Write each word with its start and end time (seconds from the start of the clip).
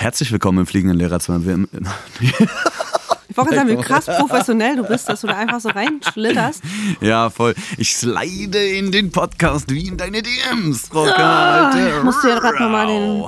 Herzlich 0.00 0.32
willkommen 0.32 0.60
im 0.60 0.66
fliegenden 0.66 0.98
Lehrerzimmer. 0.98 1.44
Wir- 1.44 1.66
Ich 3.28 3.36
wollte 3.36 3.54
sagen, 3.54 3.68
wie 3.68 3.76
krass 3.76 4.06
professionell 4.06 4.76
du 4.76 4.84
bist, 4.84 5.06
dass 5.10 5.20
du 5.20 5.26
da 5.26 5.36
einfach 5.36 5.60
so 5.60 5.68
reinschlitterst. 5.68 6.62
Ja, 7.02 7.28
voll. 7.28 7.54
Ich 7.76 7.94
slide 7.94 8.58
in 8.58 8.90
den 8.92 9.12
Podcast 9.12 9.70
wie 9.70 9.88
in 9.88 9.98
deine 9.98 10.22
DMs, 10.22 10.88
Frau 10.88 11.04
Ah, 11.06 11.70
Kalte. 11.70 11.96
ich 11.98 12.02
musste 12.02 12.30
ja 12.30 12.38
gerade 12.38 12.62
nochmal 12.62 12.86
den. 12.86 13.24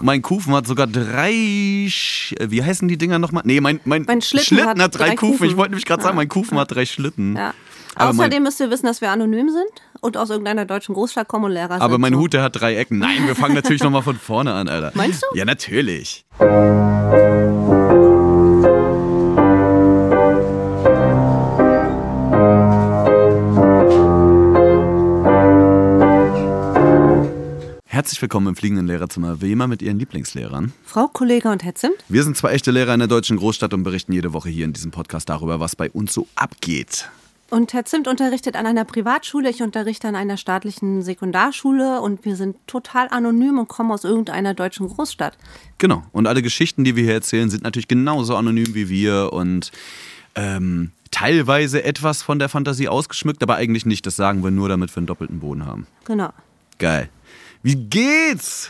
Mein 0.00 0.22
Kufen 0.22 0.52
hat 0.54 0.66
sogar 0.66 0.88
drei. 0.88 1.86
Sch 1.88 2.32
äh, 2.32 2.50
wie 2.50 2.64
heißen 2.64 2.88
die 2.88 2.98
Dinger 2.98 3.20
nochmal? 3.20 3.44
Nee, 3.46 3.60
mein, 3.60 3.78
mein, 3.84 4.02
Mein 4.08 4.20
Schlitten 4.22 4.58
hat 4.66 4.78
hat 4.80 4.94
drei, 4.98 5.06
drei 5.10 5.14
Kufen. 5.14 5.32
Kufen. 5.38 5.50
Ich 5.50 5.56
wollte 5.56 5.70
nämlich 5.70 5.86
gerade 5.86 6.02
sagen, 6.02 6.16
mein 6.16 6.28
Kufen 6.28 6.58
hat 6.58 6.72
drei 6.74 6.84
Schlitten. 6.84 7.36
Ja. 7.36 7.54
Aber 7.96 8.10
Außerdem 8.10 8.42
müsst 8.42 8.60
ihr 8.60 8.70
wissen, 8.70 8.84
dass 8.84 9.00
wir 9.00 9.10
anonym 9.10 9.48
sind 9.48 9.70
und 10.02 10.18
aus 10.18 10.28
irgendeiner 10.28 10.66
deutschen 10.66 10.94
Großstadt 10.94 11.28
kommen 11.28 11.46
und 11.46 11.52
Lehrer 11.52 11.74
sind. 11.74 11.82
Aber 11.82 11.96
mein 11.96 12.12
so. 12.12 12.20
Hut, 12.20 12.34
der 12.34 12.42
hat 12.42 12.60
drei 12.60 12.76
Ecken. 12.76 12.98
Nein, 12.98 13.26
wir 13.26 13.34
fangen 13.34 13.54
natürlich 13.54 13.82
nochmal 13.82 14.02
von 14.02 14.16
vorne 14.16 14.52
an, 14.52 14.68
Alter. 14.68 14.92
Meinst 14.94 15.22
du? 15.22 15.36
Ja, 15.36 15.46
natürlich. 15.46 16.26
Herzlich 27.86 28.20
willkommen 28.20 28.48
im 28.48 28.56
fliegenden 28.56 28.86
Lehrerzimmer, 28.86 29.40
wie 29.40 29.52
immer 29.52 29.68
mit 29.68 29.80
Ihren 29.80 29.98
Lieblingslehrern. 29.98 30.74
Frau 30.84 31.08
Kollege 31.08 31.48
und 31.48 31.64
Herr 31.64 31.74
Zimt. 31.74 31.96
Wir 32.10 32.22
sind 32.24 32.36
zwei 32.36 32.50
echte 32.52 32.72
Lehrer 32.72 32.92
in 32.92 33.00
der 33.00 33.08
deutschen 33.08 33.38
Großstadt 33.38 33.72
und 33.72 33.84
berichten 33.84 34.12
jede 34.12 34.34
Woche 34.34 34.50
hier 34.50 34.66
in 34.66 34.74
diesem 34.74 34.90
Podcast 34.90 35.30
darüber, 35.30 35.60
was 35.60 35.76
bei 35.76 35.90
uns 35.90 36.12
so 36.12 36.28
abgeht. 36.34 37.08
Und 37.56 37.72
Herr 37.72 37.86
Zimt 37.86 38.06
unterrichtet 38.06 38.54
an 38.54 38.66
einer 38.66 38.84
Privatschule, 38.84 39.48
ich 39.48 39.62
unterrichte 39.62 40.06
an 40.06 40.14
einer 40.14 40.36
staatlichen 40.36 41.00
Sekundarschule 41.00 42.02
und 42.02 42.26
wir 42.26 42.36
sind 42.36 42.58
total 42.66 43.08
anonym 43.08 43.58
und 43.58 43.66
kommen 43.66 43.92
aus 43.92 44.04
irgendeiner 44.04 44.52
deutschen 44.52 44.86
Großstadt. 44.86 45.38
Genau. 45.78 46.02
Und 46.12 46.26
alle 46.26 46.42
Geschichten, 46.42 46.84
die 46.84 46.96
wir 46.96 47.04
hier 47.04 47.14
erzählen, 47.14 47.48
sind 47.48 47.62
natürlich 47.62 47.88
genauso 47.88 48.36
anonym 48.36 48.74
wie 48.74 48.90
wir 48.90 49.32
und 49.32 49.72
ähm, 50.34 50.90
teilweise 51.10 51.82
etwas 51.82 52.20
von 52.20 52.38
der 52.38 52.50
Fantasie 52.50 52.88
ausgeschmückt, 52.88 53.42
aber 53.42 53.54
eigentlich 53.54 53.86
nicht. 53.86 54.04
Das 54.04 54.16
sagen 54.16 54.44
wir 54.44 54.50
nur, 54.50 54.68
damit 54.68 54.94
wir 54.94 54.98
einen 54.98 55.06
doppelten 55.06 55.40
Boden 55.40 55.64
haben. 55.64 55.86
Genau. 56.04 56.34
Geil. 56.78 57.08
Wie 57.62 57.76
geht's? 57.76 58.68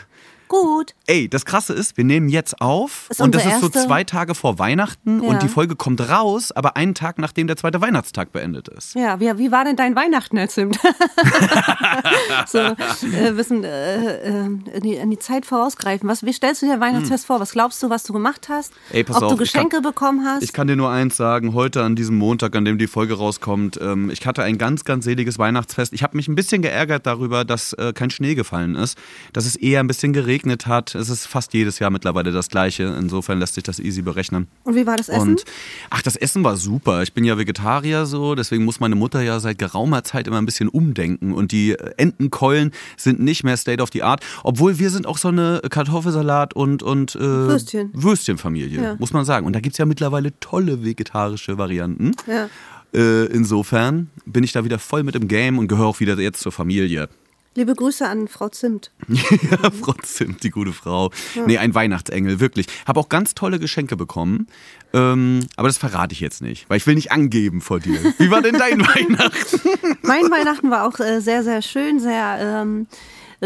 Gut. 0.48 0.94
Ey, 1.06 1.28
das 1.28 1.44
Krasse 1.44 1.72
ist, 1.72 1.96
wir 1.96 2.04
nehmen 2.04 2.28
jetzt 2.28 2.60
auf 2.60 3.06
Ist 3.10 3.20
und 3.20 3.34
das 3.34 3.44
ist 3.44 3.60
so 3.60 3.68
zwei 3.68 4.04
Tage 4.04 4.34
vor 4.34 4.58
Weihnachten 4.58 5.22
Ja. 5.22 5.28
und 5.30 5.42
die 5.42 5.48
Folge 5.48 5.74
kommt 5.76 6.00
raus, 6.08 6.52
aber 6.52 6.76
einen 6.76 6.94
Tag 6.94 7.18
nachdem 7.18 7.46
der 7.46 7.56
zweite 7.56 7.80
Weihnachtstag 7.80 8.32
beendet 8.32 8.68
ist. 8.68 8.94
Ja, 8.94 9.18
wie, 9.20 9.38
wie 9.38 9.50
war 9.50 9.64
denn 9.64 9.76
dein 9.76 9.96
Weihnachten, 9.96 10.36
Herr 10.36 10.48
Zimt? 10.48 10.78
so, 12.46 12.58
äh, 12.58 13.36
wissen, 13.36 13.64
äh, 13.64 14.46
äh, 14.46 14.80
die, 14.80 14.94
in 14.94 15.10
die 15.10 15.18
Zeit 15.18 15.46
vorausgreifen. 15.46 16.08
Was, 16.08 16.22
wie 16.24 16.32
stellst 16.32 16.62
du 16.62 16.66
dir 16.66 16.80
Weihnachtsfest 16.80 17.26
vor? 17.26 17.40
Was 17.40 17.52
glaubst 17.52 17.82
du, 17.82 17.90
was 17.90 18.04
du 18.04 18.12
gemacht 18.12 18.48
hast? 18.48 18.72
Hm. 18.90 18.96
Ey, 18.96 19.04
pass 19.04 19.16
Ob 19.16 19.22
auf, 19.24 19.36
du 19.36 19.42
ich 19.44 19.52
kann- 19.52 19.64
Geschenke 19.68 19.80
bekommen 19.82 20.24
hast? 20.24 20.42
Ich 20.42 20.52
kann 20.52 20.66
dir 20.66 20.76
nur 20.76 20.90
eins 20.90 21.16
sagen, 21.16 21.54
heute 21.54 21.82
an 21.82 21.96
diesem 21.96 22.16
Montag, 22.18 22.54
an 22.56 22.64
dem 22.64 22.78
die 22.78 22.86
Folge 22.86 23.14
rauskommt, 23.14 23.78
ähm, 23.80 24.10
ich 24.10 24.24
hatte 24.26 24.42
ein 24.42 24.58
ganz, 24.58 24.84
ganz 24.84 25.04
seliges 25.04 25.38
Weihnachtsfest. 25.38 25.92
Ich 25.92 26.02
habe 26.02 26.16
mich 26.16 26.28
ein 26.28 26.34
bisschen 26.34 26.62
geärgert 26.62 27.06
darüber, 27.06 27.44
dass 27.44 27.72
äh, 27.74 27.92
kein 27.92 28.10
Schnee 28.10 28.34
gefallen 28.34 28.74
ist, 28.76 28.96
dass 29.32 29.46
es 29.46 29.56
eher 29.56 29.80
ein 29.80 29.86
bisschen 29.86 30.12
geregnet 30.12 30.35
hat. 30.66 30.94
Es 30.94 31.08
ist 31.08 31.26
fast 31.26 31.54
jedes 31.54 31.78
Jahr 31.78 31.90
mittlerweile 31.90 32.32
das 32.32 32.48
gleiche. 32.48 32.94
Insofern 32.98 33.38
lässt 33.38 33.54
sich 33.54 33.64
das 33.64 33.78
easy 33.78 34.02
berechnen. 34.02 34.48
und 34.64 34.74
wie 34.74 34.86
war 34.86 34.96
das 34.96 35.08
Essen? 35.08 35.30
Und 35.30 35.44
ach, 35.90 36.02
das 36.02 36.16
Essen 36.16 36.44
war 36.44 36.56
super. 36.56 37.02
Ich 37.02 37.12
bin 37.12 37.24
ja 37.24 37.38
Vegetarier 37.38 38.06
so, 38.06 38.34
deswegen 38.34 38.64
muss 38.64 38.80
meine 38.80 38.94
Mutter 38.94 39.22
ja 39.22 39.40
seit 39.40 39.58
geraumer 39.58 40.04
Zeit 40.04 40.26
immer 40.26 40.38
ein 40.38 40.46
bisschen 40.46 40.68
umdenken. 40.68 41.32
Und 41.32 41.52
die 41.52 41.76
Entenkeulen 41.96 42.72
sind 42.96 43.20
nicht 43.20 43.44
mehr 43.44 43.56
State 43.56 43.82
of 43.82 43.90
the 43.92 44.02
Art, 44.02 44.20
obwohl 44.44 44.78
wir 44.78 44.90
sind 44.90 45.06
auch 45.06 45.18
so 45.18 45.28
eine 45.28 45.60
Kartoffelsalat 45.70 46.54
und, 46.54 46.82
und 46.82 47.14
äh, 47.14 47.20
Würstchen. 47.20 47.90
Würstchenfamilie, 47.94 48.82
Ja. 48.82 48.96
muss 48.98 49.12
man 49.12 49.24
sagen. 49.24 49.46
Und 49.46 49.54
da 49.54 49.60
gibt 49.60 49.74
es 49.74 49.78
ja 49.78 49.86
mittlerweile 49.86 50.38
tolle 50.40 50.84
vegetarische 50.84 51.58
Varianten. 51.58 52.12
Ja. 52.26 52.48
Äh, 52.94 53.26
insofern 53.26 54.10
bin 54.24 54.44
ich 54.44 54.52
da 54.52 54.64
wieder 54.64 54.78
voll 54.78 55.02
mit 55.02 55.14
im 55.16 55.28
Game 55.28 55.58
und 55.58 55.68
gehöre 55.68 55.86
auch 55.86 56.00
wieder 56.00 56.18
jetzt 56.18 56.40
zur 56.40 56.52
Familie. 56.52 57.08
Liebe 57.56 57.74
Grüße 57.74 58.06
an 58.06 58.28
Frau 58.28 58.50
Zimt. 58.50 58.90
Ja, 59.08 59.70
Frau 59.70 59.94
Zimt, 60.02 60.42
die 60.42 60.50
gute 60.50 60.72
Frau. 60.72 61.10
Nee, 61.46 61.56
ein 61.56 61.74
Weihnachtsengel, 61.74 62.38
wirklich. 62.38 62.66
Habe 62.86 63.00
auch 63.00 63.08
ganz 63.08 63.34
tolle 63.34 63.58
Geschenke 63.58 63.96
bekommen. 63.96 64.46
Ähm, 64.92 65.40
aber 65.56 65.68
das 65.68 65.78
verrate 65.78 66.12
ich 66.12 66.20
jetzt 66.20 66.42
nicht, 66.42 66.68
weil 66.68 66.76
ich 66.76 66.86
will 66.86 66.94
nicht 66.94 67.12
angeben 67.12 67.62
vor 67.62 67.80
dir. 67.80 67.98
Wie 68.18 68.30
war 68.30 68.42
denn 68.42 68.58
dein 68.58 68.80
Weihnachten? 68.86 69.60
Mein 70.02 70.30
Weihnachten 70.30 70.70
war 70.70 70.86
auch 70.86 71.00
äh, 71.00 71.20
sehr, 71.20 71.42
sehr 71.44 71.62
schön, 71.62 71.98
sehr 71.98 72.38
ähm, 72.40 72.86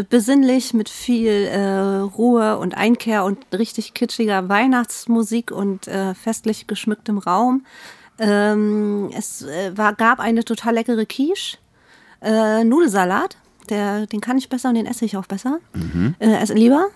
besinnlich 0.09 0.75
mit 0.75 0.88
viel 0.88 1.47
äh, 1.47 1.98
Ruhe 1.98 2.59
und 2.59 2.77
Einkehr 2.77 3.25
und 3.25 3.38
richtig 3.53 3.94
kitschiger 3.94 4.48
Weihnachtsmusik 4.48 5.53
und 5.53 5.87
äh, 5.87 6.15
festlich 6.15 6.66
geschmücktem 6.66 7.19
Raum. 7.19 7.65
Ähm, 8.19 9.10
es 9.16 9.42
äh, 9.42 9.77
war, 9.77 9.94
gab 9.94 10.19
eine 10.19 10.44
total 10.44 10.75
leckere 10.75 11.06
Quiche, 11.06 11.59
äh, 12.22 12.65
Nudelsalat, 12.65 13.37
der, 13.71 14.07
den 14.07 14.21
kann 14.21 14.37
ich 14.39 14.49
besser 14.49 14.69
und 14.71 14.75
den 14.75 14.87
esse 14.87 15.05
ich 15.05 15.17
auch 15.17 15.27
besser. 15.27 15.59
Äh, 16.19 16.35
esse 16.37 16.55
lieber. 16.55 16.87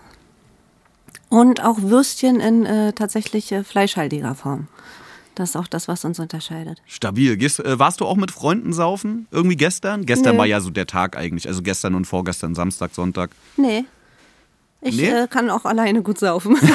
Und 1.29 1.63
auch 1.65 1.81
Würstchen 1.81 2.41
in 2.41 2.65
äh, 2.67 2.93
tatsächlich 2.93 3.51
äh, 3.53 3.65
fleischhaltiger 3.65 4.35
Form. 4.35 4.69
Das 5.35 5.51
ist 5.51 5.57
auch 5.57 5.67
das, 5.67 5.89
was 5.89 6.05
uns 6.05 6.21
unterscheidet. 6.21 6.81
Stabil. 6.87 7.37
Gehst, 7.37 7.59
äh, 7.59 7.79
warst 7.79 8.01
du 8.01 8.07
auch 8.07 8.17
mit 8.17 8.31
Freunden 8.31 8.73
saufen? 8.73 9.27
Irgendwie 9.33 9.57
gestern? 9.57 10.07
Gestern 10.07 10.35
Nee. 10.35 10.39
war 10.39 10.47
ja 10.47 10.61
so 10.61 10.71
der 10.71 10.87
Tag 10.87 11.17
eigentlich. 11.17 11.49
Also 11.49 11.63
gestern 11.63 11.97
und 11.97 12.05
vorgestern, 12.05 12.55
Samstag, 12.55 12.95
Sonntag. 12.95 13.31
Nee. 13.57 13.85
Ich 14.87 14.97
Nee? 14.97 15.09
Äh, 15.09 15.27
kann 15.29 15.49
auch 15.49 15.65
alleine 15.65 16.03
gut 16.03 16.19
saufen. 16.19 16.57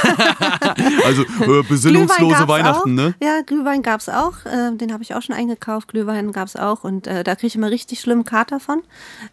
Also 1.06 1.24
äh, 1.24 1.64
besinnungslose 1.68 2.47
Weihnachten, 2.47 3.00
auch. 3.00 3.03
ne? 3.03 3.14
Ja, 3.22 3.42
Glühwein 3.46 3.81
gab 3.81 4.00
es 4.00 4.09
auch. 4.09 4.46
Äh, 4.46 4.75
den 4.75 4.94
habe 4.94 5.03
ich 5.03 5.14
auch 5.16 5.22
schon 5.22 5.36
eingekauft. 5.36 5.90
Glühwein 5.90 6.31
gab 6.31 6.48
es 6.48 6.56
auch. 6.56 6.84
Und 6.84 7.08
äh, 7.08 7.24
da 7.24 7.36
kriege 7.36 7.48
ich 7.48 7.56
immer 7.56 7.69
richtig 7.69 8.00
schlimmen 8.00 8.24
Kater 8.24 8.59
von. 8.59 8.81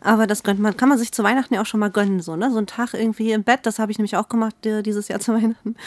Aber 0.01 0.27
das 0.27 0.43
gönnt 0.43 0.61
man, 0.61 0.77
kann 0.77 0.89
man 0.89 0.99
sich 0.99 1.13
zu 1.13 1.23
Weihnachten 1.23 1.55
ja 1.55 1.63
auch 1.63 1.67
schon 1.67 1.81
mal 1.81 1.91
gönnen. 1.91 2.21
So, 2.21 2.37
ne? 2.37 2.51
so 2.51 2.59
ein 2.59 2.67
Tag 2.67 2.95
irgendwie 2.95 3.33
im 3.33 3.43
Bett, 3.43 3.61
das 3.65 3.79
habe 3.79 3.93
ich 3.93 3.99
nämlich 3.99 4.17
auch 4.17 4.29
gemacht 4.29 4.67
äh, 4.67 4.83
dieses 4.83 5.09
Jahr 5.09 5.21
zu 5.21 5.33
Weihnachten. 5.35 5.77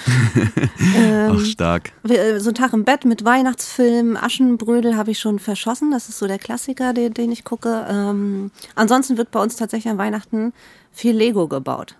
Ähm. 0.96 1.36
Ach, 1.36 1.46
stark. 1.46 1.92
Äh, 2.08 2.40
So 2.40 2.50
ein 2.50 2.56
Tag 2.56 2.74
im 2.74 2.84
Bett 2.84 3.06
mit 3.06 3.26
Weihnachtsfilm, 3.26 4.18
Aschenbrödel 4.18 4.96
habe 4.96 5.12
ich 5.12 5.20
schon 5.20 5.40
verschossen. 5.40 5.92
Das 5.92 6.10
ist 6.10 6.20
so 6.20 6.28
der 6.28 6.40
Klassiker, 6.40 6.94
den, 6.94 7.14
den 7.14 7.32
ich 7.32 7.44
gucke. 7.44 7.86
Ähm, 7.90 8.52
ansonsten 8.76 9.18
wird 9.18 9.32
bei 9.32 9.42
uns 9.42 9.56
tatsächlich 9.56 9.92
an 9.92 9.98
Weihnachten 9.98 10.54
viel 10.92 11.16
Lego 11.16 11.48
gebaut. 11.48 11.96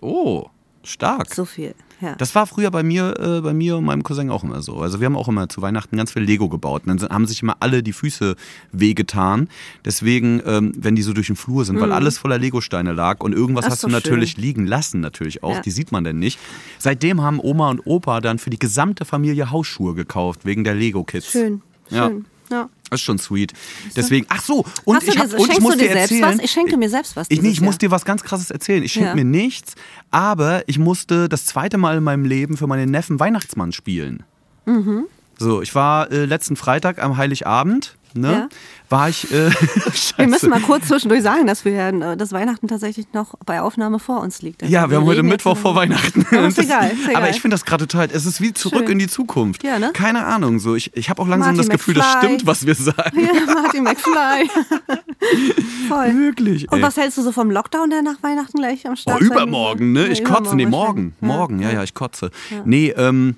Oh, 0.00 0.46
stark. 0.82 1.34
So 1.34 1.44
viel. 1.44 1.74
Ja. 2.00 2.14
Das 2.16 2.34
war 2.34 2.46
früher 2.46 2.70
bei 2.70 2.82
mir, 2.82 3.14
äh, 3.18 3.40
bei 3.40 3.54
mir 3.54 3.76
und 3.76 3.84
meinem 3.84 4.02
Cousin 4.02 4.30
auch 4.30 4.44
immer 4.44 4.62
so. 4.62 4.78
Also 4.78 5.00
wir 5.00 5.06
haben 5.06 5.16
auch 5.16 5.28
immer 5.28 5.48
zu 5.48 5.62
Weihnachten 5.62 5.96
ganz 5.96 6.12
viel 6.12 6.22
Lego 6.22 6.48
gebaut. 6.48 6.82
Und 6.86 7.00
dann 7.00 7.08
haben 7.08 7.26
sich 7.26 7.40
immer 7.42 7.56
alle 7.60 7.82
die 7.82 7.92
Füße 7.92 8.36
wehgetan. 8.72 9.48
Deswegen, 9.84 10.42
ähm, 10.44 10.72
wenn 10.76 10.96
die 10.96 11.02
so 11.02 11.12
durch 11.12 11.28
den 11.28 11.36
Flur 11.36 11.64
sind, 11.64 11.80
weil 11.80 11.92
alles 11.92 12.18
voller 12.18 12.38
Legosteine 12.38 12.92
lag 12.92 13.20
und 13.20 13.32
irgendwas 13.32 13.66
Ach, 13.66 13.70
hast 13.70 13.84
du 13.84 13.88
natürlich 13.88 14.32
schön. 14.32 14.42
liegen 14.42 14.66
lassen, 14.66 15.00
natürlich 15.00 15.42
auch. 15.42 15.54
Ja. 15.54 15.60
Die 15.60 15.70
sieht 15.70 15.92
man 15.92 16.04
denn 16.04 16.18
nicht. 16.18 16.38
Seitdem 16.78 17.22
haben 17.22 17.40
Oma 17.40 17.70
und 17.70 17.86
Opa 17.86 18.20
dann 18.20 18.38
für 18.38 18.50
die 18.50 18.58
gesamte 18.58 19.04
Familie 19.04 19.50
Hausschuhe 19.50 19.94
gekauft, 19.94 20.44
wegen 20.44 20.64
der 20.64 20.74
Lego-Kits. 20.74 21.30
Schön, 21.30 21.62
schön. 21.88 21.96
Ja. 21.96 22.10
Das 22.48 23.00
ist 23.00 23.02
schon 23.02 23.18
sweet. 23.18 23.52
Deswegen, 23.96 24.26
ach 24.28 24.42
so, 24.42 24.64
und 24.84 24.96
Hast 24.96 25.08
ich, 25.08 25.18
hab, 25.18 25.32
und 25.32 25.50
ich 25.52 25.60
muss 25.60 25.76
dir 25.76 25.88
dir 25.88 25.96
erzählen. 25.96 26.22
was? 26.22 26.38
Ich 26.38 26.50
schenke 26.50 26.76
mir 26.76 26.88
selbst 26.88 27.16
was. 27.16 27.26
Ich, 27.30 27.42
nee, 27.42 27.48
ich 27.48 27.60
muss 27.60 27.78
dir 27.78 27.90
was 27.90 28.04
ganz 28.04 28.22
krasses 28.22 28.50
erzählen. 28.50 28.82
Ich 28.82 28.92
schenke 28.92 29.08
Ja. 29.08 29.14
mir 29.14 29.24
nichts, 29.24 29.74
aber 30.10 30.62
ich 30.68 30.78
musste 30.78 31.28
das 31.28 31.46
zweite 31.46 31.76
Mal 31.78 31.96
in 31.98 32.04
meinem 32.04 32.24
Leben 32.24 32.56
für 32.56 32.66
meinen 32.66 32.90
Neffen 32.90 33.18
Weihnachtsmann 33.18 33.72
spielen. 33.72 34.22
Mhm. 34.66 35.06
So, 35.38 35.62
ich 35.62 35.74
war 35.74 36.10
äh, 36.12 36.24
letzten 36.26 36.54
Freitag 36.56 37.02
am 37.02 37.16
Heiligabend, 37.16 37.96
ne? 38.14 38.32
Ja. 38.32 38.48
War 38.90 39.08
ich. 39.08 39.32
Äh. 39.32 39.50
Wir 40.16 40.28
müssen 40.28 40.50
mal 40.50 40.60
kurz 40.60 40.88
zwischendurch 40.88 41.22
sagen, 41.22 41.46
dass 41.46 41.64
wir 41.64 41.72
äh, 41.88 42.16
das 42.16 42.32
Weihnachten 42.32 42.68
tatsächlich 42.68 43.06
noch 43.12 43.34
bei 43.44 43.60
Aufnahme 43.60 43.98
vor 43.98 44.20
uns 44.20 44.42
liegt. 44.42 44.62
Also 44.62 44.72
Ja, 44.72 44.88
wir 44.90 44.98
haben 44.98 45.06
heute 45.06 45.22
Mittwoch 45.22 45.56
vor 45.56 45.74
Weihnachten. 45.74 46.24
Aber 46.30 46.46
ist 46.46 46.58
Das- 46.58 46.64
egal, 46.66 46.90
ist 46.90 47.04
egal. 47.08 47.16
Aber 47.16 47.30
ich 47.30 47.40
finde 47.40 47.54
das 47.54 47.64
gerade 47.64 47.86
total, 47.86 48.08
es 48.12 48.26
ist 48.26 48.40
wie 48.40 48.52
zurück 48.52 48.82
Schön. 48.84 48.92
in 48.92 48.98
die 49.00 49.08
Zukunft. 49.08 49.64
Ja, 49.64 49.78
ne? 49.78 49.90
Keine 49.94 50.26
Ahnung, 50.26 50.58
so. 50.60 50.74
Ich, 50.74 50.94
ich 50.96 51.10
habe 51.10 51.20
auch 51.22 51.26
langsam 51.28 51.56
Marty 51.56 51.68
das 51.68 51.78
Gefühl, 51.78 51.94
das 51.94 52.06
McFly. 52.14 52.26
stimmt, 52.28 52.46
was 52.46 52.66
wir 52.66 52.74
sagen. 52.74 53.20
Ja, 53.20 53.52
Martin 53.54 53.82
McFly. 53.84 54.50
Voll. 55.88 56.14
Wirklich. 56.18 56.70
Und 56.70 56.78
ey. 56.78 56.82
was 56.84 56.96
hältst 56.96 57.18
du 57.18 57.22
so 57.22 57.32
vom 57.32 57.50
Lockdown, 57.50 57.90
der 57.90 58.02
nach 58.02 58.22
Weihnachten 58.22 58.58
gleich 58.58 58.86
am 58.86 58.92
Oh, 58.92 58.96
Start 58.96 59.18
sein 59.20 59.26
übermorgen, 59.28 59.92
ne? 59.92 60.06
Ich 60.08 60.24
kotze. 60.24 60.54
Nee, 60.54 60.66
morgen. 60.66 61.14
Morgen, 61.20 61.60
ja, 61.60 61.70
ja, 61.72 61.82
ich 61.82 61.94
kotze. 61.94 62.30
Nee, 62.64 62.90
ähm, 62.96 63.36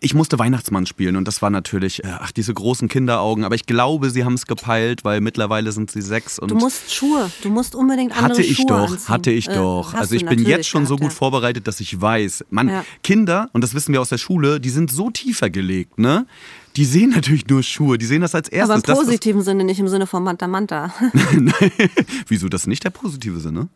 ich 0.00 0.14
musste 0.14 0.38
Weihnachtsmann 0.38 0.84
spielen 0.86 1.14
und 1.16 1.28
das 1.28 1.42
war 1.42 1.50
natürlich, 1.50 2.02
äh, 2.02 2.08
ach, 2.20 2.32
diese 2.32 2.52
großen 2.52 2.88
Kinderaugen. 2.88 3.44
Aber 3.44 3.54
ich 3.54 3.66
glaube, 3.66 4.10
sie 4.10 4.24
haben 4.24 4.34
es 4.34 4.46
gepeilt, 4.46 5.04
weil 5.04 5.20
mittlerweile 5.20 5.70
sind 5.70 5.90
sie 5.90 6.02
sechs 6.02 6.38
und 6.38 6.50
Du 6.50 6.56
musst 6.56 6.92
Schuhe, 6.92 7.30
du 7.42 7.50
musst 7.50 7.74
unbedingt 7.76 8.10
andere 8.12 8.30
hatte 8.30 8.42
ich 8.42 8.56
Schuhe 8.56 8.66
doch, 8.66 8.90
anziehen. 8.90 9.08
hatte 9.08 9.30
ich 9.30 9.48
Äh, 9.48 9.54
doch. 9.54 9.92
hast 9.92 10.00
Also 10.00 10.14
ich 10.16 10.26
bin 10.26 10.44
jetzt 10.44 10.66
schon 10.68 10.86
so 10.86 10.96
gut 10.96 11.10
ja. 11.12 11.16
vorbereitet, 11.16 11.68
dass 11.68 11.78
ich 11.80 12.00
weiß, 12.00 12.46
man, 12.50 12.68
Ja. 12.68 12.84
Kinder, 13.02 13.48
und 13.52 13.62
das 13.62 13.74
wissen 13.74 13.92
wir 13.92 14.00
aus 14.00 14.08
der 14.08 14.18
Schule, 14.18 14.58
die 14.60 14.70
sind 14.70 14.90
so 14.90 15.10
tiefer 15.10 15.50
gelegt, 15.50 15.98
ne? 15.98 16.26
Die 16.74 16.84
sehen 16.84 17.10
natürlich 17.10 17.46
nur 17.46 17.62
Schuhe, 17.62 17.96
die 17.96 18.04
sehen 18.06 18.20
das 18.20 18.34
als 18.34 18.48
erstes. 18.48 18.82
Aber 18.84 18.92
im 18.92 18.98
positiven 18.98 19.40
Sinne, 19.42 19.64
nicht 19.64 19.78
im 19.80 19.88
Sinne 19.88 20.06
von 20.06 20.22
Manta 20.22 20.46
Manta. 20.46 20.92
Wieso 22.28 22.48
das 22.48 22.66
nicht 22.66 22.84
der 22.84 22.90
positive 22.90 23.40
Sinne? 23.40 23.68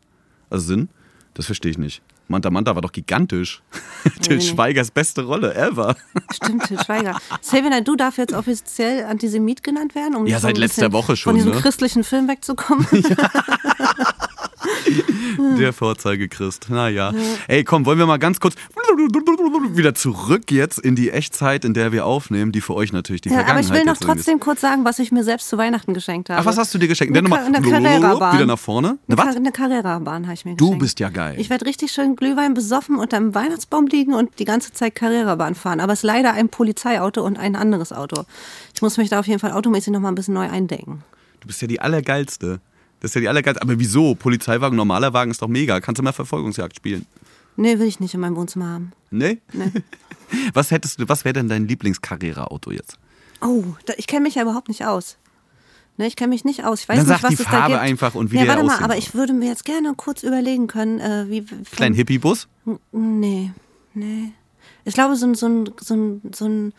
Also 0.51 0.67
Sinn? 0.67 0.89
Das 1.35 1.47
verstehe 1.47 1.71
ich 1.71 1.79
nicht. 1.79 2.03
Manta 2.31 2.49
Manta 2.51 2.75
war 2.75 2.83
doch 2.83 2.93
gigantisch. 2.93 3.61
Till 4.23 4.37
nee. 4.37 4.43
Schweigers 4.43 4.91
beste 4.91 5.25
Rolle 5.25 5.53
ever. 5.55 5.97
Stimmt, 6.33 6.65
Til 6.65 6.79
Schweiger. 6.79 7.19
Xavier 7.41 7.81
du 7.83 7.97
darf 7.97 8.19
jetzt 8.19 8.33
offiziell 8.33 9.05
Antisemit 9.05 9.63
genannt 9.63 9.95
werden, 9.95 10.15
um 10.15 10.27
Ja, 10.27 10.39
seit 10.39 10.57
letzter 10.57 10.93
Woche 10.93 11.17
schon, 11.17 11.33
von 11.33 11.37
diesem 11.37 11.53
ne? 11.53 11.61
christlichen 11.61 12.05
Film 12.05 12.29
wegzukommen. 12.29 12.87
Der 15.59 15.73
Vorzeigechrist. 15.73 16.69
Naja. 16.71 17.13
Ey, 17.49 17.65
komm, 17.65 17.87
wollen 17.87 17.99
wir 17.99 18.07
mal 18.07 18.19
ganz 18.19 18.41
kurz 18.41 18.55
wieder 19.75 19.95
zurück 19.95 20.51
jetzt 20.51 20.79
in 20.79 20.97
die 20.97 21.11
Echtzeit, 21.11 21.65
in 21.65 21.75
der 21.75 21.93
wir 21.93 22.05
aufnehmen, 22.07 22.53
die 22.53 22.61
für 22.61 22.75
euch 22.75 22.93
natürlich 22.93 23.21
die 23.23 23.29
Ja, 23.31 23.37
aber 23.37 23.45
Vergangenheit 23.47 23.65
ich 23.65 23.71
will 23.73 23.85
noch 23.85 24.01
irgendwie 24.01 24.05
ist. 24.13 24.17
trotzdem 24.25 24.41
kurz 24.41 24.61
sagen, 24.61 24.85
was 24.85 24.99
ich 24.99 25.13
mir 25.13 25.25
selbst 25.25 25.49
zu 25.49 25.57
Weihnachten 25.59 25.95
geschenkt 25.95 26.29
habe. 26.31 26.41
Ach, 26.41 26.45
was 26.45 26.59
hast 26.59 26.75
du 26.75 26.79
dir 26.79 26.89
geschenkt? 26.89 27.17
Eine, 27.17 27.29
Ka- 27.29 27.37
nochmal 27.43 27.55
eine 27.55 27.69
Carrera-Bahn. 28.01 28.35
wieder 28.35 28.47
nach 28.47 28.59
vorne. 28.59 28.99
Eine 29.09 29.19
was? 29.19 29.37
Eine 29.37 29.53
Carrera-Bahn 29.53 30.25
habe 30.25 30.35
ich 30.35 30.45
mir 30.45 30.55
Du 30.57 30.67
geschenkt. 30.67 30.83
bist 30.83 31.01
ja 31.01 31.09
geil. 31.11 31.37
Ich 31.39 31.51
werde 31.51 31.65
richtig 31.67 31.93
schön 31.93 32.17
Glühwein 32.17 32.55
besoffen 32.55 32.97
unter 32.97 33.17
einem 33.17 33.35
Weihnachtsbaum 33.35 33.87
liegen 33.87 34.15
und 34.15 34.39
die 34.39 34.45
ganze 34.45 34.73
Zeit 34.73 34.95
Carrera-Bahn 34.95 35.55
fahren. 35.55 35.81
Aber 35.81 35.93
es 35.93 36.01
ist 36.01 36.05
leider 36.05 36.33
ein 36.33 36.49
Polizeiauto 36.49 37.23
und 37.23 37.39
ein 37.39 37.57
anderes 37.57 37.93
Auto. 37.93 38.25
Ich 38.75 38.83
muss 38.83 38.97
mich 38.97 39.09
da 39.09 39.21
auf 39.21 39.27
jeden 39.27 39.41
Fall 39.41 39.53
automäßig 39.53 39.93
noch 39.93 40.01
mal 40.01 40.09
ein 40.09 40.15
bisschen 40.15 40.35
neu 40.35 40.49
eindenken. 40.49 41.03
Du 41.41 41.47
bist 41.47 41.63
ja 41.63 41.69
die 41.69 41.81
Allergeilste. 41.81 42.61
Das 43.01 43.11
ist 43.11 43.15
ja 43.15 43.21
die 43.23 43.29
Allergeilste. 43.29 43.63
Aber 43.63 43.79
wieso? 43.79 44.15
Polizeiwagen, 44.15 44.77
normaler 44.77 45.13
Wagen 45.13 45.31
ist 45.31 45.43
doch 45.43 45.49
mega. 45.49 45.81
Kannst 45.81 45.99
du 45.99 46.03
mal 46.03 46.13
Verfolgungsjagd 46.13 46.77
spielen? 46.77 47.07
Nee, 47.57 47.79
will 47.79 47.87
ich 47.87 48.01
nicht 48.01 48.15
in 48.15 48.21
meinem 48.21 48.37
Wohnzimmer 48.37 48.69
haben. 48.69 48.93
Nee? 49.11 49.39
Was 50.55 50.71
hättest 50.71 51.01
du, 51.01 51.09
was 51.09 51.25
wäre 51.25 51.33
denn 51.33 51.49
dein 51.49 51.67
Lieblings-Carrera-Auto 51.67 52.71
jetzt? 52.71 52.99
Oh, 53.41 53.65
da, 53.87 53.95
ich 53.97 54.07
kenne 54.07 54.23
mich 54.23 54.37
ja 54.37 54.43
überhaupt 54.43 54.69
nicht 54.69 54.87
aus. 54.87 55.17
Ne, 55.97 56.07
ich 56.07 56.15
kenne 56.15 56.29
mich 56.29 56.45
nicht 56.45 56.65
aus. 56.65 56.83
Ich 56.83 56.89
weiß 56.89 56.99
Dann 56.99 57.07
nicht, 57.09 57.17
sag 57.17 57.23
was 57.25 57.37
die 57.37 57.43
es 57.43 57.49
Farbe 57.49 57.73
da 57.75 57.79
gibt. 57.79 57.81
einfach 57.81 58.15
und 58.15 58.31
wie 58.31 58.37
ja, 58.37 58.43
der 58.43 58.51
warte 58.51 58.63
mal, 58.65 58.73
aussehen 58.75 58.85
aber 58.85 58.95
soll. 58.95 59.03
ich 59.03 59.15
würde 59.15 59.33
mir 59.33 59.49
jetzt 59.49 59.65
gerne 59.65 59.93
kurz 59.97 60.23
überlegen 60.23 60.69
können, 60.69 61.01
äh, 61.01 61.27
wie. 61.29 61.43
Kleinen 61.73 61.97
Hippie-Bus? 61.97 62.47
Nee, 62.93 63.51
nee. 63.95 64.33
Ich 64.85 64.95
glaube, 64.95 65.17
so 65.17 65.27
ein, 65.27 65.35
so 65.35 65.47
ein, 65.49 65.71
so 65.81 65.95
ein, 65.95 66.23
so 66.33 66.45
ein 66.47 66.73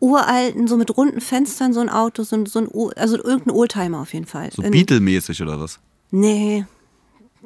uralten, 0.00 0.68
so 0.68 0.76
mit 0.76 0.96
runden 0.96 1.20
Fenstern, 1.20 1.72
so 1.72 1.80
ein 1.80 1.88
Auto, 1.88 2.22
so 2.24 2.36
ein, 2.36 2.46
so 2.46 2.60
ein 2.60 2.68
also 2.96 3.16
irgendein 3.16 3.50
Oldtimer 3.54 4.00
auf 4.00 4.12
jeden 4.14 4.26
Fall. 4.26 4.50
So 4.52 4.62
Beatle-mäßig 4.62 5.40
oder 5.42 5.58
was? 5.60 5.78
Nee. 6.10 6.64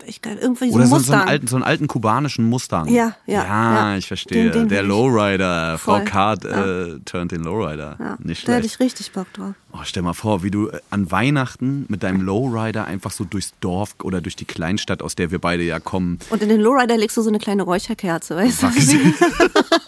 Ich 0.07 0.23
kann 0.23 0.39
irgendwie 0.39 0.71
so 0.71 0.77
Oder 0.77 0.87
so, 0.87 0.99
so, 1.01 1.13
einen 1.13 1.23
alten, 1.29 1.47
so 1.49 1.57
einen 1.57 1.65
alten 1.65 1.89
kubanischen 1.89 2.49
Mustang. 2.49 2.87
Ja, 2.87 3.17
ja, 3.27 3.43
Ja, 3.43 3.91
ja. 3.91 3.97
ich 3.97 4.07
verstehe. 4.07 4.45
Den- 4.45 4.53
den 4.53 4.69
der. 4.69 4.85
Lowrider. 4.85 5.77
Frau 5.77 5.97
Voll, 5.97 6.05
Kart 6.05 6.45
ja. 6.45 6.85
äh, 6.85 7.01
turnt 7.05 7.33
den 7.33 7.43
Lowrider. 7.43 7.97
ja, 7.99 8.17
Nicht 8.21 8.47
da 8.47 8.53
hätte 8.53 8.69
schlecht. 8.69 8.75
ich 8.77 8.81
richtig 8.81 9.11
Bock 9.13 9.33
drauf. 9.33 9.55
Oh, 9.73 9.79
stell 9.83 10.05
mal 10.05 10.13
vor, 10.13 10.45
wie 10.45 10.53
du 10.53 10.69
äh, 10.69 10.79
an 10.91 11.11
Weihnachten 11.11 11.85
mit 11.89 12.05
deinem 12.05 12.21
Lowrider 12.21 12.85
einfach 12.85 13.11
so 13.11 13.25
durchs 13.25 13.55
Dorf 13.61 13.97
oder 14.05 14.21
durch 14.21 14.37
die 14.37 14.45
Kleinstadt, 14.45 15.03
aus 15.03 15.17
der 15.17 15.33
wir 15.33 15.41
beide 15.41 15.65
ja 15.65 15.81
kommen. 15.81 16.21
Und 16.31 16.43
in 16.43 16.49
den 16.49 16.61
Lowrider 16.61 16.97
legst 16.97 17.17
du 17.17 17.23
so 17.23 17.29
eine 17.29 17.41
kleine 17.41 17.65
Räucherkerze, 17.65 18.37
weißt 18.37 18.63
du? 18.63 18.67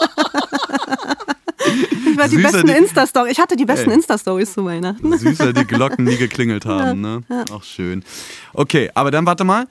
Ich 2.26 2.32
war 2.32 2.38
die 2.38 2.43
besten 2.43 2.67
die- 2.67 2.72
Insta-Stories. 2.75 3.32
Ich 3.32 3.38
hatte 3.40 3.56
die 3.56 3.64
besten. 3.64 3.90
Insta-Stories 3.90 4.52
zu 4.52 4.64
Weihnachten. 4.64 5.17
Süßer 5.17 5.52
die 5.52 5.64
Glocken 5.64 6.05
nie 6.05 6.17
geklingelt 6.17 6.64
haben, 6.67 7.00
ne? 7.00 7.22
Ach, 7.52 7.62
schön. 7.64 8.05
Okay, 8.52 8.90
aber 8.94 9.11
dann 9.11 9.26
warte 9.26 9.44
mal. 9.44 9.67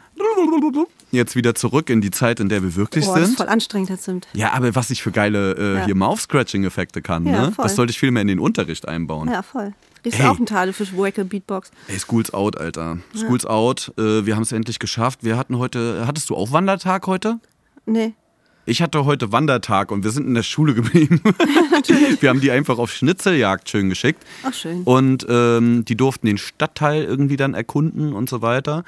Jetzt 1.11 1.35
wieder 1.35 1.55
zurück 1.55 1.89
in 1.89 2.01
die 2.01 2.11
Zeit, 2.11 2.39
in 2.39 2.49
der 2.49 2.61
wir 2.61 2.75
wirklich 2.75 3.05
Boah, 3.05 3.15
das 3.15 3.23
ist 3.23 3.27
sind. 3.29 3.37
voll 3.37 3.49
anstrengend, 3.49 3.89
das 3.89 4.01
stimmt. 4.03 4.27
Ja, 4.33 4.53
aber 4.53 4.75
was 4.75 4.91
ich 4.91 5.01
für 5.01 5.11
geile 5.11 5.53
äh, 5.53 5.77
Ja. 5.79 5.85
hier 5.85 5.95
Mouth-Scratching-Effekte 5.95 7.01
kann, 7.01 7.25
Ja, 7.25 7.47
ne? 7.47 7.53
Das 7.57 7.75
sollte 7.75 7.91
ich 7.91 7.99
viel 7.99 8.11
mehr 8.11 8.21
in 8.21 8.27
den 8.27 8.39
Unterricht 8.39 8.87
einbauen. 8.87 9.27
Ja, 9.29 9.41
voll. 9.41 9.73
Kriegst 10.03 10.19
Ey. 10.19 10.25
du 10.25 10.31
auch 10.31 10.37
einen 10.37 10.45
Tadel 10.45 10.71
für 10.73 10.85
Wacke 10.97 11.25
Beatbox. 11.25 11.71
Ey, 11.87 11.99
School's 11.99 12.31
out, 12.33 12.57
Alter. 12.57 12.99
School's 13.17 13.45
out. 13.45 13.91
Äh, 13.97 14.25
wir 14.25 14.35
haben 14.35 14.43
es 14.43 14.51
endlich 14.51 14.77
geschafft. 14.79 15.23
Wir 15.23 15.35
hatten 15.35 15.57
heute, 15.57 16.03
hattest 16.05 16.29
du 16.29 16.35
auch 16.35 16.51
Wandertag 16.51 17.07
heute? 17.07 17.39
Nee. 17.85 18.13
Ich 18.69 18.83
hatte 18.83 19.03
heute 19.03 19.31
Wandertag 19.31 19.91
und 19.91 20.03
wir 20.03 20.11
sind 20.11 20.27
in 20.27 20.35
der 20.35 20.43
Schule 20.43 20.75
geblieben. 20.75 21.21
wir 22.19 22.29
haben 22.29 22.39
die 22.39 22.51
einfach 22.51 22.77
auf 22.77 22.91
Schnitzeljagd 22.91 23.67
schön 23.67 23.89
geschickt. 23.89 24.23
Ach, 24.43 24.53
schön. 24.53 24.83
Und 24.83 25.25
ähm, 25.27 25.85
die 25.85 25.97
durften 25.97 26.27
den 26.27 26.37
Stadtteil 26.37 27.03
irgendwie 27.03 27.35
dann 27.35 27.55
erkunden 27.55 28.13
und 28.13 28.29
so 28.29 28.43
weiter. 28.43 28.83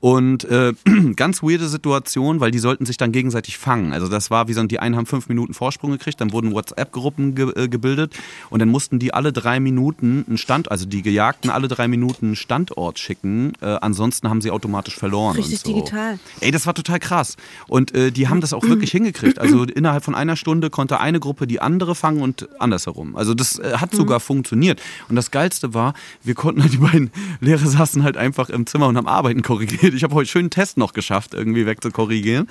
Und 0.00 0.44
äh, 0.44 0.74
ganz 1.16 1.42
weirde 1.42 1.68
Situation, 1.68 2.40
weil 2.40 2.50
die 2.50 2.60
sollten 2.60 2.86
sich 2.86 2.96
dann 2.96 3.10
gegenseitig 3.10 3.58
fangen. 3.58 3.92
Also 3.92 4.08
das 4.08 4.30
war 4.30 4.46
wie 4.46 4.52
so, 4.52 4.62
die 4.62 4.78
einen 4.78 4.96
haben 4.96 5.06
fünf 5.06 5.28
Minuten 5.28 5.54
Vorsprung 5.54 5.90
gekriegt, 5.90 6.20
dann 6.20 6.32
wurden 6.32 6.52
WhatsApp-Gruppen 6.52 7.34
ge 7.34 7.52
äh, 7.56 7.68
gebildet 7.68 8.14
und 8.50 8.60
dann 8.60 8.68
mussten 8.68 8.98
die 8.98 9.12
alle 9.12 9.32
drei 9.32 9.58
Minuten 9.58 10.24
einen 10.28 10.38
Stand, 10.38 10.70
also 10.70 10.86
die 10.86 11.02
Gejagten 11.02 11.50
alle 11.50 11.66
drei 11.66 11.88
Minuten 11.88 12.26
einen 12.26 12.36
Standort 12.36 12.98
schicken. 12.98 13.54
Äh, 13.60 13.66
ansonsten 13.80 14.28
haben 14.28 14.40
sie 14.40 14.50
automatisch 14.50 14.94
verloren. 14.94 15.36
Richtig 15.36 15.64
und 15.64 15.66
so. 15.66 15.74
digital. 15.74 16.18
Ey, 16.40 16.52
das 16.52 16.66
war 16.66 16.74
total 16.74 17.00
krass. 17.00 17.36
Und 17.66 17.94
äh, 17.94 18.12
die 18.12 18.28
haben 18.28 18.40
das 18.40 18.52
auch 18.52 18.62
wirklich 18.62 18.90
hingekriegt. 18.92 19.40
Also 19.40 19.64
innerhalb 19.64 20.04
von 20.04 20.14
einer 20.14 20.36
Stunde 20.36 20.70
konnte 20.70 21.00
eine 21.00 21.18
Gruppe 21.18 21.48
die 21.48 21.60
andere 21.60 21.96
fangen 21.96 22.22
und 22.22 22.48
andersherum. 22.60 23.16
Also 23.16 23.34
das 23.34 23.58
äh, 23.58 23.74
hat 23.78 23.92
sogar 23.94 24.20
funktioniert. 24.20 24.80
Und 25.08 25.16
das 25.16 25.32
Geilste 25.32 25.74
war, 25.74 25.94
wir 26.22 26.34
konnten 26.34 26.62
halt, 26.62 26.72
die 26.72 26.78
beiden 26.78 27.10
Lehrer 27.40 27.66
saßen 27.66 28.04
halt 28.04 28.16
einfach 28.16 28.48
im 28.48 28.66
Zimmer 28.66 28.86
und 28.86 28.96
haben 28.96 29.08
Arbeiten 29.08 29.42
korrigiert. 29.42 29.87
Ich 29.94 30.04
habe 30.04 30.14
heute 30.14 30.28
schönen 30.28 30.50
Test 30.50 30.76
noch 30.76 30.92
geschafft, 30.92 31.34
irgendwie 31.34 31.66
wegzukorrigieren. 31.66 32.48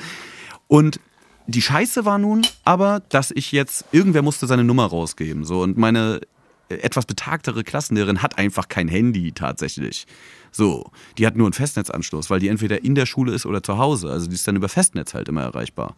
Und 0.67 0.99
die 1.47 1.61
Scheiße 1.61 2.05
war 2.05 2.17
nun 2.17 2.45
aber, 2.65 3.01
dass 3.09 3.31
ich 3.31 3.51
jetzt, 3.51 3.85
irgendwer 3.91 4.21
musste 4.21 4.47
seine 4.47 4.63
Nummer 4.63 4.85
rausgeben. 4.85 5.45
So, 5.45 5.61
und 5.61 5.77
meine 5.77 6.21
äh, 6.69 6.75
etwas 6.75 7.05
betagtere 7.05 7.63
Klassenlehrerin 7.63 8.21
hat 8.21 8.37
einfach 8.37 8.67
kein 8.67 8.87
Handy 8.87 9.31
tatsächlich. 9.31 10.05
So, 10.51 10.91
die 11.17 11.25
hat 11.25 11.35
nur 11.35 11.47
einen 11.47 11.53
Festnetzanschluss, 11.53 12.29
weil 12.29 12.39
die 12.39 12.49
entweder 12.49 12.83
in 12.83 12.95
der 12.95 13.05
Schule 13.05 13.33
ist 13.33 13.45
oder 13.45 13.63
zu 13.63 13.77
Hause. 13.77 14.09
Also 14.09 14.27
die 14.27 14.35
ist 14.35 14.47
dann 14.47 14.55
über 14.55 14.69
Festnetz 14.69 15.13
halt 15.13 15.29
immer 15.29 15.43
erreichbar. 15.43 15.95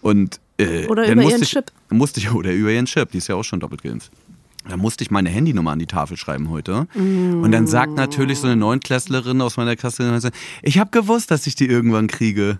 Und 0.00 0.40
äh, 0.58 0.86
Oder 0.86 1.06
über 1.06 1.16
musste 1.16 1.30
ihren 1.32 1.42
ich, 1.42 1.50
Chip. 1.50 1.72
Musste 1.90 2.20
ich, 2.20 2.30
oder 2.32 2.52
über 2.52 2.70
ihren 2.70 2.86
Chip, 2.86 3.10
die 3.10 3.18
ist 3.18 3.28
ja 3.28 3.34
auch 3.34 3.42
schon 3.42 3.60
doppelt 3.60 3.82
geimpft. 3.82 4.10
Da 4.68 4.76
musste 4.76 5.02
ich 5.02 5.10
meine 5.10 5.28
Handynummer 5.30 5.72
an 5.72 5.78
die 5.78 5.86
Tafel 5.86 6.16
schreiben 6.16 6.50
heute. 6.50 6.86
Und 6.94 7.50
dann 7.52 7.66
sagt 7.66 7.94
natürlich 7.96 8.38
so 8.38 8.46
eine 8.46 8.56
Neunklässlerin 8.56 9.40
aus 9.40 9.56
meiner 9.56 9.76
Klasse, 9.76 10.30
ich 10.62 10.78
habe 10.78 10.90
gewusst, 10.90 11.30
dass 11.30 11.46
ich 11.46 11.54
die 11.54 11.66
irgendwann 11.66 12.06
kriege. 12.06 12.58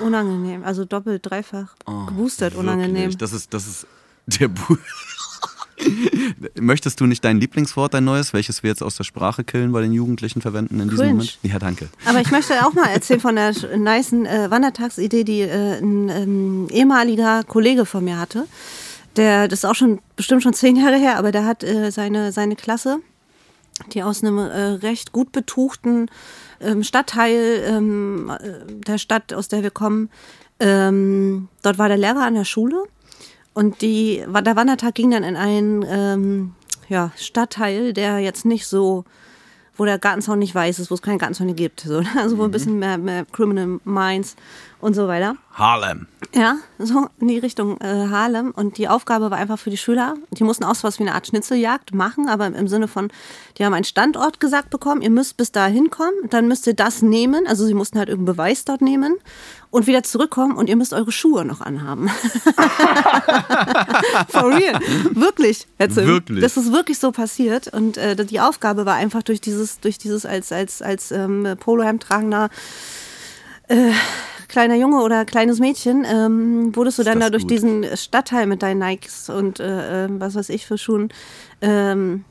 Unangenehm. 0.00 0.64
Also 0.64 0.84
doppelt, 0.84 1.24
dreifach 1.24 1.74
geboostert, 2.08 2.54
unangenehm. 2.54 3.10
Oh, 3.12 3.16
Das 3.18 3.32
ist, 3.32 3.52
das 3.54 3.66
ist 3.66 3.86
der 4.26 4.48
Bu 4.48 4.76
Möchtest 6.58 7.00
du 7.00 7.06
nicht 7.06 7.24
dein 7.24 7.38
Lieblingswort, 7.38 7.94
dein 7.94 8.04
neues, 8.04 8.32
welches 8.32 8.62
wir 8.62 8.70
jetzt 8.70 8.82
aus 8.82 8.96
der 8.96 9.04
Sprache 9.04 9.44
killen 9.44 9.72
bei 9.72 9.82
den 9.82 9.92
Jugendlichen 9.92 10.40
verwenden 10.40 10.80
in 10.80 10.88
diesem 10.88 11.04
Cringe. 11.04 11.12
Moment? 11.12 11.38
Ja, 11.42 11.58
danke. 11.58 11.88
Aber 12.06 12.20
ich 12.20 12.30
möchte 12.30 12.54
auch 12.66 12.72
mal 12.72 12.88
erzählen 12.88 13.20
von 13.20 13.36
der 13.36 13.52
nicen 13.76 14.26
äh, 14.26 14.50
Wandertagsidee, 14.50 15.24
die 15.24 15.42
äh, 15.42 15.78
ein 15.78 16.08
ähm, 16.08 16.68
ehemaliger 16.70 17.44
Kollege 17.44 17.84
von 17.84 18.04
mir 18.04 18.18
hatte. 18.18 18.46
Der, 19.16 19.48
das 19.48 19.60
ist 19.60 19.64
auch 19.64 19.74
schon 19.74 20.00
bestimmt 20.14 20.42
schon 20.42 20.54
zehn 20.54 20.76
Jahre 20.76 20.96
her, 20.96 21.16
aber 21.16 21.32
der 21.32 21.44
hat 21.44 21.64
äh, 21.64 21.90
seine, 21.90 22.32
seine 22.32 22.56
Klasse, 22.56 22.98
die 23.92 24.02
aus 24.02 24.22
einem 24.22 24.38
äh, 24.38 24.62
recht 24.82 25.12
gut 25.12 25.32
betuchten 25.32 26.10
ähm, 26.60 26.82
Stadtteil 26.82 27.64
ähm, 27.66 28.30
äh, 28.30 28.72
der 28.86 28.98
Stadt, 28.98 29.32
aus 29.32 29.48
der 29.48 29.62
wir 29.62 29.70
kommen, 29.70 30.10
ähm, 30.60 31.48
dort 31.62 31.78
war 31.78 31.88
der 31.88 31.98
Lehrer 31.98 32.22
an 32.22 32.34
der 32.34 32.44
Schule 32.44 32.84
und 33.54 33.82
die, 33.82 34.24
der 34.26 34.56
Wandertag 34.56 34.94
ging 34.94 35.10
dann 35.10 35.22
in 35.22 35.36
einen 35.36 35.84
ähm, 35.88 36.54
ja, 36.88 37.12
Stadtteil, 37.16 37.92
der 37.92 38.18
jetzt 38.18 38.44
nicht 38.44 38.66
so 38.66 39.04
wo 39.76 39.84
der 39.84 39.98
Gartenzaun 39.98 40.38
nicht 40.38 40.54
weiß 40.54 40.78
ist, 40.78 40.90
wo 40.90 40.94
es 40.94 41.02
keine 41.02 41.18
Gartenzäune 41.18 41.54
gibt. 41.54 41.80
So, 41.80 42.00
ne? 42.00 42.08
also 42.16 42.38
wo 42.38 42.44
ein 42.44 42.50
bisschen 42.50 42.78
mehr, 42.78 42.98
mehr 42.98 43.26
Criminal 43.26 43.78
Minds 43.84 44.36
und 44.80 44.94
so 44.94 45.08
weiter. 45.08 45.36
Harlem. 45.52 46.06
Ja, 46.34 46.56
so 46.78 47.08
in 47.18 47.28
die 47.28 47.38
Richtung 47.38 47.80
äh, 47.80 48.08
Harlem. 48.10 48.50
Und 48.50 48.76
die 48.76 48.88
Aufgabe 48.88 49.30
war 49.30 49.38
einfach 49.38 49.58
für 49.58 49.70
die 49.70 49.78
Schüler, 49.78 50.14
die 50.30 50.44
mussten 50.44 50.64
auch 50.64 50.74
so 50.74 50.84
was 50.84 50.98
wie 50.98 51.04
eine 51.04 51.14
Art 51.14 51.26
Schnitzeljagd 51.26 51.94
machen, 51.94 52.28
aber 52.28 52.46
im, 52.46 52.68
Sinne 52.68 52.88
von, 52.88 53.10
die 53.56 53.64
haben 53.64 53.72
einen 53.72 53.84
Standort 53.84 54.38
gesagt 54.38 54.68
bekommen, 54.70 55.00
ihr 55.00 55.08
müsst 55.10 55.38
bis 55.38 55.52
da 55.52 55.66
hinkommen, 55.66 56.28
dann 56.28 56.46
müsst 56.46 56.66
ihr 56.66 56.74
das 56.74 57.00
nehmen, 57.00 57.46
also 57.46 57.64
sie 57.64 57.74
mussten 57.74 57.98
halt 57.98 58.10
irgendeinen 58.10 58.36
Beweis 58.36 58.66
dort 58.66 58.82
nehmen 58.82 59.14
und 59.70 59.86
wieder 59.86 60.02
zurückkommen 60.02 60.56
und 60.56 60.68
ihr 60.68 60.76
müsst 60.76 60.92
eure 60.92 61.12
Schuhe 61.12 61.46
noch 61.46 61.62
anhaben. 61.62 62.08
For 64.28 64.54
real. 64.54 64.78
Wirklich. 65.12 65.66
Jetzt, 65.78 65.96
Wirklich? 65.96 66.40
Das 66.40 66.56
ist 66.56 66.72
wirklich 66.72 66.98
so 66.98 67.12
passiert. 67.12 67.68
Und 67.68 67.96
äh, 67.96 68.16
die 68.24 68.40
Aufgabe 68.40 68.86
war 68.86 68.94
einfach 68.94 69.22
durch 69.22 69.40
dieses, 69.40 69.78
durch 69.80 69.98
dieses 69.98 70.26
als, 70.26 70.50
als, 70.52 70.82
als 70.82 71.12
ähm, 71.12 71.56
Polohemd 71.58 72.02
tragender 72.02 72.50
äh, 73.68 73.92
kleiner 74.48 74.76
Junge 74.76 75.02
oder 75.02 75.24
kleines 75.24 75.58
Mädchen, 75.58 76.04
ähm, 76.04 76.74
wurdest 76.74 76.98
du 76.98 77.02
Ist 77.02 77.08
dann 77.08 77.20
da 77.20 77.30
durch 77.30 77.46
diesen 77.46 77.84
Stadtteil 77.96 78.46
mit 78.46 78.62
deinen 78.62 78.78
Nikes 78.78 79.30
und 79.30 79.60
äh, 79.60 80.04
äh, 80.04 80.08
was 80.10 80.34
weiß 80.34 80.48
ich 80.50 80.66
für 80.66 80.78
Schuhen 80.78 81.10
ähm, 81.60 82.24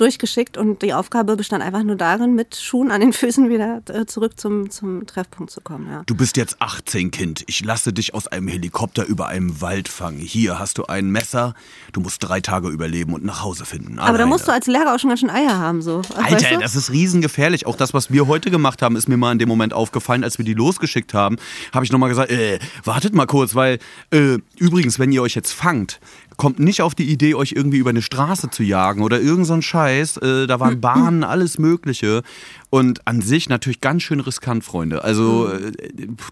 durchgeschickt 0.00 0.56
und 0.56 0.82
die 0.82 0.94
Aufgabe 0.94 1.36
bestand 1.36 1.62
einfach 1.62 1.82
nur 1.82 1.96
darin, 1.96 2.34
mit 2.34 2.56
Schuhen 2.56 2.90
an 2.90 3.00
den 3.00 3.12
Füßen 3.12 3.48
wieder 3.48 3.82
äh, 3.88 4.06
zurück 4.06 4.38
zum, 4.38 4.70
zum 4.70 5.06
Treffpunkt 5.06 5.50
zu 5.50 5.60
kommen. 5.60 5.88
Ja. 5.90 6.02
Du 6.06 6.14
bist 6.14 6.36
jetzt 6.36 6.60
18, 6.60 7.10
Kind. 7.10 7.44
Ich 7.46 7.64
lasse 7.64 7.92
dich 7.92 8.14
aus 8.14 8.26
einem 8.26 8.48
Helikopter 8.48 9.04
über 9.04 9.26
einem 9.26 9.60
Wald 9.60 9.88
fangen. 9.88 10.18
Hier 10.18 10.58
hast 10.58 10.78
du 10.78 10.86
ein 10.86 11.10
Messer. 11.10 11.54
Du 11.92 12.00
musst 12.00 12.22
drei 12.22 12.40
Tage 12.40 12.68
überleben 12.68 13.12
und 13.14 13.24
nach 13.24 13.42
Hause 13.42 13.64
finden. 13.64 13.98
Aber 13.98 14.18
da 14.18 14.26
musst 14.26 14.48
du 14.48 14.52
als 14.52 14.66
Lehrer 14.66 14.94
auch 14.94 14.98
schon 14.98 15.08
ganz 15.08 15.20
schön 15.20 15.30
Eier 15.30 15.58
haben. 15.58 15.82
So. 15.82 16.02
Alter, 16.16 16.36
weißt 16.36 16.50
du? 16.52 16.58
das 16.58 16.76
ist 16.76 16.90
riesengefährlich. 16.90 17.66
Auch 17.66 17.76
das, 17.76 17.94
was 17.94 18.10
wir 18.12 18.26
heute 18.26 18.50
gemacht 18.50 18.82
haben, 18.82 18.96
ist 18.96 19.08
mir 19.08 19.16
mal 19.16 19.32
in 19.32 19.38
dem 19.38 19.48
Moment 19.48 19.72
aufgefallen, 19.72 20.24
als 20.24 20.38
wir 20.38 20.44
die 20.44 20.54
losgeschickt 20.54 21.14
haben. 21.14 21.36
Habe 21.72 21.84
ich 21.84 21.92
nochmal 21.92 22.08
gesagt, 22.08 22.30
äh, 22.30 22.58
wartet 22.84 23.14
mal 23.14 23.26
kurz, 23.26 23.54
weil 23.54 23.78
äh, 24.10 24.38
übrigens, 24.56 24.98
wenn 24.98 25.12
ihr 25.12 25.22
euch 25.22 25.34
jetzt 25.34 25.52
fangt, 25.52 26.00
kommt 26.38 26.60
nicht 26.60 26.80
auf 26.80 26.94
die 26.94 27.10
Idee, 27.10 27.34
euch 27.34 27.52
irgendwie 27.52 27.76
über 27.76 27.90
eine 27.90 28.00
Straße 28.00 28.48
zu 28.48 28.62
jagen 28.62 29.02
oder 29.02 29.20
irgend 29.20 29.46
so 29.46 29.52
ein 29.52 29.60
Scheiß. 29.60 30.16
Äh, 30.18 30.46
da 30.46 30.60
waren 30.60 30.80
Bahnen, 30.80 31.24
alles 31.24 31.58
Mögliche. 31.58 32.22
Und 32.70 33.06
an 33.06 33.20
sich 33.20 33.48
natürlich 33.48 33.80
ganz 33.82 34.04
schön 34.04 34.20
riskant, 34.20 34.64
Freunde. 34.64 35.04
Also 35.04 35.48
äh, 35.48 35.72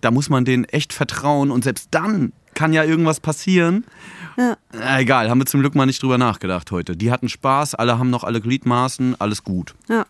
da 0.00 0.10
muss 0.10 0.30
man 0.30 0.44
denen 0.44 0.64
echt 0.64 0.94
vertrauen 0.94 1.50
und 1.50 1.64
selbst 1.64 1.88
dann 1.90 2.32
kann 2.54 2.72
ja 2.72 2.84
irgendwas 2.84 3.20
passieren. 3.20 3.84
Ja. 4.38 4.56
Äh, 4.72 5.02
egal, 5.02 5.28
haben 5.28 5.40
wir 5.40 5.46
zum 5.46 5.60
Glück 5.60 5.74
mal 5.74 5.86
nicht 5.86 6.02
drüber 6.02 6.18
nachgedacht 6.18 6.70
heute. 6.70 6.96
Die 6.96 7.10
hatten 7.10 7.28
Spaß, 7.28 7.74
alle 7.74 7.98
haben 7.98 8.10
noch 8.10 8.24
alle 8.24 8.40
Gliedmaßen, 8.40 9.20
alles 9.20 9.42
gut. 9.42 9.74
Ja. 9.88 10.06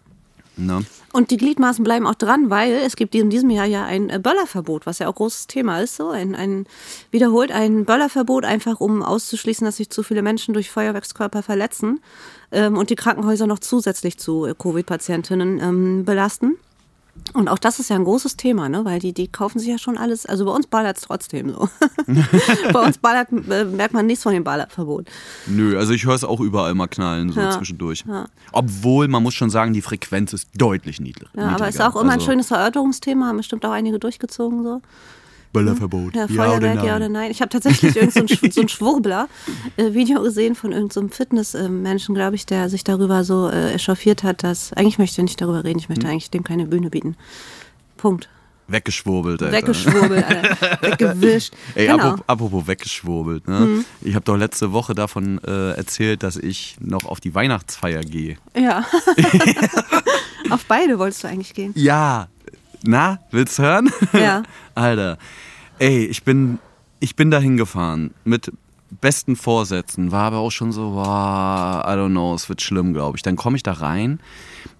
Na? 0.56 0.82
Und 1.16 1.30
die 1.30 1.38
Gliedmaßen 1.38 1.82
bleiben 1.82 2.06
auch 2.06 2.14
dran, 2.14 2.50
weil 2.50 2.72
es 2.72 2.94
gibt 2.94 3.14
in 3.14 3.30
diesem 3.30 3.48
Jahr 3.48 3.64
ja 3.64 3.86
ein 3.86 4.10
äh, 4.10 4.18
Böllerverbot, 4.18 4.84
was 4.84 4.98
ja 4.98 5.08
auch 5.08 5.14
großes 5.14 5.46
Thema 5.46 5.80
ist. 5.80 5.96
So 5.96 6.10
ein, 6.10 6.34
ein 6.34 6.66
wiederholt 7.10 7.52
ein 7.52 7.86
Böllerverbot, 7.86 8.44
einfach 8.44 8.80
um 8.80 9.02
auszuschließen, 9.02 9.64
dass 9.64 9.78
sich 9.78 9.88
zu 9.88 10.02
viele 10.02 10.20
Menschen 10.20 10.52
durch 10.52 10.70
Feuerwerkskörper 10.70 11.42
verletzen 11.42 12.00
ähm, 12.52 12.76
und 12.76 12.90
die 12.90 12.96
Krankenhäuser 12.96 13.46
noch 13.46 13.60
zusätzlich 13.60 14.18
zu 14.18 14.44
äh, 14.44 14.54
Covid-Patientinnen 14.58 15.58
ähm, 15.58 16.04
belasten. 16.04 16.58
Und 17.32 17.48
auch 17.48 17.58
das 17.58 17.78
ist 17.78 17.90
ja 17.90 17.96
ein 17.96 18.04
großes 18.04 18.36
Thema, 18.36 18.68
ne? 18.68 18.84
weil 18.84 18.98
die, 18.98 19.12
die 19.12 19.28
kaufen 19.28 19.58
sich 19.58 19.68
ja 19.68 19.78
schon 19.78 19.98
alles. 19.98 20.26
Also 20.26 20.44
bei 20.44 20.52
uns 20.52 20.66
ballert 20.66 20.96
es 20.96 21.02
trotzdem 21.02 21.50
so. 21.50 21.68
bei 22.72 22.80
uns 22.80 22.98
ballert, 22.98 23.28
äh, 23.30 23.64
merkt 23.64 23.94
man 23.94 24.06
nichts 24.06 24.22
von 24.22 24.32
dem 24.32 24.44
Ballerverbot. 24.44 25.08
Nö, 25.46 25.78
also 25.78 25.92
ich 25.92 26.06
höre 26.06 26.14
es 26.14 26.24
auch 26.24 26.40
überall 26.40 26.74
mal 26.74 26.86
knallen, 26.86 27.30
so 27.32 27.40
ja, 27.40 27.50
zwischendurch. 27.50 28.04
Ja. 28.08 28.26
Obwohl, 28.52 29.08
man 29.08 29.22
muss 29.22 29.34
schon 29.34 29.50
sagen, 29.50 29.72
die 29.72 29.82
Frequenz 29.82 30.32
ist 30.32 30.48
deutlich 30.56 31.00
niedriger. 31.00 31.30
Ja, 31.36 31.48
aber 31.48 31.68
es 31.68 31.74
ist 31.74 31.80
auch 31.80 31.96
immer 31.96 32.12
also, 32.12 32.24
ein 32.24 32.30
schönes 32.32 32.50
Erörterungsthema, 32.50 33.26
haben 33.26 33.36
bestimmt 33.36 33.64
auch 33.66 33.72
einige 33.72 33.98
durchgezogen 33.98 34.62
so. 34.62 34.80
Böllerverbot. 35.56 36.14
Ja, 36.14 36.28
Feuerwerk, 36.28 36.84
ja 36.84 36.96
oder 36.96 37.08
nein. 37.08 37.30
Ich 37.30 37.40
habe 37.40 37.48
tatsächlich 37.48 37.96
irgendein 37.96 38.28
so, 38.28 38.50
so 38.50 38.60
ein 38.60 38.68
Schwurbler-Video 38.68 40.20
äh, 40.20 40.24
gesehen 40.24 40.54
von 40.54 40.72
irgendeinem 40.72 41.08
so 41.08 41.14
Fitnessmenschen, 41.14 42.14
glaube 42.14 42.36
ich, 42.36 42.46
der 42.46 42.68
sich 42.68 42.84
darüber 42.84 43.24
so 43.24 43.48
äh, 43.48 43.72
echauffiert 43.72 44.22
hat, 44.22 44.42
dass 44.42 44.72
eigentlich 44.72 44.98
möchte 44.98 45.20
ich 45.20 45.24
nicht 45.24 45.40
darüber 45.40 45.64
reden, 45.64 45.78
ich 45.78 45.88
möchte 45.88 46.06
hm. 46.06 46.12
eigentlich 46.12 46.30
dem 46.30 46.44
keine 46.44 46.66
Bühne 46.66 46.90
bieten. 46.90 47.16
Punkt. 47.96 48.28
Weggeschwurbelt, 48.68 49.42
Alter. 49.42 49.56
Weggeschwurbelt, 49.56 50.24
Alter. 50.24 50.78
Weggewischt. 50.82 51.54
Ey, 51.74 51.86
genau. 51.86 51.98
apropos, 51.98 52.24
apropos 52.26 52.66
weggeschwurbelt, 52.66 53.46
ne? 53.46 53.60
Mhm. 53.60 53.84
Ich 54.00 54.14
habe 54.14 54.24
doch 54.24 54.36
letzte 54.36 54.72
Woche 54.72 54.94
davon 54.94 55.38
äh, 55.46 55.72
erzählt, 55.72 56.22
dass 56.24 56.36
ich 56.36 56.76
noch 56.80 57.04
auf 57.04 57.20
die 57.20 57.34
Weihnachtsfeier 57.34 58.00
gehe. 58.00 58.38
Ja. 58.56 58.84
auf 60.50 60.64
beide 60.66 60.98
wolltest 60.98 61.22
du 61.22 61.28
eigentlich 61.28 61.54
gehen. 61.54 61.72
Ja. 61.76 62.26
Na, 62.82 63.20
willst 63.30 63.58
du 63.58 63.62
hören? 63.62 63.90
Ja. 64.12 64.42
Alter. 64.76 65.18
Ey, 65.78 66.06
ich 66.06 66.22
bin, 66.22 66.58
ich 67.00 67.16
bin 67.16 67.30
da 67.30 67.38
hingefahren 67.38 68.14
mit 68.24 68.52
besten 69.00 69.36
Vorsätzen, 69.36 70.12
war 70.12 70.24
aber 70.24 70.38
auch 70.38 70.52
schon 70.52 70.70
so, 70.70 70.94
wow, 70.94 71.82
I 71.84 71.96
don't 71.96 72.10
know, 72.10 72.34
es 72.34 72.48
wird 72.48 72.62
schlimm, 72.62 72.92
glaube 72.92 73.16
ich. 73.16 73.22
Dann 73.22 73.36
komme 73.36 73.56
ich 73.56 73.62
da 73.62 73.72
rein 73.72 74.20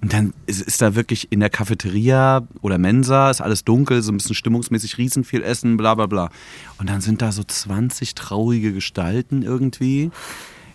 und 0.01 0.13
dann 0.13 0.33
ist, 0.47 0.63
ist, 0.63 0.81
da 0.81 0.95
wirklich 0.95 1.33
in 1.33 1.41
der 1.41 1.51
Cafeteria 1.51 2.47
oder 2.63 2.79
Mensa, 2.79 3.31
ist 3.31 3.41
alles 3.41 3.65
dunkel, 3.65 4.03
so 4.03 4.13
ein 4.13 4.17
bisschen 4.17 4.35
stimmungsmäßig 4.35 4.99
riesen 4.99 5.25
viel 5.25 5.43
Essen, 5.43 5.77
bla 5.77 5.95
bla 5.95 6.07
bla. 6.07 6.31
Und 6.79 6.89
dann 6.89 7.01
sind 7.01 7.21
da 7.21 7.33
so 7.33 7.43
20 7.43 8.15
traurige 8.15 8.73
Gestalten 8.73 9.43
irgendwie. 9.43 10.11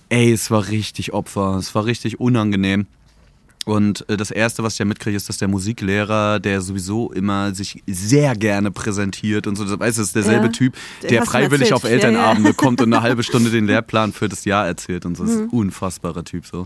Ey, 0.09 0.31
es 0.31 0.51
war 0.51 0.67
richtig 0.67 1.13
Opfer, 1.13 1.55
es 1.55 1.73
war 1.73 1.85
richtig 1.85 2.19
unangenehm. 2.19 2.87
Und 3.65 4.07
äh, 4.09 4.17
das 4.17 4.31
Erste, 4.31 4.63
was 4.63 4.73
ich 4.73 4.79
ja 4.79 4.85
mitkriege, 4.85 5.15
ist, 5.15 5.29
dass 5.29 5.37
der 5.37 5.47
Musiklehrer, 5.47 6.39
der 6.39 6.61
sowieso 6.61 7.11
immer 7.11 7.53
sich 7.53 7.83
sehr 7.87 8.35
gerne 8.35 8.71
präsentiert 8.71 9.47
und 9.47 9.55
so, 9.55 9.65
das 9.65 9.79
weißt 9.79 9.97
du, 9.97 10.01
ist 10.01 10.15
derselbe 10.15 10.47
ja, 10.47 10.51
Typ, 10.51 10.75
der 11.03 11.25
freiwillig 11.25 11.73
auf 11.73 11.83
Elternabende 11.83 12.49
ja, 12.49 12.53
ja. 12.53 12.57
kommt 12.57 12.81
und 12.81 12.93
eine 12.93 13.03
halbe 13.03 13.23
Stunde 13.23 13.51
den 13.51 13.65
Lehrplan 13.67 14.13
für 14.13 14.29
das 14.29 14.45
Jahr 14.45 14.65
erzählt 14.65 15.05
und 15.05 15.15
so. 15.15 15.23
Das 15.23 15.33
ist 15.33 15.39
ein 15.39 15.45
mhm. 15.45 15.51
unfassbarer 15.51 16.23
Typ 16.23 16.45
so. 16.45 16.65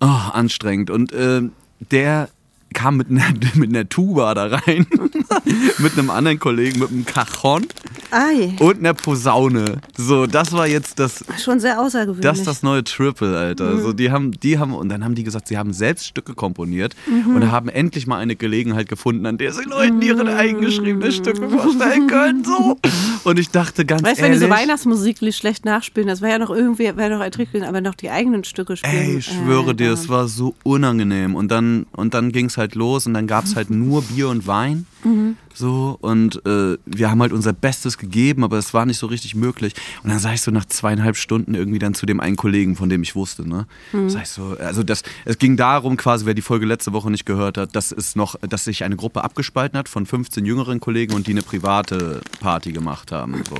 Oh, 0.00 0.06
anstrengend. 0.06 0.90
Und 0.90 1.12
äh, 1.12 1.42
der 1.90 2.28
kam 2.76 2.98
mit 2.98 3.10
einer, 3.10 3.24
mit 3.54 3.70
einer 3.70 3.88
Tuba 3.88 4.34
da 4.34 4.46
rein, 4.46 4.86
mit 5.78 5.98
einem 5.98 6.10
anderen 6.10 6.38
Kollegen, 6.38 6.78
mit 6.78 6.90
einem 6.90 7.06
Cajon 7.06 7.66
Ei. 8.10 8.54
und 8.60 8.78
einer 8.78 8.94
Posaune. 8.94 9.78
So, 9.96 10.26
das 10.26 10.52
war 10.52 10.66
jetzt 10.66 10.98
das. 10.98 11.24
Schon 11.42 11.58
sehr 11.58 11.80
außergewöhnlich. 11.80 12.22
Das 12.22 12.38
ist 12.38 12.46
das 12.46 12.62
neue 12.62 12.84
Triple, 12.84 13.36
Alter. 13.36 13.72
Mhm. 13.72 13.82
So, 13.82 13.92
die 13.92 14.10
haben, 14.10 14.30
die 14.32 14.58
haben, 14.58 14.74
und 14.74 14.90
dann 14.90 15.04
haben 15.04 15.14
die 15.14 15.24
gesagt, 15.24 15.48
sie 15.48 15.56
haben 15.56 15.72
selbst 15.72 16.06
Stücke 16.06 16.34
komponiert 16.34 16.94
mhm. 17.06 17.36
und 17.36 17.50
haben 17.50 17.68
endlich 17.68 18.06
mal 18.06 18.18
eine 18.18 18.36
Gelegenheit 18.36 18.88
gefunden, 18.88 19.24
an 19.26 19.38
der 19.38 19.52
sie 19.52 19.64
Leuten 19.64 20.02
ihre 20.02 20.24
mhm. 20.24 20.36
eingeschriebene 20.36 21.10
Stücke 21.10 21.48
vorstellen 21.48 22.06
können. 22.06 22.44
So. 22.44 22.78
Und 23.24 23.38
ich 23.38 23.50
dachte 23.50 23.86
ganz 23.86 24.02
weißt, 24.02 24.20
ehrlich. 24.20 24.34
Weißt 24.34 24.42
wenn 24.42 24.48
die 24.48 24.54
so 24.54 24.62
Weihnachtsmusik 24.62 25.16
schlecht 25.34 25.64
nachspielen, 25.64 26.08
das 26.08 26.20
wäre 26.20 26.32
ja 26.32 26.38
noch 26.38 26.50
irgendwie, 26.50 26.84
wäre 26.96 27.10
noch 27.10 27.22
erträglich, 27.22 27.64
aber 27.64 27.80
noch 27.80 27.94
die 27.94 28.10
eigenen 28.10 28.44
Stücke 28.44 28.76
spielen. 28.76 28.92
Ey, 28.94 29.16
ich 29.16 29.26
schwöre 29.26 29.70
äh, 29.70 29.74
dir, 29.74 29.92
es 29.92 30.10
war 30.10 30.28
so 30.28 30.54
unangenehm. 30.62 31.34
Und 31.34 31.50
dann, 31.50 31.86
und 31.92 32.12
dann 32.12 32.32
ging 32.32 32.46
es 32.46 32.58
halt 32.58 32.65
los 32.74 33.06
und 33.06 33.14
dann 33.14 33.26
gab 33.26 33.44
es 33.44 33.56
halt 33.56 33.70
nur 33.70 34.02
Bier 34.02 34.28
und 34.28 34.46
Wein. 34.46 34.86
Mhm. 35.04 35.36
So, 35.54 35.96
und 36.00 36.44
äh, 36.44 36.76
wir 36.84 37.10
haben 37.10 37.22
halt 37.22 37.32
unser 37.32 37.52
Bestes 37.52 37.96
gegeben, 37.96 38.44
aber 38.44 38.58
es 38.58 38.74
war 38.74 38.84
nicht 38.84 38.98
so 38.98 39.06
richtig 39.06 39.34
möglich. 39.34 39.74
Und 40.02 40.10
dann 40.10 40.18
sag 40.18 40.34
ich 40.34 40.42
so 40.42 40.50
nach 40.50 40.66
zweieinhalb 40.66 41.16
Stunden 41.16 41.54
irgendwie 41.54 41.78
dann 41.78 41.94
zu 41.94 42.04
dem 42.04 42.20
einen 42.20 42.36
Kollegen, 42.36 42.76
von 42.76 42.88
dem 42.88 43.02
ich 43.02 43.14
wusste, 43.14 43.48
ne? 43.48 43.66
Mhm. 43.92 44.10
Sag 44.10 44.22
ich 44.24 44.28
so, 44.28 44.56
also 44.58 44.82
das, 44.82 45.02
es 45.24 45.38
ging 45.38 45.56
darum 45.56 45.96
quasi, 45.96 46.26
wer 46.26 46.34
die 46.34 46.42
Folge 46.42 46.66
letzte 46.66 46.92
Woche 46.92 47.10
nicht 47.10 47.24
gehört 47.24 47.56
hat, 47.56 47.74
dass 47.74 47.92
es 47.92 48.16
noch, 48.16 48.36
dass 48.40 48.64
sich 48.64 48.84
eine 48.84 48.96
Gruppe 48.96 49.24
abgespalten 49.24 49.78
hat 49.78 49.88
von 49.88 50.04
15 50.04 50.44
jüngeren 50.44 50.80
Kollegen 50.80 51.14
und 51.14 51.26
die 51.26 51.32
eine 51.32 51.42
private 51.42 52.20
Party 52.40 52.72
gemacht 52.72 53.12
haben. 53.12 53.42
So. 53.48 53.56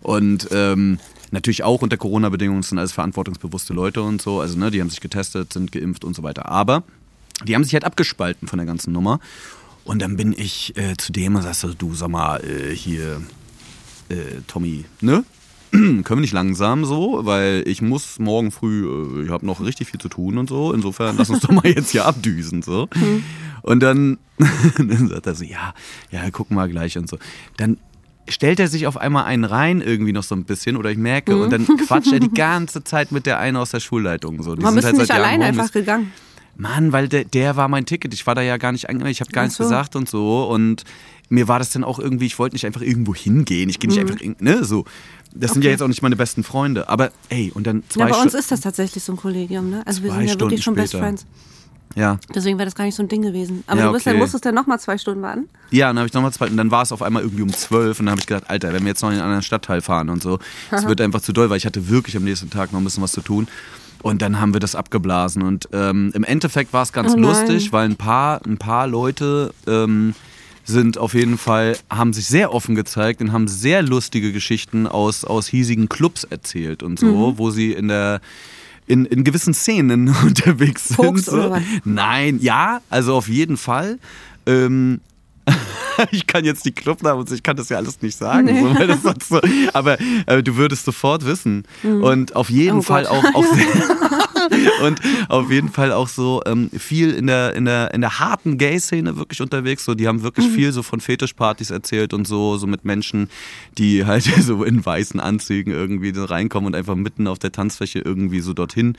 Und 0.00 0.48
ähm, 0.52 0.98
natürlich 1.30 1.64
auch 1.64 1.82
unter 1.82 1.96
Corona-Bedingungen 1.96 2.62
sind 2.62 2.78
alles 2.78 2.92
verantwortungsbewusste 2.92 3.74
Leute 3.74 4.02
und 4.02 4.22
so. 4.22 4.40
Also, 4.40 4.58
ne, 4.58 4.70
die 4.70 4.80
haben 4.80 4.90
sich 4.90 5.00
getestet, 5.00 5.52
sind 5.52 5.72
geimpft 5.72 6.04
und 6.04 6.14
so 6.14 6.22
weiter. 6.22 6.46
Aber 6.46 6.84
die 7.44 7.54
haben 7.54 7.64
sich 7.64 7.72
halt 7.74 7.84
abgespalten 7.84 8.48
von 8.48 8.58
der 8.58 8.66
ganzen 8.66 8.92
Nummer. 8.92 9.20
Und 9.84 10.02
dann 10.02 10.16
bin 10.16 10.34
ich 10.36 10.76
äh, 10.76 10.96
zu 10.96 11.12
dem 11.12 11.36
und 11.36 11.42
sagte, 11.42 11.74
du 11.74 11.94
sag 11.94 12.08
mal, 12.08 12.42
äh, 12.44 12.74
hier, 12.74 13.22
äh, 14.08 14.42
Tommy, 14.46 14.84
ne? 15.00 15.24
Können 15.70 16.04
wir 16.06 16.16
nicht 16.16 16.32
langsam 16.32 16.84
so, 16.84 17.20
weil 17.24 17.62
ich 17.66 17.82
muss 17.82 18.18
morgen 18.18 18.50
früh, 18.50 18.86
äh, 18.86 19.24
ich 19.24 19.30
habe 19.30 19.46
noch 19.46 19.60
richtig 19.60 19.88
viel 19.88 20.00
zu 20.00 20.08
tun 20.08 20.38
und 20.38 20.48
so. 20.48 20.72
Insofern 20.72 21.16
lass 21.16 21.30
uns 21.30 21.40
doch 21.40 21.50
mal 21.50 21.64
jetzt 21.66 21.90
hier 21.90 22.06
abdüsen. 22.06 22.62
So. 22.62 22.88
Mhm. 22.94 23.24
Und 23.62 23.80
dann, 23.82 24.18
dann 24.78 25.08
sagt 25.08 25.26
er 25.26 25.34
so, 25.34 25.44
ja, 25.44 25.74
ja, 26.10 26.30
gucken 26.30 26.56
wir 26.56 26.68
gleich 26.68 26.98
und 26.98 27.08
so. 27.08 27.18
Dann 27.56 27.78
stellt 28.28 28.60
er 28.60 28.68
sich 28.68 28.86
auf 28.86 28.96
einmal 28.96 29.24
einen 29.24 29.44
rein, 29.44 29.80
irgendwie 29.80 30.12
noch 30.12 30.22
so 30.22 30.34
ein 30.34 30.44
bisschen, 30.44 30.76
oder 30.76 30.90
ich 30.90 30.98
merke, 30.98 31.34
mhm. 31.34 31.42
und 31.42 31.50
dann 31.50 31.66
quatscht 31.66 32.12
er 32.12 32.20
die 32.20 32.28
ganze 32.34 32.84
Zeit 32.84 33.12
mit 33.12 33.26
der 33.26 33.38
einen 33.38 33.56
aus 33.56 33.70
der 33.70 33.80
Schulleitung. 33.80 34.42
So. 34.42 34.54
Die 34.54 34.62
Man 34.62 34.74
sind 34.74 34.84
halt 34.84 34.96
nicht 34.96 35.10
alleine 35.10 35.46
einfach 35.46 35.72
gegangen. 35.72 36.12
Mann, 36.58 36.92
weil 36.92 37.08
der, 37.08 37.24
der 37.24 37.56
war 37.56 37.68
mein 37.68 37.86
Ticket. 37.86 38.12
Ich 38.12 38.26
war 38.26 38.34
da 38.34 38.42
ja 38.42 38.56
gar 38.56 38.72
nicht 38.72 38.88
angemeldet, 38.88 39.16
ich 39.16 39.20
habe 39.20 39.30
gar 39.30 39.44
nichts 39.44 39.58
gesagt 39.58 39.96
und 39.96 40.08
so. 40.08 40.44
Und 40.44 40.84
mir 41.28 41.46
war 41.48 41.58
das 41.58 41.70
dann 41.70 41.84
auch 41.84 41.98
irgendwie, 41.98 42.26
ich 42.26 42.38
wollte 42.38 42.56
nicht 42.56 42.66
einfach 42.66 42.82
irgendwo 42.82 43.14
hingehen. 43.14 43.68
Ich 43.68 43.78
gehe 43.78 43.88
nicht 43.88 44.02
mhm. 44.02 44.08
einfach, 44.08 44.40
ne, 44.40 44.64
so. 44.64 44.84
Das 45.32 45.50
okay. 45.50 45.54
sind 45.54 45.64
ja 45.64 45.70
jetzt 45.70 45.82
auch 45.82 45.88
nicht 45.88 46.02
meine 46.02 46.16
besten 46.16 46.42
Freunde. 46.42 46.88
Aber 46.88 47.12
ey, 47.28 47.52
und 47.54 47.66
dann 47.66 47.84
zwei 47.88 48.08
Ja, 48.08 48.14
bei 48.14 48.20
uns 48.20 48.34
ist 48.34 48.50
das 48.50 48.60
tatsächlich 48.60 49.04
so 49.04 49.12
ein 49.12 49.16
Kollegium, 49.16 49.70
ne? 49.70 49.82
Also 49.86 50.02
wir 50.02 50.10
sind 50.10 50.22
ja 50.22 50.28
Stunden 50.28 50.40
wirklich 50.40 50.64
schon 50.64 50.74
später. 50.74 50.98
Best 50.98 51.04
Friends. 51.04 51.26
Ja. 51.94 52.18
Deswegen 52.34 52.58
wäre 52.58 52.66
das 52.66 52.74
gar 52.74 52.84
nicht 52.84 52.94
so 52.94 53.02
ein 53.02 53.08
Ding 53.08 53.22
gewesen. 53.22 53.64
Aber 53.66 53.80
ja, 53.80 53.86
du 53.86 53.92
bist, 53.92 54.06
okay. 54.06 54.14
dann 54.14 54.20
musstest 54.20 54.44
dann 54.44 54.54
nochmal 54.54 54.78
zwei 54.80 54.98
Stunden 54.98 55.22
warten? 55.22 55.48
Ja, 55.70 55.88
dann 55.88 55.98
habe 55.98 56.06
ich 56.06 56.12
nochmal 56.12 56.32
zwei 56.32 56.48
und 56.48 56.56
dann 56.56 56.70
war 56.70 56.82
es 56.82 56.92
auf 56.92 57.02
einmal 57.02 57.22
irgendwie 57.22 57.42
um 57.42 57.52
zwölf 57.52 58.00
und 58.00 58.06
dann 58.06 58.12
habe 58.12 58.20
ich 58.20 58.26
gedacht, 58.26 58.44
Alter, 58.48 58.72
wenn 58.72 58.82
wir 58.82 58.88
jetzt 58.88 59.02
noch 59.02 59.10
in 59.10 59.14
einen 59.14 59.22
anderen 59.22 59.42
Stadtteil 59.42 59.80
fahren 59.80 60.08
und 60.08 60.22
so, 60.22 60.38
das 60.70 60.86
wird 60.88 61.00
einfach 61.00 61.20
zu 61.20 61.32
doll, 61.32 61.50
weil 61.50 61.56
ich 61.56 61.66
hatte 61.66 61.88
wirklich 61.88 62.16
am 62.16 62.24
nächsten 62.24 62.50
Tag 62.50 62.72
noch 62.72 62.80
ein 62.80 62.84
bisschen 62.84 63.02
was 63.02 63.12
zu 63.12 63.20
tun. 63.20 63.48
Und 64.02 64.22
dann 64.22 64.40
haben 64.40 64.52
wir 64.52 64.60
das 64.60 64.74
abgeblasen. 64.74 65.42
Und 65.42 65.68
ähm, 65.72 66.12
im 66.14 66.24
Endeffekt 66.24 66.72
war 66.72 66.82
es 66.82 66.92
ganz 66.92 67.14
oh 67.14 67.18
lustig, 67.18 67.72
weil 67.72 67.84
ein 67.84 67.96
paar, 67.96 68.40
ein 68.46 68.58
paar 68.58 68.86
Leute 68.86 69.52
ähm, 69.66 70.14
sind 70.64 70.98
auf 70.98 71.14
jeden 71.14 71.38
Fall, 71.38 71.76
haben 71.90 72.12
sich 72.12 72.26
sehr 72.26 72.52
offen 72.52 72.74
gezeigt 72.74 73.20
und 73.20 73.32
haben 73.32 73.48
sehr 73.48 73.82
lustige 73.82 74.32
Geschichten 74.32 74.86
aus, 74.86 75.24
aus 75.24 75.48
hiesigen 75.48 75.88
Clubs 75.88 76.24
erzählt 76.24 76.82
und 76.82 76.98
so, 76.98 77.32
mhm. 77.32 77.38
wo 77.38 77.50
sie 77.50 77.72
in 77.72 77.88
der 77.88 78.20
in, 78.86 79.04
in 79.04 79.22
gewissen 79.22 79.54
Szenen 79.54 80.08
unterwegs 80.24 80.88
sind. 80.88 80.96
Fuchs, 80.96 81.28
oder 81.28 81.50
was? 81.50 81.62
Nein, 81.84 82.38
ja, 82.40 82.80
also 82.88 83.14
auf 83.14 83.28
jeden 83.28 83.56
Fall. 83.56 83.98
Ähm, 84.46 85.00
ich 86.10 86.26
kann 86.26 86.44
jetzt 86.44 86.64
die 86.64 86.72
Clubnamen 86.72 87.20
und 87.20 87.30
ich 87.30 87.42
kann 87.42 87.56
das 87.56 87.68
ja 87.68 87.76
alles 87.78 88.00
nicht 88.02 88.16
sagen. 88.16 88.46
Nee. 88.46 88.96
So, 89.02 89.12
so, 89.28 89.40
aber 89.72 89.98
äh, 90.26 90.42
du 90.42 90.56
würdest 90.56 90.84
sofort 90.84 91.24
wissen. 91.24 91.64
Und 91.82 92.36
auf 92.36 92.50
jeden 92.50 92.78
Oh 92.78 92.82
Fall 92.82 93.04
Gott. 93.04 93.12
auch, 93.12 93.34
auch 93.34 93.44
und 94.82 95.00
auf 95.28 95.50
jeden 95.50 95.68
Fall 95.70 95.92
auch 95.92 96.08
so 96.08 96.42
ähm, 96.46 96.70
viel 96.70 97.12
in 97.12 97.26
der, 97.26 97.54
in 97.54 97.64
der, 97.64 97.92
in 97.94 98.00
der 98.00 98.18
harten 98.18 98.58
Gay-Szene 98.58 99.16
wirklich 99.16 99.40
unterwegs. 99.42 99.84
So, 99.84 99.94
die 99.94 100.06
haben 100.08 100.22
wirklich 100.22 100.46
Mhm. 100.48 100.52
viel 100.54 100.72
so 100.72 100.82
von 100.82 101.00
Fetischpartys 101.00 101.70
erzählt 101.70 102.14
und 102.14 102.26
so, 102.26 102.56
so 102.56 102.66
mit 102.66 102.84
Menschen, 102.84 103.28
die 103.76 104.04
halt 104.06 104.24
so 104.24 104.64
in 104.64 104.84
weißen 104.84 105.20
Anzügen 105.20 105.72
irgendwie 105.72 106.12
reinkommen 106.14 106.68
und 106.68 106.74
einfach 106.74 106.94
mitten 106.94 107.26
auf 107.26 107.38
der 107.38 107.52
Tanzfläche 107.52 107.98
irgendwie 108.00 108.40
so 108.40 108.54
dorthin 108.54 108.96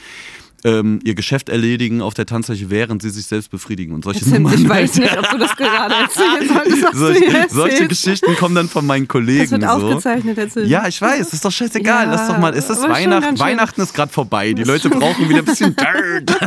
ähm, 0.64 1.00
ihr 1.04 1.16
Geschäft 1.16 1.50
erledigen 1.50 2.02
auf 2.02 2.14
der 2.14 2.26
Tanzfläche, 2.26 2.70
während 2.70 3.02
sie 3.02 3.10
sich 3.10 3.26
selbst 3.26 3.50
befriedigen 3.52 3.94
und 3.94 4.04
solche 4.04 4.28
Nummern. 4.30 4.54
ich 4.56 4.68
weiß 4.68 5.00
halt. 5.00 5.04
nicht, 5.04 5.18
ob 5.18 5.30
du 5.30 5.38
das 5.38 5.56
gerade 5.56 5.94
was 6.06 6.92
du 6.92 6.98
Solche, 6.98 7.46
solche. 7.50 7.88
Geschichten 7.88 8.36
kommen 8.36 8.56
dann 8.56 8.70
von 8.70 8.86
meinen 8.86 9.08
Kollegen. 9.08 9.42
Das 9.42 9.52
wird 9.52 9.64
so. 9.64 9.68
aufgezeichnet, 9.88 10.38
erzähl. 10.38 10.68
Ja, 10.68 10.88
ich 10.88 11.02
weiß, 11.02 11.34
ist 11.34 11.46
doch 11.46 11.52
scheißegal. 11.52 12.06
Ja, 12.06 12.12
Lass 12.12 12.28
doch 12.28 12.38
mal, 12.38 12.54
ist 12.54 12.70
das 12.70 12.82
Weihnachten? 12.82 13.40
Weihnachten 13.40 13.82
ist 13.82 13.94
gerade 13.94 14.12
vorbei. 14.12 14.54
Die 14.54 14.64
Leute 14.64 14.90
brauchen 14.90 15.30
wieder 15.30 15.40
ein 15.40 15.46
bisschen 15.46 15.76
Dirt. 15.76 16.38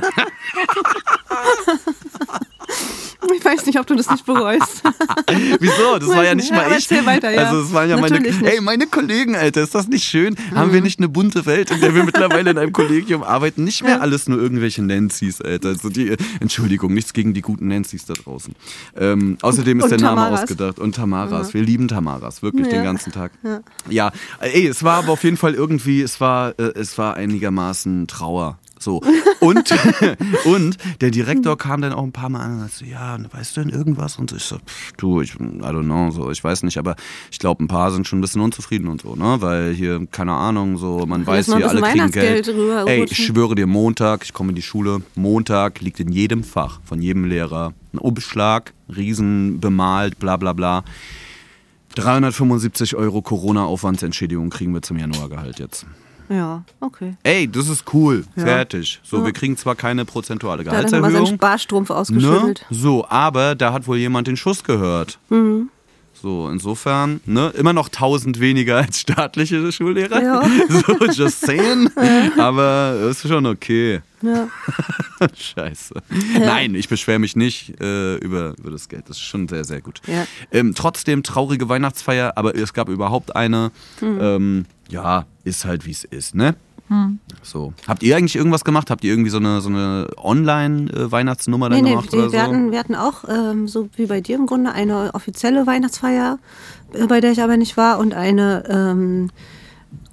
Ich 3.36 3.44
weiß 3.44 3.66
nicht, 3.66 3.78
ob 3.80 3.86
du 3.86 3.94
das 3.96 4.08
nicht 4.10 4.24
bereust. 4.26 4.82
Wieso? 5.60 5.98
Das 5.98 6.08
war 6.08 6.24
ja 6.24 6.34
nicht 6.34 6.50
Ja, 6.50 6.56
mal 6.56 6.72
ich. 6.76 6.90
weiter, 7.06 7.30
ja. 7.30 7.44
Also 7.48 7.62
es 7.62 7.72
waren 7.72 7.88
ja 7.88 7.96
meine, 7.96 8.20
nicht. 8.20 8.40
Mhm. 8.40 8.46
ey, 8.46 8.60
meine 8.60 8.86
Kollegen, 8.86 9.34
Alter, 9.36 9.62
ist 9.62 9.74
das 9.74 9.88
nicht 9.88 10.04
schön? 10.04 10.36
Haben 10.54 10.72
wir 10.72 10.80
nicht 10.80 10.98
eine 11.00 11.08
bunte 11.08 11.46
Welt, 11.46 11.70
in 11.70 11.80
der 11.80 11.94
wir 11.94 12.04
mittlerweile 12.04 12.50
in 12.50 12.58
einem 12.58 12.72
Kollegium 12.72 13.22
arbeiten? 13.22 13.64
Nicht 13.64 13.82
mehr 13.82 14.00
alles 14.00 14.28
nur 14.28 14.38
irgendwelche 14.40 14.82
Nancy's, 14.82 15.40
Alter. 15.40 15.70
Also 15.70 15.88
die, 15.88 16.16
Entschuldigung, 16.40 16.92
nichts 16.94 17.12
gegen 17.12 17.34
die 17.34 17.40
guten 17.42 17.68
Nancy's 17.68 18.04
da 18.04 18.14
draußen. 18.14 18.54
Ähm, 18.96 19.38
außerdem 19.42 19.78
ist 19.78 19.84
Und 19.84 19.90
der 19.90 20.00
Name 20.00 20.16
Tamaras. 20.20 20.42
ausgedacht. 20.42 20.78
Und 20.78 20.94
Tamaras. 20.94 21.54
Wir 21.54 21.62
lieben 21.62 21.88
Tamaras, 21.88 22.42
wirklich 22.42 22.68
den 22.68 22.76
Ja. 22.76 22.82
ganzen 22.84 23.12
Tag. 23.12 23.32
Ja. 23.88 24.12
ey, 24.40 24.66
es 24.66 24.82
war 24.84 24.98
aber 24.98 25.12
auf 25.12 25.24
jeden 25.24 25.36
Fall 25.36 25.54
irgendwie, 25.54 26.02
es 26.02 26.20
war, 26.20 26.50
äh, 26.58 26.72
es 26.74 26.98
war 26.98 27.14
einigermaßen 27.14 28.06
Trauer. 28.06 28.58
So. 28.82 29.00
Und, 29.40 29.72
und 30.44 30.76
der 31.00 31.10
Direktor 31.10 31.56
kam 31.56 31.80
dann 31.82 31.92
auch 31.92 32.02
ein 32.02 32.12
paar 32.12 32.28
Mal 32.28 32.40
an 32.40 32.60
und 32.60 32.70
sagte, 32.70 32.86
ja, 32.86 33.18
weißt 33.30 33.56
du 33.56 33.62
denn 33.62 33.70
irgendwas? 33.70 34.16
Und 34.16 34.32
ich 34.32 34.42
so, 34.42 34.56
pff, 34.56 34.92
du, 34.96 35.20
ich, 35.20 35.34
I 35.34 35.38
don't 35.38 35.84
know, 35.84 36.10
so, 36.10 36.30
ich 36.30 36.42
weiß 36.42 36.62
nicht, 36.64 36.78
aber 36.78 36.96
ich 37.30 37.38
glaube, 37.38 37.64
ein 37.64 37.68
paar 37.68 37.90
sind 37.90 38.06
schon 38.06 38.18
ein 38.18 38.22
bisschen 38.22 38.40
unzufrieden 38.40 38.88
und 38.88 39.02
so, 39.02 39.14
ne? 39.14 39.36
Weil 39.40 39.72
hier, 39.72 40.06
keine 40.10 40.32
Ahnung, 40.32 40.78
so, 40.78 41.06
man 41.06 41.26
weiß 41.26 41.46
hier, 41.46 41.68
alle 41.68 41.80
kriegen 41.82 42.10
Geld. 42.10 42.48
Ey, 42.86 43.04
ich 43.04 43.16
schwöre 43.16 43.54
dir, 43.54 43.66
Montag, 43.66 44.24
ich 44.24 44.32
komme 44.32 44.50
in 44.50 44.56
die 44.56 44.62
Schule, 44.62 45.02
Montag 45.14 45.80
liegt 45.80 46.00
in 46.00 46.10
jedem 46.10 46.44
Fach 46.44 46.80
von 46.84 47.00
jedem 47.00 47.24
Lehrer 47.24 47.72
ein 47.92 47.98
Umschlag, 47.98 48.72
riesen 48.94 49.60
bemalt, 49.60 50.18
bla 50.18 50.36
bla 50.36 50.52
bla. 50.52 50.84
375 51.94 52.96
Euro 52.96 53.20
Corona-Aufwandsentschädigung 53.20 54.48
kriegen 54.50 54.72
wir 54.72 54.82
zum 54.82 54.96
Januargehalt 54.98 55.58
jetzt. 55.58 55.86
Ja, 56.32 56.64
okay. 56.80 57.14
Ey, 57.22 57.46
das 57.50 57.68
ist 57.68 57.84
cool. 57.92 58.24
Ja. 58.36 58.44
Fertig. 58.44 59.00
So, 59.04 59.18
Ja. 59.18 59.24
wir 59.26 59.32
kriegen 59.32 59.56
zwar 59.56 59.74
keine 59.74 60.04
prozentuale 60.04 60.64
Da 60.64 60.70
hat 60.72 60.84
nochmal 60.84 60.90
seinen 60.90 61.10
Gehaltserhöhung. 61.12 61.36
Sparstrumpf 61.38 61.88
Ne? 61.90 61.96
ausgeschüttelt. 61.96 62.66
So, 62.70 63.06
aber 63.08 63.54
da 63.54 63.72
hat 63.72 63.86
wohl 63.86 63.98
jemand 63.98 64.28
den 64.28 64.36
Schuss 64.36 64.64
gehört. 64.64 65.18
Mhm. 65.28 65.68
So, 66.14 66.48
insofern, 66.48 67.20
ne, 67.26 67.48
immer 67.56 67.72
noch 67.72 67.88
1000 67.88 68.38
weniger 68.38 68.76
als 68.76 69.00
staatliche 69.00 69.72
Schullehrer. 69.72 70.22
Ja. 70.22 70.42
So, 70.68 71.06
just 71.06 71.40
saying. 71.44 71.90
Aber 72.38 73.08
ist 73.10 73.26
schon 73.26 73.44
okay. 73.46 74.00
Ja. 74.22 74.48
Scheiße. 75.34 75.94
Nein, 76.38 76.74
ich 76.74 76.88
beschwere 76.88 77.18
mich 77.18 77.36
nicht 77.36 77.80
äh, 77.80 78.16
über, 78.16 78.54
über 78.58 78.70
das 78.70 78.88
Geld. 78.88 79.08
Das 79.08 79.16
ist 79.16 79.22
schon 79.22 79.48
sehr, 79.48 79.64
sehr 79.64 79.80
gut. 79.80 80.00
Ja. 80.06 80.26
Ähm, 80.50 80.74
trotzdem 80.74 81.22
traurige 81.22 81.68
Weihnachtsfeier, 81.68 82.32
aber 82.36 82.54
es 82.54 82.72
gab 82.72 82.88
überhaupt 82.88 83.36
eine. 83.36 83.70
Hm. 83.98 84.18
Ähm, 84.20 84.64
ja, 84.88 85.26
ist 85.44 85.64
halt 85.64 85.86
wie 85.86 85.90
es 85.90 86.04
ist, 86.04 86.34
ne? 86.34 86.54
So. 87.42 87.72
Habt 87.88 88.02
ihr 88.02 88.16
eigentlich 88.16 88.36
irgendwas 88.36 88.64
gemacht? 88.64 88.90
Habt 88.90 89.02
ihr 89.04 89.12
irgendwie 89.12 89.30
so 89.30 89.38
eine, 89.38 89.60
so 89.60 89.68
eine 89.68 90.08
Online-Weihnachtsnummer 90.16 91.68
Nee, 91.68 91.76
dann 91.76 91.84
nee, 91.84 91.90
gemacht 91.90 92.12
die, 92.12 92.16
oder 92.16 92.26
so? 92.26 92.32
wir, 92.32 92.42
hatten, 92.42 92.70
wir 92.70 92.78
hatten 92.78 92.94
auch, 92.94 93.24
ähm, 93.28 93.66
so 93.66 93.88
wie 93.96 94.06
bei 94.06 94.20
dir 94.20 94.36
im 94.36 94.46
Grunde, 94.46 94.72
eine 94.72 95.14
offizielle 95.14 95.66
Weihnachtsfeier, 95.66 96.38
äh, 96.92 97.06
bei 97.06 97.20
der 97.20 97.32
ich 97.32 97.42
aber 97.42 97.56
nicht 97.56 97.76
war, 97.76 97.98
und 97.98 98.14
eine 98.14 98.64
ähm, 98.68 99.30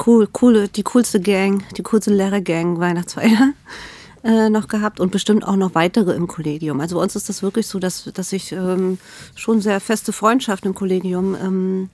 cool, 0.05 0.27
coole, 0.31 0.69
die 0.69 0.83
coolste 0.83 1.19
Gang, 1.19 1.63
die 1.75 1.83
coolste 1.83 2.13
Lehrergang 2.13 2.79
Weihnachtsfeier 2.79 3.53
äh, 4.23 4.49
noch 4.49 4.67
gehabt 4.67 4.99
und 4.99 5.11
bestimmt 5.11 5.47
auch 5.47 5.55
noch 5.55 5.75
weitere 5.75 6.13
im 6.13 6.27
Kollegium. 6.27 6.81
Also 6.81 6.95
bei 6.95 7.03
uns 7.03 7.15
ist 7.15 7.29
das 7.29 7.41
wirklich 7.41 7.67
so, 7.67 7.79
dass, 7.79 8.09
dass 8.13 8.29
sich 8.29 8.51
ähm, 8.51 8.97
schon 9.35 9.61
sehr 9.61 9.79
feste 9.79 10.11
Freundschaften 10.13 10.69
im 10.69 10.75
Kollegium 10.75 11.35
ähm, 11.35 11.89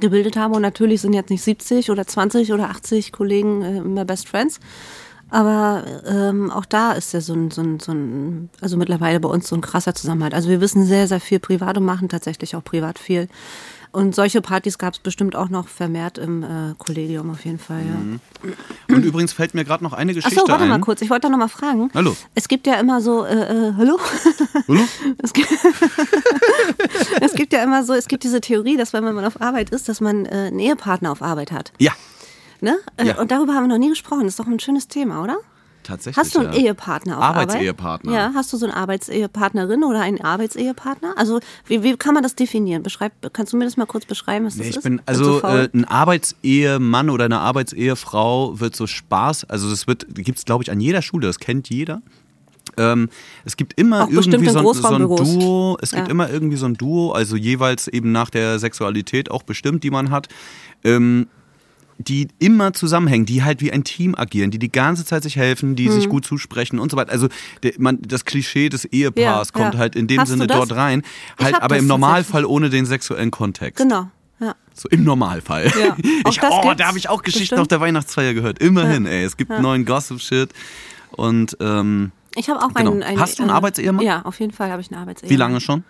gebildet 0.00 0.36
haben. 0.36 0.54
Und 0.54 0.62
natürlich 0.62 1.00
sind 1.00 1.12
jetzt 1.12 1.30
nicht 1.30 1.42
70 1.42 1.90
oder 1.90 2.06
20 2.06 2.52
oder 2.52 2.70
80 2.70 3.12
Kollegen 3.12 3.62
äh, 3.62 3.78
immer 3.78 4.04
Best 4.04 4.28
Friends. 4.28 4.60
Aber 5.28 5.84
ähm, 6.06 6.50
auch 6.50 6.66
da 6.66 6.92
ist 6.92 7.12
ja 7.12 7.20
so 7.20 7.34
ein, 7.34 7.50
so, 7.50 7.60
ein, 7.60 7.80
so 7.80 7.92
ein, 7.92 8.48
also 8.60 8.76
mittlerweile 8.76 9.18
bei 9.18 9.28
uns 9.28 9.48
so 9.48 9.56
ein 9.56 9.60
krasser 9.60 9.94
Zusammenhalt. 9.94 10.34
Also 10.34 10.48
wir 10.48 10.60
wissen 10.60 10.84
sehr, 10.84 11.08
sehr 11.08 11.20
viel 11.20 11.40
privat 11.40 11.76
und 11.76 11.84
machen 11.84 12.08
tatsächlich 12.08 12.54
auch 12.54 12.62
privat 12.62 12.98
viel. 12.98 13.28
Und 13.96 14.14
solche 14.14 14.42
Partys 14.42 14.76
gab 14.76 14.92
es 14.92 14.98
bestimmt 14.98 15.34
auch 15.36 15.48
noch 15.48 15.68
vermehrt 15.68 16.18
im 16.18 16.42
äh, 16.42 16.74
Kollegium 16.76 17.30
auf 17.30 17.46
jeden 17.46 17.58
Fall, 17.58 17.80
ja. 17.80 18.94
Und 18.94 19.02
übrigens 19.06 19.32
fällt 19.32 19.54
mir 19.54 19.64
gerade 19.64 19.82
noch 19.82 19.94
eine 19.94 20.12
Geschichte 20.12 20.38
so, 20.38 20.46
warte 20.48 20.64
ein. 20.64 20.68
mal 20.68 20.80
kurz. 20.80 21.00
Ich 21.00 21.08
wollte 21.08 21.22
da 21.22 21.28
noch 21.30 21.38
mal 21.38 21.48
fragen. 21.48 21.90
Hallo. 21.94 22.14
Es 22.34 22.46
gibt 22.46 22.66
ja 22.66 22.74
immer 22.74 23.00
so, 23.00 23.24
äh, 23.24 23.32
äh, 23.32 23.72
hallo? 23.74 23.98
Hallo? 24.68 24.82
Es 25.22 25.32
gibt, 25.32 25.48
es 27.22 27.32
gibt 27.32 27.54
ja 27.54 27.62
immer 27.62 27.84
so, 27.84 27.94
es 27.94 28.06
gibt 28.06 28.24
diese 28.24 28.42
Theorie, 28.42 28.76
dass 28.76 28.92
wenn 28.92 29.02
man 29.02 29.24
auf 29.24 29.40
Arbeit 29.40 29.70
ist, 29.70 29.88
dass 29.88 30.02
man 30.02 30.26
äh, 30.26 30.28
einen 30.28 30.58
Ehepartner 30.58 31.10
auf 31.10 31.22
Arbeit 31.22 31.50
hat. 31.50 31.72
Ja, 31.78 31.92
Ne? 32.60 32.76
Äh, 32.98 33.06
Ja. 33.06 33.18
Und 33.18 33.30
darüber 33.30 33.54
haben 33.54 33.64
wir 33.64 33.68
noch 33.68 33.78
nie 33.78 33.88
gesprochen. 33.88 34.24
Das 34.24 34.32
ist 34.34 34.40
doch 34.40 34.46
ein 34.46 34.60
schönes 34.60 34.88
Thema, 34.88 35.22
oder? 35.22 35.38
Tatsächlich. 35.86 36.16
Hast 36.22 36.34
du 36.34 36.40
einen 36.40 36.52
ja. 36.52 36.58
Ehepartner 36.58 37.16
auf 37.18 37.22
Arbeit? 37.24 37.48
Arbeitsehepartner. 37.48 38.12
Ja, 38.12 38.32
hast 38.34 38.52
du 38.52 38.56
so 38.56 38.66
eine 38.66 38.76
Arbeitsehepartnerin 38.76 39.84
oder 39.84 40.00
einen 40.00 40.20
Arbeitsehepartner? 40.20 41.14
Also 41.16 41.40
wie, 41.66 41.82
wie 41.82 41.96
kann 41.96 42.14
man 42.14 42.22
das 42.22 42.34
definieren? 42.34 42.82
Beschreib, 42.82 43.12
kannst 43.32 43.52
du 43.52 43.56
mir 43.56 43.64
das 43.64 43.76
mal 43.76 43.86
kurz 43.86 44.04
beschreiben, 44.04 44.44
was 44.46 44.56
Nee, 44.56 44.60
das 44.64 44.70
ich 44.70 44.76
ist? 44.76 44.82
bin, 44.82 45.00
also 45.06 45.42
äh, 45.42 45.68
ein 45.72 45.84
Arbeitsehemann 45.84 47.10
oder 47.10 47.24
eine 47.26 47.38
Arbeitsehefrau 47.40 48.60
wird 48.60 48.74
so 48.76 48.86
Spaß, 48.86 49.44
also 49.44 49.70
das 49.70 49.86
wird, 49.86 50.06
gibt 50.14 50.38
es 50.38 50.44
glaube 50.44 50.64
ich 50.64 50.70
an 50.70 50.80
jeder 50.80 51.02
Schule, 51.02 51.26
das 51.26 51.38
kennt 51.38 51.68
jeder. 51.70 52.02
Ähm, 52.78 53.08
es 53.44 53.56
gibt 53.56 53.78
immer 53.80 54.04
Auch 54.04 54.10
irgendwie 54.10 54.48
so, 54.48 54.58
ein- 54.58 54.74
so 54.74 54.88
ein. 54.88 55.00
Duo, 55.06 55.78
es 55.80 55.92
gibt 55.92 56.08
Ja. 56.08 56.10
immer 56.10 56.28
irgendwie 56.28 56.56
so 56.56 56.66
ein 56.66 56.74
Duo, 56.74 57.12
also 57.12 57.36
jeweils 57.36 57.88
eben 57.88 58.12
nach 58.12 58.28
der 58.28 58.58
Sexualität 58.58 59.30
auch 59.30 59.44
bestimmt, 59.44 59.84
die 59.84 59.90
man 59.90 60.10
hat. 60.10 60.28
Ähm, 60.84 61.28
die 61.98 62.28
immer 62.38 62.72
zusammenhängen, 62.72 63.24
die 63.26 63.42
halt 63.42 63.60
wie 63.62 63.72
ein 63.72 63.82
Team 63.84 64.14
agieren, 64.14 64.50
die 64.50 64.58
die 64.58 64.70
ganze 64.70 65.04
Zeit 65.04 65.22
sich 65.22 65.36
helfen, 65.36 65.76
die 65.76 65.86
Hm. 65.86 65.92
sich 65.92 66.08
gut 66.08 66.24
zusprechen 66.26 66.78
und 66.78 66.90
so 66.90 66.96
weiter. 66.96 67.10
Also 67.12 67.28
der, 67.62 67.72
man, 67.78 68.00
das 68.02 68.24
Klischee 68.24 68.68
des 68.68 68.84
Ehepaars 68.84 69.48
Ja, 69.48 69.52
kommt 69.60 69.74
ja. 69.74 69.80
halt 69.80 69.96
in 69.96 70.06
dem 70.06 70.20
Hast 70.20 70.28
Sinne 70.28 70.46
dort 70.46 70.72
rein, 70.74 71.02
halt 71.42 71.60
aber 71.62 71.78
im 71.78 71.86
Normalfall 71.86 72.44
ohne 72.44 72.68
den 72.70 72.84
sexuellen 72.86 73.30
Kontext. 73.30 73.82
Genau, 73.82 74.08
ja. 74.40 74.54
So 74.74 74.88
im 74.90 75.04
Normalfall. 75.04 75.72
Ja, 75.78 75.96
Ich, 76.28 76.42
oh, 76.42 76.74
da 76.76 76.86
habe 76.88 76.98
ich 76.98 77.08
auch 77.08 77.22
Geschichten 77.22 77.42
bestimmt. 77.44 77.60
auf 77.62 77.68
der 77.68 77.80
Weihnachtsfeier 77.80 78.34
gehört. 78.34 78.58
Immerhin, 78.58 79.06
ey. 79.06 79.24
Es 79.24 79.36
gibt 79.38 79.50
neuen 79.50 79.84
Gossip-Shit. 79.86 80.50
Und 81.12 81.56
ähm, 81.60 82.12
Ich 82.34 82.50
habe 82.50 82.60
auch 82.62 82.74
Genau. 82.74 82.90
einen, 82.92 83.02
einen. 83.02 83.18
Hast 83.20 83.38
du 83.38 83.42
einen 83.44 83.50
äh, 83.50 83.54
Arbeitsehemann? 83.54 84.04
Ja, 84.04 84.20
auf 84.22 84.38
jeden 84.38 84.52
Fall 84.52 84.70
habe 84.70 84.82
ich 84.82 84.90
einen 84.92 85.00
Arbeitsehemann. 85.00 85.30
wie 85.34 85.36
lange 85.38 85.60
schon? 85.62 85.84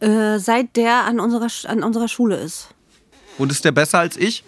Äh, 0.00 0.38
seit 0.38 0.76
der 0.76 1.04
an 1.04 1.20
unserer, 1.20 1.48
an 1.70 1.82
unserer 1.82 2.08
Schule 2.08 2.36
ist. 2.36 2.68
Und 3.36 3.52
ist 3.52 3.64
der 3.66 3.72
besser 3.72 3.98
als 3.98 4.16
ich? 4.16 4.44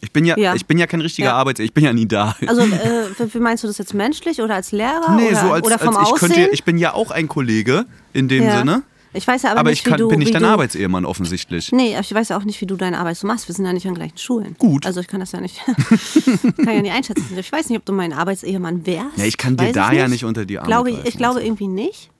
Ich 0.00 0.12
bin 0.12 0.24
ja, 0.24 0.36
Ja. 0.38 0.54
ich 0.54 0.66
bin 0.66 0.78
ja 0.78 0.86
kein 0.86 1.00
richtiger 1.00 1.28
Ja. 1.28 1.34
Arbeitseher. 1.34 1.64
Ich 1.64 1.72
bin 1.74 1.84
ja 1.84 1.92
nie 1.92 2.06
da. 2.06 2.36
Also 2.46 2.62
äh, 2.62 3.06
wie- 3.32 3.38
meinst 3.38 3.64
du 3.64 3.68
das 3.68 3.78
jetzt 3.78 3.94
menschlich 3.94 4.40
oder 4.40 4.54
als 4.54 4.72
Lehrer 4.72 5.16
nee, 5.16 5.28
oder, 5.28 5.36
so 5.40 5.52
als, 5.52 5.66
oder 5.66 5.78
vom 5.78 5.96
als 5.96 6.08
ich 6.08 6.14
Aussehen? 6.14 6.32
könnte, 6.32 6.50
ich 6.52 6.64
bin 6.64 6.78
ja 6.78 6.92
auch 6.94 7.10
ein 7.10 7.28
Kollege 7.28 7.86
in 8.12 8.28
dem 8.28 8.44
ja. 8.44 8.58
Sinne. 8.58 8.82
Ich 9.14 9.26
weiß 9.26 9.42
ja 9.44 9.52
aber, 9.52 9.60
Aber, 9.60 9.70
nicht, 9.70 9.78
ich 9.78 9.84
kann, 9.90 9.98
du, 9.98 10.08
bin 10.08 10.18
nicht 10.18 10.34
dein 10.34 10.44
Arbeitsehemann 10.44 11.06
offensichtlich. 11.06 11.72
Nee, 11.72 11.96
ich 11.98 12.12
weiß 12.12 12.28
ja 12.28 12.36
auch 12.36 12.44
nicht, 12.44 12.60
wie 12.60 12.66
du 12.66 12.76
deine 12.76 12.98
Arbeit 12.98 13.16
so 13.16 13.26
machst. 13.26 13.48
Wir 13.48 13.54
sind 13.54 13.64
ja 13.64 13.72
nicht 13.72 13.86
an 13.86 13.94
gleichen 13.94 14.18
Schulen. 14.18 14.56
Gut. 14.58 14.84
Also 14.84 15.00
ich 15.00 15.06
kann 15.08 15.20
das 15.20 15.32
ja 15.32 15.40
nicht, 15.40 15.58
kann 16.56 16.74
ja 16.74 16.82
nicht 16.82 16.92
einschätzen. 16.92 17.24
Ich 17.38 17.50
weiß 17.50 17.70
nicht, 17.70 17.78
ob 17.78 17.86
du 17.86 17.94
mein 17.94 18.12
Arbeitsehemann 18.12 18.84
wärst. 18.86 19.16
Ja, 19.16 19.24
ich 19.24 19.38
kann 19.38 19.56
dir 19.56 19.72
da 19.72 19.90
ja 19.92 20.06
nicht 20.08 20.24
unter 20.26 20.44
die 20.44 20.58
Arme 20.58 20.68
glaube, 20.68 20.90
greifen 20.92 21.06
Ich 21.08 21.16
glaube 21.16 21.42
irgendwie 21.42 21.68
nicht. 21.68 22.10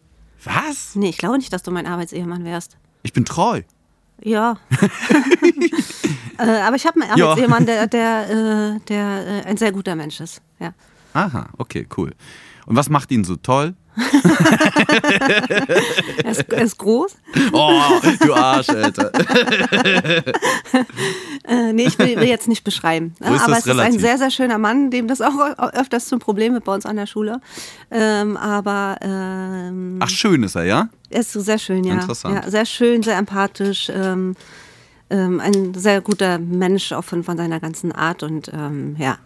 Was? 0.43 0.95
Nee, 0.95 1.11
ich 1.11 1.19
glaube 1.19 1.37
nicht, 1.37 1.53
dass 1.53 1.62
du 1.62 1.71
mein 1.71 1.87
Arbeitsehemann 1.87 2.45
wärst. 2.45 2.79
Ich 3.03 3.12
bin 3.12 3.27
treu. 3.27 3.61
Ja. 4.23 4.57
äh, 6.38 6.61
aber 6.61 6.77
ich 6.77 6.87
habe 6.87 7.01
einen 7.01 7.18
Ja. 7.18 7.27
Arbeitsehemann, 7.27 7.66
der, 7.66 7.87
der, 7.87 8.31
äh, 8.31 8.81
der 8.88 9.27
äh, 9.27 9.49
ein 9.49 9.57
sehr 9.57 9.72
guter 9.72 9.94
Mensch 9.94 10.20
ist. 10.20 10.40
Ja. 10.59 10.72
Aha, 11.12 11.49
okay, 11.59 11.87
cool. 11.96 12.12
Und 12.66 12.77
was 12.77 12.88
macht 12.90 13.11
ihn 13.12 13.25
so 13.25 13.37
toll? 13.37 13.75
er, 16.22 16.31
ist, 16.31 16.53
er 16.53 16.62
ist 16.62 16.77
groß. 16.77 17.16
Oh, 17.53 17.81
du 18.20 18.35
Arsch, 18.35 18.68
Alter. 18.68 19.11
äh, 21.49 21.72
nee, 21.72 21.87
ich 21.87 21.99
will, 21.99 22.16
will, 22.16 22.29
jetzt 22.29 22.46
nicht 22.46 22.62
beschreiben. 22.62 23.14
Ist 23.20 23.27
Aber 23.27 23.57
es 23.57 23.66
relativ? 23.66 23.88
ist 23.90 23.96
ein 23.96 24.01
sehr, 24.01 24.18
sehr 24.18 24.31
schöner 24.31 24.59
Mann, 24.59 24.90
dem 24.90 25.09
das 25.09 25.22
auch 25.22 25.38
öfters 25.72 26.09
zum 26.09 26.18
Problem 26.18 26.53
wird 26.53 26.64
bei 26.64 26.75
uns 26.75 26.85
an 26.85 26.96
der 26.96 27.07
Schule. 27.07 27.40
Ähm, 27.90 28.37
aber 28.37 28.99
ähm, 29.01 29.99
Ach, 30.01 30.11
schön 30.11 30.42
ist 30.42 30.57
er, 30.57 30.64
ja? 30.64 30.90
er 31.09 31.20
ist 31.20 31.33
sehr 31.33 31.59
schön, 31.59 31.85
ja. 31.85 31.94
Interessant. 31.94 32.35
ja 32.35 32.51
sehr 32.51 32.66
schön, 32.66 33.03
sehr 33.03 33.16
empathisch. 33.16 33.90
Ähm, 33.94 34.35
ähm, 35.11 35.40
ein 35.40 35.75
sehr 35.75 36.01
guter 36.01 36.38
Mensch, 36.38 36.92
auch 36.92 37.05
von, 37.05 37.25
von 37.25 37.37
seiner 37.37 37.61
ganzen 37.61 37.92
Art 37.92 38.23
und 38.23 38.51
ähm, 38.53 38.97
ja. 38.99 39.19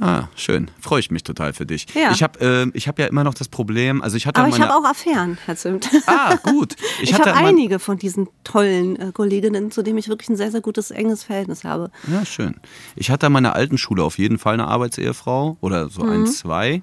Ah, 0.00 0.24
schön. 0.34 0.68
Freue 0.80 0.98
ich 0.98 1.12
mich 1.12 1.22
total 1.22 1.52
für 1.52 1.64
dich. 1.64 1.86
Ja. 1.94 2.10
Ich 2.10 2.22
habe 2.22 2.40
äh, 2.40 2.70
ich 2.76 2.88
hab 2.88 2.98
ja 2.98 3.06
immer 3.06 3.22
noch 3.22 3.34
das 3.34 3.46
Problem, 3.48 4.02
also 4.02 4.16
ich 4.16 4.26
hatte 4.26 4.40
Aber 4.40 4.48
ich 4.48 4.58
meine... 4.58 4.72
habe 4.72 4.84
auch 4.84 4.90
Affären, 4.90 5.38
Herr 5.46 5.54
Zimt. 5.56 5.88
Ah, 6.06 6.36
gut. 6.36 6.74
Ich, 7.00 7.12
hatte 7.12 7.34
habe 7.34 7.46
einige 7.46 7.78
von 7.78 7.98
diesen 7.98 8.26
tollen 8.42 8.96
äh, 8.96 9.12
Kolleginnen, 9.12 9.70
zu 9.70 9.82
denen 9.82 9.98
ich 9.98 10.08
wirklich 10.08 10.28
ein 10.30 10.36
sehr, 10.36 10.50
sehr 10.50 10.62
gutes, 10.62 10.90
enges 10.90 11.24
Verhältnis 11.24 11.62
habe. 11.62 11.90
Ja, 12.10 12.24
schön. 12.24 12.56
Ich 12.96 13.10
hatte 13.10 13.26
an 13.26 13.32
meiner 13.32 13.54
alten 13.54 13.76
Schule 13.76 14.02
auf 14.02 14.18
jeden 14.18 14.38
Fall 14.38 14.54
eine 14.54 14.66
Arbeitsehefrau 14.66 15.58
oder 15.60 15.88
so 15.90 16.02
ein, 16.02 16.26
zwei. 16.26 16.82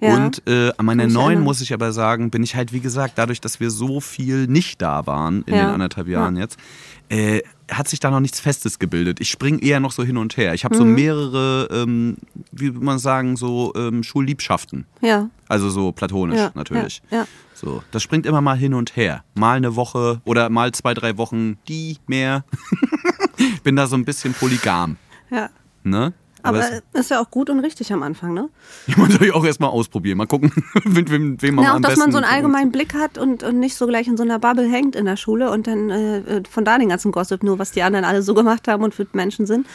Ja. 0.00 0.16
Und 0.16 0.42
äh, 0.46 0.72
an 0.78 0.86
meiner 0.86 1.06
neuen 1.06 1.40
muss 1.42 1.60
ich 1.60 1.72
aber 1.74 1.92
sagen, 1.92 2.30
bin 2.30 2.42
ich 2.42 2.54
halt, 2.56 2.72
wie 2.72 2.80
gesagt, 2.80 3.14
dadurch, 3.16 3.40
dass 3.40 3.60
wir 3.60 3.70
so 3.70 4.00
viel 4.00 4.46
nicht 4.46 4.80
da 4.80 5.06
waren 5.06 5.42
in 5.42 5.54
Ja. 5.54 5.66
den 5.66 5.70
anderthalb 5.74 6.08
Jahren 6.08 6.36
jetzt, 6.36 6.58
äh, 7.10 7.42
hat 7.70 7.86
sich 7.86 8.00
da 8.00 8.10
noch 8.10 8.20
nichts 8.20 8.40
Festes 8.40 8.78
gebildet. 8.78 9.20
Ich 9.20 9.28
springe 9.30 9.62
eher 9.62 9.78
noch 9.78 9.92
so 9.92 10.02
hin 10.02 10.16
und 10.16 10.36
her. 10.36 10.54
Ich 10.54 10.64
habe 10.64 10.74
so 10.76 10.84
Mhm. 10.84 10.94
mehrere, 10.94 11.68
ähm, 11.70 12.16
wie 12.50 12.72
würde 12.74 12.84
man 12.84 12.98
sagen, 12.98 13.36
so 13.36 13.72
ähm, 13.76 14.02
Schulliebschaften. 14.02 14.86
Ja, 15.02 15.28
Also 15.48 15.68
so 15.70 15.92
platonisch 15.92 16.38
Ja, 16.38 16.50
natürlich. 16.54 17.02
ja, 17.10 17.18
ja. 17.18 17.26
So, 17.54 17.82
das 17.90 18.02
springt 18.02 18.24
immer 18.24 18.40
mal 18.40 18.56
hin 18.56 18.72
und 18.72 18.96
her. 18.96 19.22
Mal 19.34 19.58
eine 19.58 19.76
Woche 19.76 20.22
oder 20.24 20.48
mal 20.48 20.72
zwei, 20.72 20.94
drei 20.94 21.18
Wochen 21.18 21.58
die 21.68 21.98
mehr. 22.06 22.42
ich 23.36 23.62
bin 23.62 23.76
da 23.76 23.86
so 23.86 23.96
ein 23.96 24.04
bisschen 24.06 24.32
polygam. 24.34 24.96
ja. 25.30 25.50
Ne? 25.82 26.12
Aber 26.42 26.60
es- 26.60 26.82
ist 27.00 27.10
ja 27.10 27.20
auch 27.20 27.30
gut 27.30 27.50
und 27.50 27.60
richtig 27.60 27.92
am 27.92 28.02
Anfang, 28.02 28.34
ne? 28.34 28.48
man 28.96 29.10
soll 29.10 29.26
ja 29.28 29.34
auch 29.34 29.44
erstmal 29.44 29.70
ausprobieren. 29.70 30.18
Mal 30.18 30.26
gucken, 30.26 30.52
mit 30.84 31.10
wem, 31.10 31.40
wem 31.42 31.54
man 31.56 31.64
Ja, 31.64 31.72
auch, 31.72 31.76
am 31.76 31.82
dass 31.82 31.96
man 31.96 32.10
so 32.12 32.18
einen 32.18 32.26
allgemeinen 32.26 32.72
Blick 32.72 32.94
hat 32.94 33.18
und, 33.18 33.42
und 33.42 33.58
nicht 33.58 33.76
so 33.76 33.86
gleich 33.86 34.06
in 34.08 34.16
so 34.16 34.22
einer 34.22 34.38
Bubble 34.38 34.68
hängt 34.70 34.96
in 34.96 35.04
der 35.06 35.16
Schule 35.16 35.50
und 35.50 35.66
dann 35.66 35.90
äh, 35.90 36.42
von 36.50 36.64
da 36.64 36.78
den 36.78 36.88
ganzen 36.88 37.12
Gossip, 37.12 37.42
nur 37.42 37.58
was 37.58 37.70
die 37.72 37.82
anderen 37.82 38.04
alle 38.04 38.22
so 38.22 38.34
gemacht 38.34 38.68
haben 38.68 38.82
und 38.84 38.94
für 38.94 39.06
Menschen 39.12 39.46
sind. 39.46 39.66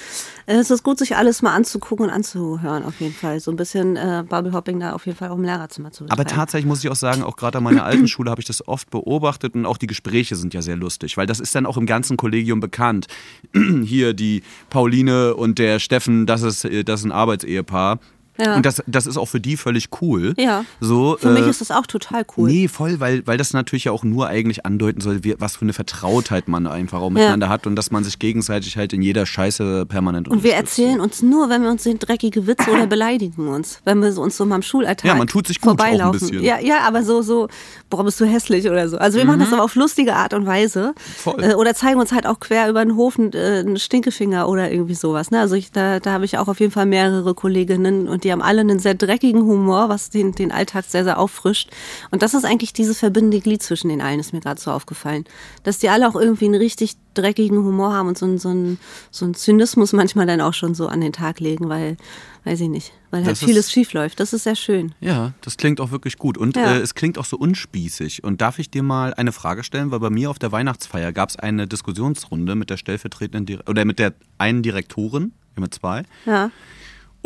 Äh, 0.46 0.56
es 0.56 0.72
ist 0.72 0.84
gut, 0.84 0.98
sich 1.00 1.16
alles 1.16 1.42
mal 1.42 1.54
anzugucken 1.54 2.06
und 2.06 2.12
anzuhören, 2.12 2.84
auf 2.84 3.00
jeden 3.00 3.14
Fall. 3.16 3.40
So 3.40 3.52
ein 3.52 3.58
bisschen 3.58 3.96
äh, 3.96 4.24
Bubble-Hopping 4.28 4.80
da 4.80 4.94
auf 4.94 5.06
jeden 5.06 5.18
Fall 5.18 5.30
auch 5.30 5.36
im 5.38 5.44
Lehrerzimmer 5.44 5.92
zu 5.92 6.06
Aber 6.06 6.18
betreiben. 6.24 6.30
tatsächlich 6.40 6.66
muss 6.68 6.84
ich 6.84 6.90
auch 6.90 6.96
sagen, 6.96 7.24
auch 7.24 7.36
gerade 7.36 7.58
an 7.58 7.64
meiner 7.64 7.84
alten 7.84 8.08
Schule 8.08 8.32
habe 8.32 8.42
ich 8.42 8.48
das 8.48 8.68
oft 8.68 8.90
beobachtet 8.90 9.56
und 9.56 9.66
auch 9.66 9.78
die 9.78 9.88
Gespräche 9.88 10.36
sind 10.36 10.54
ja 10.54 10.62
sehr 10.62 10.76
lustig, 10.76 11.18
weil 11.18 11.26
das 11.28 11.40
ist 11.40 11.54
dann 11.56 11.66
auch 11.66 11.78
im 11.78 11.86
ganzen 11.86 12.18
Kollegium 12.18 12.60
bekannt. 12.60 13.08
Hier 13.84 14.14
die 14.14 14.44
Pauline 14.70 15.36
und 15.36 15.60
der 15.60 15.80
Steffen, 15.80 16.26
das 16.26 16.42
ist, 16.42 16.55
äh, 16.64 16.84
das 16.84 17.02
ist 17.02 17.06
ein 17.06 17.12
Arbeitsehepaar. 17.12 18.00
Ja. 18.38 18.56
Und 18.56 18.66
das, 18.66 18.84
das 18.88 19.08
ist 19.08 19.18
auch 19.18 19.28
für 19.28 19.40
die 19.40 19.58
völlig 19.58 19.90
cool. 20.02 20.34
Ja. 20.38 20.66
So, 20.80 21.18
Für 21.20 21.30
mich 21.30 21.46
äh, 21.46 21.50
ist 21.50 21.62
das 21.62 21.72
auch 21.72 21.86
total 21.88 22.26
cool. 22.38 22.50
Nee, 22.50 22.68
voll, 22.68 23.00
weil, 23.00 23.26
weil 23.26 23.38
das 23.38 23.54
natürlich 23.54 23.86
ja 23.86 23.92
auch 23.92 24.04
nur 24.04 24.28
eigentlich 24.28 24.66
andeuten 24.66 25.02
soll, 25.02 25.24
wie, 25.24 25.36
was 25.40 25.56
für 25.56 25.62
eine 25.64 25.74
Vertrautheit 25.74 26.48
man 26.48 26.68
einfach 26.68 27.02
auch 27.02 27.10
miteinander 27.10 27.50
hat 27.50 27.68
und 27.68 27.76
dass 27.76 27.92
man 27.92 28.04
sich 28.04 28.20
gegenseitig 28.20 28.78
halt 28.78 28.94
in 28.94 29.02
jeder 29.02 29.26
Scheiße 29.26 29.86
permanent 29.86 30.28
Und 30.28 30.44
wir 30.44 30.54
erzählen 30.54 31.00
uns 31.00 31.22
nur, 31.22 31.50
wenn 31.50 31.64
wir 31.64 31.72
uns 31.72 31.84
sehen, 31.84 32.00
dreckige 32.00 32.48
Witze 32.48 32.72
oder 32.72 32.88
beleidigen 32.88 33.48
uns, 33.48 33.80
wenn 33.86 34.02
wir 34.02 34.18
uns 34.18 34.38
so 34.38 34.46
mal 34.46 34.58
im 34.58 34.62
Schulalltag 34.62 35.06
Ja, 35.06 35.16
man 35.16 35.28
tut 35.28 35.48
sich 35.48 35.62
gut 35.62 35.70
auch 35.70 35.86
ein 35.86 35.92
vorbeilaufen. 35.92 36.20
bisschen. 36.20 36.44
Ja, 36.44 36.60
ja, 36.60 36.80
aber 36.88 37.04
so, 37.04 37.22
so, 37.22 37.48
boah, 37.90 38.04
bist 38.04 38.20
du 38.20 38.26
hässlich 38.26 38.70
oder 38.70 38.90
so. 38.90 38.98
Also 38.98 39.18
wir 39.18 39.26
machen 39.26 39.40
das 39.40 39.54
aber 39.54 39.64
auf 39.64 39.76
lustige 39.76 40.16
Art 40.16 40.34
und 40.34 40.46
Weise. 40.46 40.94
Mhm. 40.96 41.00
Voll. 41.18 41.44
Äh, 41.44 41.54
oder 41.54 41.74
zeigen 41.74 42.00
uns 42.00 42.12
halt 42.12 42.28
auch 42.28 42.40
quer 42.40 42.70
über 42.70 42.84
den 42.84 42.96
Hof 42.96 43.18
einen, 43.18 43.32
äh, 43.34 43.60
einen 43.60 43.78
Stinkefinger 43.78 44.48
oder 44.50 44.72
irgendwie 44.72 44.96
sowas. 44.96 45.32
Ne? 45.32 45.40
Also 45.40 45.56
ich, 45.56 45.72
da, 45.72 46.00
da 46.00 46.12
habe 46.12 46.26
ich 46.26 46.38
auch 46.38 46.48
auf 46.48 46.60
jeden 46.60 46.72
Fall 46.72 46.86
mehrere 46.86 47.34
Kolleginnen 47.34 48.08
und 48.08 48.25
die 48.26 48.32
haben 48.34 48.42
alle 48.42 48.62
einen 48.62 48.80
sehr 48.80 48.96
dreckigen 48.96 49.44
Humor, 49.44 49.88
was 49.88 50.10
den, 50.10 50.34
den 50.34 50.52
Alltag 50.52 50.84
sehr, 50.90 51.04
sehr 51.06 51.18
auffrischt. 51.20 51.70
Und 52.12 52.22
das 52.24 52.34
ist 52.34 52.44
eigentlich 52.44 52.74
dieses 52.74 53.00
verbindende 53.00 53.40
Glied 53.40 53.64
zwischen 53.64 53.88
den 53.88 54.02
allen, 54.02 54.20
ist 54.20 54.34
mir 54.34 54.42
gerade 54.42 54.60
so 54.60 54.72
aufgefallen. 54.72 55.24
Dass 55.64 55.78
die 55.78 55.88
alle 55.90 56.10
auch 56.10 56.16
irgendwie 56.16 56.46
einen 56.46 56.56
richtig 56.56 56.96
dreckigen 57.14 57.60
Humor 57.60 57.94
haben 57.94 58.10
und 58.10 58.18
so 58.18 58.26
einen, 58.26 58.38
so 58.40 58.50
einen, 58.50 58.80
so 59.12 59.24
einen 59.24 59.36
Zynismus 59.36 59.94
manchmal 59.94 60.26
dann 60.26 60.42
auch 60.42 60.54
schon 60.54 60.76
so 60.76 60.88
an 60.88 61.00
den 61.00 61.14
Tag 61.14 61.40
legen, 61.40 61.70
weil, 61.70 61.96
weiß 62.44 62.60
ich 62.60 62.68
nicht, 62.68 62.92
weil 63.12 63.22
halt 63.22 63.32
Das 63.32 63.42
ist- 63.42 63.48
vieles 63.48 63.72
schief 63.72 63.94
läuft. 63.94 64.20
Das 64.20 64.34
ist 64.34 64.44
sehr 64.44 64.56
schön. 64.58 64.94
Ja, 65.00 65.34
das 65.42 65.56
klingt 65.56 65.80
auch 65.80 65.92
wirklich 65.92 66.18
gut. 66.18 66.38
Und 66.38 66.58
Ja. 66.58 66.74
äh, 66.76 66.80
es 66.80 66.94
klingt 66.96 67.18
auch 67.18 67.24
so 67.26 67.38
unspießig. 67.38 68.24
Und 68.24 68.42
darf 68.42 68.60
ich 68.60 68.70
dir 68.70 68.84
mal 68.84 69.14
eine 69.14 69.32
Frage 69.32 69.64
stellen? 69.64 69.92
Weil 69.92 70.00
bei 70.00 70.10
mir 70.10 70.30
auf 70.30 70.40
der 70.40 70.52
Weihnachtsfeier 70.52 71.14
gab 71.14 71.30
es 71.30 71.38
eine 71.38 71.68
Diskussionsrunde 71.68 72.56
mit 72.56 72.70
der 72.70 72.78
stellvertretenden 72.78 73.62
oder 73.68 73.86
mit 73.86 74.00
der 74.00 74.14
einen 74.38 74.62
Direktorin, 74.64 75.32
mit 75.58 75.74
zwei, 75.74 76.04
Ja. 76.26 76.52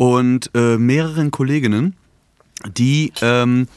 Und 0.00 0.50
äh, 0.54 0.78
mehreren 0.78 1.30
Kolleginnen, 1.30 1.94
die 2.74 3.12
ähm, 3.20 3.68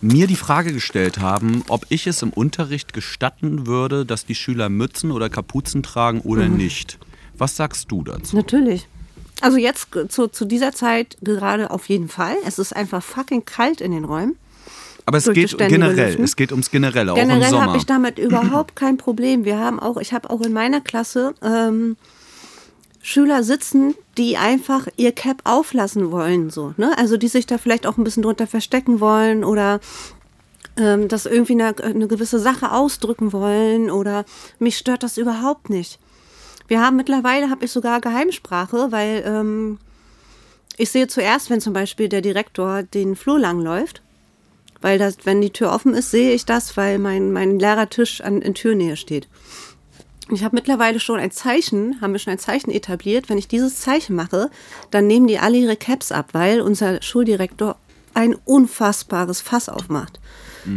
mir 0.00 0.28
die 0.28 0.36
Frage 0.36 0.72
gestellt 0.72 1.18
haben, 1.18 1.64
ob 1.66 1.86
ich 1.88 2.06
es 2.06 2.22
im 2.22 2.30
Unterricht 2.30 2.92
gestatten 2.92 3.66
würde, 3.66 4.06
dass 4.06 4.24
die 4.24 4.36
Schüler 4.36 4.68
Mützen 4.68 5.10
oder 5.10 5.28
Kapuzen 5.28 5.82
tragen 5.82 6.20
oder 6.20 6.46
Mhm. 6.48 6.56
nicht. 6.56 6.98
Was 7.36 7.56
sagst 7.56 7.90
du 7.90 8.04
dazu? 8.04 8.36
Natürlich. 8.36 8.86
Also 9.40 9.56
jetzt 9.56 9.88
zu, 10.08 10.28
zu 10.28 10.44
dieser 10.44 10.70
Zeit 10.72 11.16
gerade 11.20 11.72
auf 11.72 11.88
jeden 11.88 12.08
Fall. 12.08 12.36
Es 12.46 12.60
ist 12.60 12.74
einfach 12.74 13.02
fucking 13.02 13.44
kalt 13.44 13.80
in 13.80 13.90
den 13.90 14.04
Räumen. 14.04 14.36
Aber 15.04 15.18
es 15.18 15.24
geht 15.32 15.58
generell, 15.58 16.06
Lüften. 16.10 16.24
es 16.24 16.36
geht 16.36 16.52
ums 16.52 16.70
Generelle, 16.70 17.12
auch 17.12 17.16
im 17.16 17.22
Generell 17.28 17.50
Sommer. 17.50 17.66
habe 17.66 17.76
ich 17.78 17.86
damit 17.86 18.20
überhaupt 18.20 18.76
kein 18.82 18.98
Problem. 18.98 19.44
Wir 19.44 19.58
haben 19.58 19.80
auch, 19.80 19.96
ich 19.96 20.12
habe 20.12 20.30
auch 20.30 20.42
in 20.42 20.52
meiner 20.52 20.80
Klasse 20.80 21.34
ähm, 21.42 21.96
Schüler 23.06 23.44
sitzen, 23.44 23.94
die 24.18 24.36
einfach 24.36 24.88
ihr 24.96 25.12
Cap 25.12 25.42
auflassen 25.44 26.10
wollen, 26.10 26.50
so, 26.50 26.74
ne? 26.76 26.98
Also 26.98 27.16
die 27.16 27.28
sich 27.28 27.46
da 27.46 27.56
vielleicht 27.56 27.86
auch 27.86 27.98
ein 27.98 28.02
bisschen 28.02 28.24
drunter 28.24 28.48
verstecken 28.48 28.98
wollen 28.98 29.44
oder 29.44 29.78
ähm, 30.76 31.06
das 31.06 31.24
irgendwie 31.24 31.52
eine, 31.52 31.72
eine 31.84 32.08
gewisse 32.08 32.40
Sache 32.40 32.72
ausdrücken 32.72 33.32
wollen 33.32 33.92
oder 33.92 34.24
mich 34.58 34.76
stört 34.76 35.04
das 35.04 35.18
überhaupt 35.18 35.70
nicht. 35.70 36.00
Wir 36.66 36.82
haben 36.82 36.96
mittlerweile, 36.96 37.48
habe 37.48 37.64
ich 37.64 37.70
sogar 37.70 38.00
Geheimsprache, 38.00 38.90
weil 38.90 39.22
ähm, 39.24 39.78
ich 40.76 40.90
sehe 40.90 41.06
zuerst, 41.06 41.48
wenn 41.48 41.60
zum 41.60 41.74
Beispiel 41.74 42.08
der 42.08 42.22
Direktor 42.22 42.82
den 42.82 43.14
Flur 43.14 43.38
lang 43.38 43.60
läuft, 43.60 44.02
weil 44.80 44.98
das, 44.98 45.18
wenn 45.22 45.40
die 45.40 45.50
Tür 45.50 45.72
offen 45.72 45.94
ist, 45.94 46.10
sehe 46.10 46.32
ich 46.32 46.44
das, 46.44 46.76
weil 46.76 46.98
mein, 46.98 47.30
mein 47.30 47.60
Lehrertisch 47.60 48.20
an, 48.20 48.42
in 48.42 48.54
Türnähe 48.54 48.96
steht. 48.96 49.28
Ich 50.30 50.42
habe 50.42 50.56
mittlerweile 50.56 50.98
schon 50.98 51.20
ein 51.20 51.30
Zeichen, 51.30 52.00
haben 52.00 52.12
wir 52.12 52.18
schon 52.18 52.32
ein 52.32 52.38
Zeichen 52.38 52.70
etabliert. 52.70 53.28
Wenn 53.28 53.38
ich 53.38 53.46
dieses 53.46 53.80
Zeichen 53.80 54.16
mache, 54.16 54.50
dann 54.90 55.06
nehmen 55.06 55.28
die 55.28 55.38
alle 55.38 55.56
ihre 55.56 55.76
Caps 55.76 56.10
ab, 56.10 56.30
weil 56.32 56.60
unser 56.60 57.00
Schuldirektor 57.00 57.76
ein 58.14 58.34
unfassbares 58.44 59.40
Fass 59.40 59.68
aufmacht. 59.68 60.18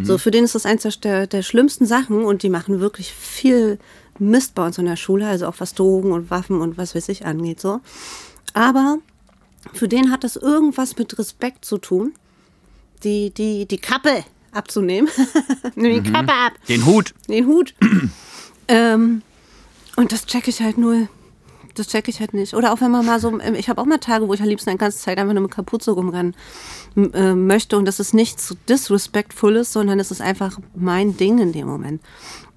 So, 0.04 0.20
für 0.20 0.30
den 0.30 0.44
ist 0.44 0.54
das 0.54 0.68
eins 0.68 0.84
der, 1.00 1.26
der 1.26 1.42
schlimmsten 1.42 1.88
Sachen 1.88 2.24
und 2.24 2.44
die 2.44 2.50
machen 2.50 2.80
wirklich 2.80 3.12
viel 3.12 3.80
Mist 4.20 4.54
bei 4.54 4.64
uns 4.64 4.78
in 4.78 4.86
der 4.86 4.98
Schule, 4.98 5.26
also 5.26 5.48
auch 5.48 5.56
was 5.58 5.74
Drogen 5.74 6.12
und 6.12 6.30
Waffen 6.30 6.62
und 6.62 6.78
was 6.78 6.94
weiß 6.94 7.10
ich 7.10 7.26
angeht, 7.26 7.60
so. 7.60 7.82
Aber 8.54 9.00
für 9.74 9.88
den 9.88 10.12
hat 10.12 10.24
das 10.24 10.36
irgendwas 10.36 10.98
mit 10.98 11.18
Respekt 11.18 11.66
zu 11.66 11.80
tun, 11.80 12.14
die, 13.04 13.32
die, 13.32 13.66
die 13.66 13.78
Kappe 13.78 14.26
abzunehmen. 14.52 15.10
Nimm 15.76 16.04
die 16.04 16.12
Kappe 16.12 16.34
ab 16.34 16.54
Den 16.68 16.86
Hut. 16.86 17.16
den 17.28 17.48
Hut. 17.48 17.74
ähm, 18.68 19.24
und 20.00 20.14
das 20.14 20.26
checke 20.26 20.50
ich 20.50 20.62
halt 20.62 20.78
null. 20.78 21.10
Das 21.76 21.88
checke 21.88 22.10
ich 22.10 22.22
halt 22.22 22.34
nicht. 22.34 22.54
Oder 22.54 22.72
auch 22.72 22.80
wenn 22.80 22.90
man 22.90 23.06
mal 23.06 23.20
so, 23.20 23.38
ähm, 23.42 23.54
ich 23.54 23.68
habe 23.68 23.82
auch 23.82 23.86
mal 23.86 23.98
Tage, 23.98 24.30
wo 24.30 24.34
ich 24.34 24.42
am 24.42 24.48
liebsten 24.48 24.70
eine 24.70 24.80
ganze 24.80 24.98
Zeit 24.98 25.18
einfach 25.18 25.34
nur 25.34 25.44
mit 25.44 25.52
Kapuze 25.52 25.92
rumrennen 25.92 26.38
äh, 26.96 27.36
möchte 27.36 27.78
und 27.78 27.84
das 27.84 28.00
ist 28.00 28.14
nichts 28.14 28.48
so 28.48 28.56
disrespectfulles, 28.70 29.74
sondern 29.74 30.00
es 30.00 30.10
ist 30.10 30.22
einfach 30.22 30.58
mein 30.74 31.18
Ding 31.18 31.40
in 31.40 31.52
dem 31.52 31.68
Moment. 31.68 32.02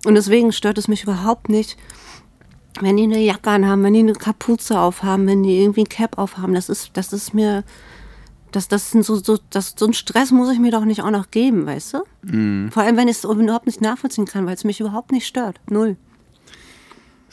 Und 0.06 0.14
deswegen 0.14 0.52
stört 0.52 0.78
es 0.78 0.86
mich 0.86 1.02
überhaupt 1.02 1.48
nicht, 1.48 1.76
wenn 2.80 2.96
die 2.96 3.02
eine 3.02 3.18
Jacke 3.18 3.50
anhaben, 3.50 3.82
wenn 3.82 3.94
die 3.94 4.00
eine 4.00 4.12
Kapuze 4.12 4.78
aufhaben, 4.78 5.26
wenn 5.26 5.42
die 5.42 5.60
irgendwie 5.60 5.82
ein 5.82 5.88
Cap 5.88 6.18
aufhaben. 6.18 6.54
Das 6.54 6.68
ist, 6.68 6.90
das 6.94 7.12
ist 7.12 7.34
mir, 7.34 7.64
das, 8.52 8.68
das 8.68 8.92
sind 8.92 9.04
so, 9.04 9.16
so, 9.16 9.36
das, 9.50 9.74
so 9.76 9.86
ein 9.86 9.94
Stress 9.94 10.30
muss 10.30 10.52
ich 10.52 10.60
mir 10.60 10.70
doch 10.70 10.84
nicht 10.84 11.02
auch 11.02 11.10
noch 11.10 11.32
geben, 11.32 11.66
weißt 11.66 11.94
du? 11.94 11.98
Vor 12.70 12.84
allem, 12.84 12.96
wenn 12.96 13.08
ich 13.08 13.16
es 13.16 13.24
überhaupt 13.24 13.66
nicht 13.66 13.80
nachvollziehen 13.80 14.26
kann, 14.26 14.46
weil 14.46 14.54
es 14.54 14.62
mich 14.62 14.78
überhaupt 14.78 15.10
nicht 15.10 15.26
stört. 15.26 15.60
Null. 15.68 15.96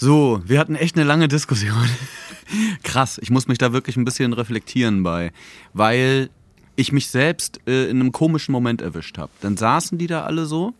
So, 0.01 0.41
wir 0.45 0.59
hatten 0.59 0.75
echt 0.75 0.95
eine 0.95 1.05
lange 1.05 1.27
Diskussion. 1.27 1.89
Krass, 2.83 3.19
ich 3.21 3.29
muss 3.31 3.49
mich 3.49 3.57
da 3.57 3.73
wirklich 3.73 3.97
ein 3.97 4.05
bisschen 4.05 4.31
reflektieren 4.31 5.03
bei, 5.03 5.33
weil 5.73 6.29
ich 6.77 6.93
mich 6.93 7.09
selbst 7.09 7.59
äh, 7.67 7.89
in 7.89 7.99
einem 7.99 8.13
komischen 8.13 8.53
Moment 8.53 8.81
erwischt 8.81 9.17
habe. 9.17 9.29
Dann 9.41 9.57
saßen 9.57 9.97
die 9.97 10.07
da 10.07 10.23
alle 10.23 10.45
so 10.45 10.73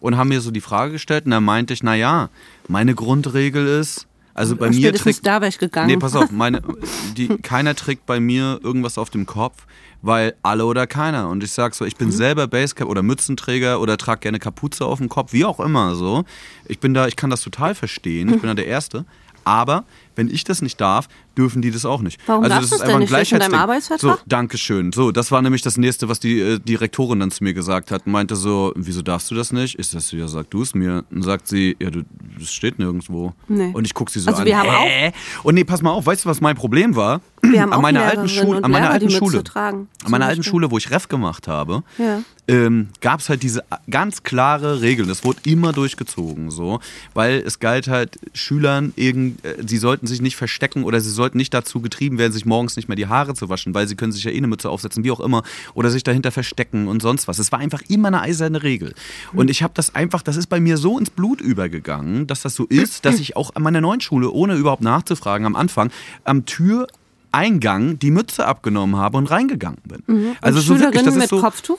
und 0.00 0.16
haben 0.16 0.28
mir 0.28 0.40
so 0.40 0.52
die 0.52 0.60
Frage 0.60 0.92
gestellt 0.92 1.24
und 1.24 1.32
dann 1.32 1.42
meinte 1.42 1.74
ich, 1.74 1.82
na 1.82 1.96
ja, 1.96 2.30
meine 2.68 2.94
Grundregel 2.94 3.66
ist, 3.66 4.06
Also 4.32 4.54
bei 4.54 4.70
mir 4.70 4.94
trägt 4.94 5.26
da 5.26 5.40
wäre 5.40 5.48
ich 5.48 5.58
gegangen. 5.58 5.88
Nee, 5.88 5.96
pass 5.96 6.14
auf, 6.14 6.30
meine 6.30 6.62
die 7.16 7.26
keiner 7.26 7.74
trägt 7.74 8.06
bei 8.06 8.20
mir 8.20 8.60
irgendwas 8.62 8.96
auf 8.96 9.10
dem 9.10 9.26
Kopf, 9.26 9.66
weil 10.02 10.34
alle 10.42 10.66
oder 10.66 10.86
keiner 10.86 11.28
und 11.28 11.42
ich 11.42 11.52
sag 11.52 11.74
so, 11.74 11.84
ich 11.84 11.96
bin 11.96 12.08
mhm. 12.08 12.12
selber 12.12 12.46
Basecap 12.48 12.88
oder 12.88 13.02
Mützenträger 13.02 13.80
oder 13.80 13.96
trage 13.96 14.20
gerne 14.20 14.38
Kapuze 14.38 14.84
auf 14.84 14.98
dem 14.98 15.08
Kopf, 15.08 15.32
wie 15.32 15.44
auch 15.44 15.60
immer 15.60 15.94
so. 15.94 16.24
Ich 16.66 16.80
bin 16.80 16.92
da, 16.92 17.06
ich 17.06 17.16
kann 17.16 17.30
das 17.30 17.40
total 17.40 17.74
verstehen. 17.74 18.28
Ich 18.28 18.40
bin 18.40 18.48
da 18.48 18.54
der 18.54 18.66
erste, 18.66 19.04
aber 19.44 19.84
wenn 20.16 20.28
ich 20.28 20.44
das 20.44 20.62
nicht 20.62 20.80
darf, 20.80 21.08
dürfen 21.36 21.62
die 21.62 21.70
das 21.70 21.84
auch 21.84 22.00
nicht. 22.02 22.20
Warum 22.26 22.44
also 22.44 22.56
das 22.56 22.72
ist 22.72 22.80
einfach 22.82 23.00
ein 23.00 23.06
Gleichheitsding. 23.06 23.98
So, 23.98 24.16
danke 24.26 24.58
schön. 24.58 24.92
So, 24.92 25.12
das 25.12 25.30
war 25.30 25.40
nämlich 25.42 25.62
das 25.62 25.76
nächste, 25.76 26.08
was 26.08 26.20
die 26.20 26.40
äh, 26.40 26.58
Direktorin 26.58 27.20
dann 27.20 27.30
zu 27.30 27.42
mir 27.44 27.54
gesagt 27.54 27.90
hat. 27.90 28.06
Meinte 28.06 28.36
so, 28.36 28.72
wieso 28.76 29.02
darfst 29.02 29.30
du 29.30 29.34
das 29.34 29.52
nicht? 29.52 29.76
Ist 29.76 29.94
das 29.94 30.10
ja, 30.12 30.28
sag 30.28 30.50
du 30.50 30.62
es 30.62 30.74
mir. 30.74 31.04
Und 31.10 31.22
sagt 31.22 31.48
sie, 31.48 31.76
ja, 31.80 31.90
du, 31.90 32.02
das 32.38 32.52
steht 32.52 32.78
nirgendwo. 32.78 33.32
Nee. 33.48 33.70
Und 33.72 33.86
ich 33.86 33.94
guck 33.94 34.10
sie 34.10 34.20
so 34.20 34.28
Also 34.30 34.40
an. 34.42 34.46
wir 34.46 34.58
haben 34.58 34.68
Hä? 34.70 35.12
Und 35.42 35.54
nee, 35.54 35.64
pass 35.64 35.82
mal 35.82 35.90
auf, 35.90 36.06
weißt 36.06 36.24
du, 36.24 36.28
was 36.28 36.40
mein 36.40 36.56
Problem 36.56 36.96
war? 36.96 37.20
Wir 37.44 37.60
haben 37.62 37.72
an 37.72 37.78
auch 37.78 37.82
meiner 37.82 38.02
alten 38.04 38.28
Schule, 38.28 38.62
an 38.62 38.70
meiner 38.70 38.90
alten 38.90 39.10
Schule, 39.10 39.42
tragen, 39.42 39.88
an 40.04 40.10
meiner 40.12 40.26
alten. 40.26 40.44
Schule, 40.44 40.70
wo 40.70 40.78
ich 40.78 40.92
Ref 40.92 41.08
gemacht 41.08 41.48
habe, 41.48 41.82
Ja. 41.98 42.22
ähm, 42.46 42.90
gab 43.00 43.18
es 43.18 43.28
halt 43.28 43.42
diese 43.42 43.64
ganz 43.90 44.22
klare 44.22 44.80
Regeln. 44.80 45.08
Das 45.08 45.24
wurde 45.24 45.40
immer 45.44 45.72
durchgezogen, 45.72 46.52
so, 46.52 46.78
weil 47.14 47.42
es 47.44 47.58
galt 47.58 47.88
halt 47.88 48.20
Schülern, 48.32 48.92
irgend, 48.94 49.44
äh, 49.44 49.56
sie 49.66 49.78
sollten 49.78 50.01
sich 50.06 50.22
nicht 50.22 50.36
verstecken 50.36 50.84
oder 50.84 51.00
sie 51.00 51.10
sollten 51.10 51.38
nicht 51.38 51.52
dazu 51.54 51.80
getrieben 51.80 52.18
werden, 52.18 52.32
sich 52.32 52.44
morgens 52.44 52.76
nicht 52.76 52.88
mehr 52.88 52.96
die 52.96 53.06
Haare 53.06 53.34
zu 53.34 53.48
waschen, 53.48 53.74
weil 53.74 53.86
sie 53.88 53.96
können 53.96 54.12
sich 54.12 54.24
ja 54.24 54.30
eh 54.30 54.36
eine 54.36 54.46
Mütze 54.46 54.70
aufsetzen, 54.70 55.04
wie 55.04 55.10
auch 55.10 55.20
immer, 55.20 55.42
oder 55.74 55.90
sich 55.90 56.02
dahinter 56.02 56.30
verstecken 56.30 56.88
und 56.88 57.02
sonst 57.02 57.28
was. 57.28 57.38
Es 57.38 57.52
war 57.52 57.58
einfach 57.58 57.82
immer 57.88 58.08
eine 58.08 58.20
eiserne 58.20 58.62
Regel. 58.62 58.94
Und 59.32 59.50
ich 59.50 59.62
habe 59.62 59.72
das 59.74 59.94
einfach, 59.94 60.22
das 60.22 60.36
ist 60.36 60.48
bei 60.48 60.60
mir 60.60 60.76
so 60.76 60.98
ins 60.98 61.10
Blut 61.10 61.40
übergegangen, 61.40 62.26
dass 62.26 62.42
das 62.42 62.54
so 62.54 62.64
ist, 62.64 63.04
dass 63.04 63.20
ich 63.20 63.36
auch 63.36 63.54
an 63.54 63.62
meiner 63.62 63.80
neuen 63.80 64.00
Schule, 64.00 64.30
ohne 64.30 64.54
überhaupt 64.54 64.82
nachzufragen, 64.82 65.46
am 65.46 65.56
Anfang 65.56 65.90
am 66.24 66.44
Tür 66.46 66.86
Eingang 67.32 67.98
die 67.98 68.10
Mütze 68.10 68.46
abgenommen 68.46 68.96
habe 68.96 69.16
und 69.16 69.30
reingegangen 69.30 69.80
bin. 69.84 70.36
Also 70.40 70.58
und 70.58 70.64
so 70.64 70.80
wirklich, 70.80 71.00
Schülerinnen 71.00 71.04
das 71.04 71.14
ist 71.14 71.20
mit 71.20 71.30
so, 71.30 71.40
Kopftuch? 71.40 71.78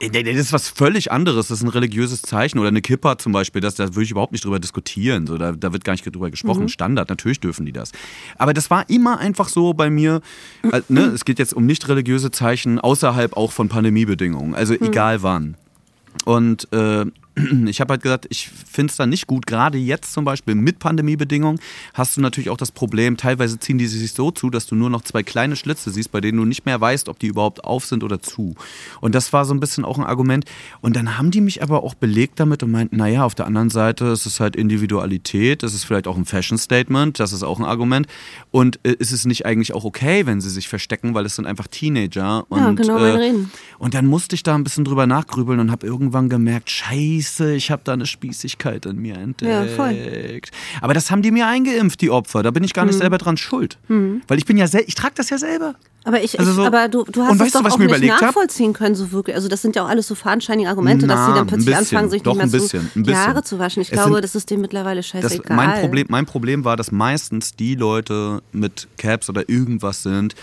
Nee, 0.00 0.22
Das 0.22 0.36
ist 0.36 0.52
was 0.52 0.68
völlig 0.68 1.12
anderes. 1.12 1.48
Das 1.48 1.58
ist 1.58 1.62
ein 1.64 1.68
religiöses 1.68 2.22
Zeichen. 2.22 2.58
Oder 2.58 2.68
eine 2.68 2.80
Kippa 2.80 3.18
zum 3.18 3.32
Beispiel. 3.32 3.60
Das, 3.60 3.74
da 3.74 3.88
würde 3.88 4.04
ich 4.04 4.10
überhaupt 4.10 4.32
nicht 4.32 4.44
drüber 4.44 4.58
diskutieren. 4.58 5.26
So, 5.26 5.36
da, 5.36 5.52
da 5.52 5.72
wird 5.72 5.84
gar 5.84 5.92
nicht 5.92 6.04
drüber 6.04 6.30
gesprochen. 6.30 6.68
Standard, 6.68 7.10
natürlich 7.10 7.40
dürfen 7.40 7.66
die 7.66 7.72
das. 7.72 7.92
Aber 8.38 8.54
das 8.54 8.70
war 8.70 8.88
immer 8.88 9.18
einfach 9.18 9.48
so 9.48 9.74
bei 9.74 9.90
mir. 9.90 10.22
Äh, 10.62 10.80
ne? 10.88 11.02
Es 11.06 11.24
geht 11.24 11.38
jetzt 11.38 11.52
um 11.52 11.66
nicht 11.66 11.86
religiöse 11.88 12.30
Zeichen 12.30 12.78
außerhalb 12.78 13.36
auch 13.36 13.52
von 13.52 13.68
Pandemiebedingungen. 13.68 14.54
Also 14.54 14.74
egal 14.74 15.22
wann. 15.22 15.56
Und 16.24 16.66
äh, 16.72 17.04
ich 17.66 17.80
habe 17.80 17.92
halt 17.92 18.02
gesagt, 18.02 18.26
ich 18.30 18.48
finde 18.48 18.90
es 18.90 18.96
dann 18.96 19.10
nicht 19.10 19.26
gut. 19.26 19.46
Gerade 19.46 19.78
jetzt 19.78 20.12
zum 20.12 20.24
Beispiel 20.24 20.54
mit 20.54 20.78
Pandemiebedingungen 20.78 21.60
hast 21.94 22.16
du 22.16 22.20
natürlich 22.20 22.50
auch 22.50 22.56
das 22.56 22.72
Problem, 22.72 23.16
teilweise 23.16 23.58
ziehen 23.58 23.78
die 23.78 23.86
sich 23.86 24.12
so 24.12 24.30
zu, 24.30 24.50
dass 24.50 24.66
du 24.66 24.74
nur 24.74 24.90
noch 24.90 25.02
zwei 25.02 25.22
kleine 25.22 25.56
Schlitze 25.56 25.90
siehst, 25.90 26.12
bei 26.12 26.20
denen 26.20 26.38
du 26.38 26.44
nicht 26.44 26.66
mehr 26.66 26.80
weißt, 26.80 27.08
ob 27.08 27.18
die 27.18 27.26
überhaupt 27.28 27.64
auf 27.64 27.84
sind 27.84 28.04
oder 28.04 28.20
zu. 28.20 28.54
Und 29.00 29.14
das 29.14 29.32
war 29.32 29.44
so 29.44 29.54
ein 29.54 29.60
bisschen 29.60 29.84
auch 29.84 29.98
ein 29.98 30.04
Argument. 30.04 30.44
Und 30.80 30.96
dann 30.96 31.18
haben 31.18 31.30
die 31.30 31.40
mich 31.40 31.62
aber 31.62 31.82
auch 31.82 31.94
belegt 31.94 32.40
damit 32.40 32.62
und 32.62 32.70
meinten, 32.70 32.96
naja, 32.96 33.24
auf 33.24 33.34
der 33.34 33.46
anderen 33.46 33.70
Seite 33.70 34.06
ist 34.06 34.26
es 34.26 34.40
halt 34.40 34.56
Individualität, 34.56 35.62
es 35.62 35.74
ist 35.74 35.84
vielleicht 35.84 36.06
auch 36.06 36.16
ein 36.16 36.24
Fashion-Statement, 36.24 37.20
das 37.20 37.32
ist 37.32 37.42
auch 37.42 37.58
ein 37.58 37.64
Argument. 37.64 38.06
Und 38.50 38.80
äh, 38.82 38.92
ist 38.92 39.12
es 39.12 39.24
nicht 39.24 39.46
eigentlich 39.46 39.74
auch 39.74 39.84
okay, 39.84 40.26
wenn 40.26 40.40
sie 40.40 40.50
sich 40.50 40.68
verstecken, 40.68 41.14
weil 41.14 41.26
es 41.26 41.36
sind 41.36 41.46
einfach 41.46 41.66
Teenager. 41.66 42.44
Und, 42.48 42.58
Ja, 42.58 42.70
genau, 42.72 42.96
äh, 42.98 43.10
Reden. 43.10 43.50
und 43.78 43.94
dann 43.94 44.06
musste 44.06 44.34
ich 44.34 44.42
da 44.42 44.54
ein 44.54 44.64
bisschen 44.64 44.84
drüber 44.84 45.06
nachgrübeln 45.06 45.60
und 45.60 45.70
habe 45.70 45.86
irgendwann 45.86 46.28
gemerkt, 46.28 46.70
scheiße, 46.70 47.29
ich 47.38 47.70
habe 47.70 47.82
da 47.84 47.92
eine 47.92 48.06
Spießigkeit 48.06 48.86
in 48.86 48.96
mir 48.96 49.14
entdeckt. 49.16 49.50
Ja, 49.52 49.66
voll. 49.76 50.40
Aber 50.80 50.94
das 50.94 51.10
haben 51.10 51.22
die 51.22 51.30
mir 51.30 51.46
eingeimpft, 51.46 52.00
die 52.00 52.10
Opfer. 52.10 52.42
Da 52.42 52.50
bin 52.50 52.64
ich 52.64 52.72
gar 52.74 52.84
nicht 52.86 52.98
selber 52.98 53.18
dran 53.18 53.36
schuld. 53.36 53.78
Weil 53.88 54.38
ich 54.38 54.46
bin 54.46 54.56
ja 54.56 54.66
ich 54.86 54.94
trage 54.94 55.14
das 55.16 55.30
ja 55.30 55.38
selber. 55.38 55.74
Aber 56.04 56.22
ich, 56.22 56.38
Also 56.40 56.52
so- 56.54 56.64
aber 56.64 56.88
du, 56.88 57.04
du 57.04 57.22
hast 57.22 57.38
es 57.40 57.52
du, 57.52 57.58
doch 57.58 57.64
was 57.64 57.74
auch 57.74 57.78
nicht 57.78 57.88
überlegt 57.88 58.14
hab? 58.14 58.22
nachvollziehen 58.22 58.72
können, 58.72 58.94
so 58.94 59.12
wirklich. 59.12 59.36
Also 59.36 59.48
das 59.48 59.60
sind 59.60 59.76
ja 59.76 59.84
auch 59.84 59.88
alles 59.88 60.08
so 60.08 60.14
veranscheinige 60.14 60.66
Argumente, 60.70 61.06
dass 61.06 61.26
sie 61.26 61.30
Na, 61.32 61.34
dann 61.36 61.46
plötzlich 61.46 61.66
bisschen. 61.76 61.78
anfangen, 61.98 62.10
sich 62.10 62.22
Doch, 62.22 62.36
nicht 62.36 62.50
mehr 62.50 62.60
bisschen, 62.60 62.90
zu, 62.90 63.02
die. 63.02 63.14
Haare 63.14 63.42
zu 63.42 63.58
waschen. 63.58 63.82
Ich 63.82 63.88
Es 63.88 63.92
glaube, 63.92 64.14
sind- 64.14 64.24
das 64.24 64.34
ist 64.34 64.48
dem 64.50 64.62
mittlerweile 64.62 65.00
Das, 65.00 65.06
scheißegal. 65.08 65.54
mein, 65.56 65.80
Problem, 65.82 66.06
mein 66.08 66.24
Problem 66.24 66.64
war, 66.64 66.78
dass 66.78 66.90
meistens 66.90 67.52
die 67.54 67.74
Leute 67.74 68.40
mit 68.52 68.88
Caps 68.96 69.28
oder 69.28 69.46
irgendwas 69.50 70.02
sind, 70.02 70.34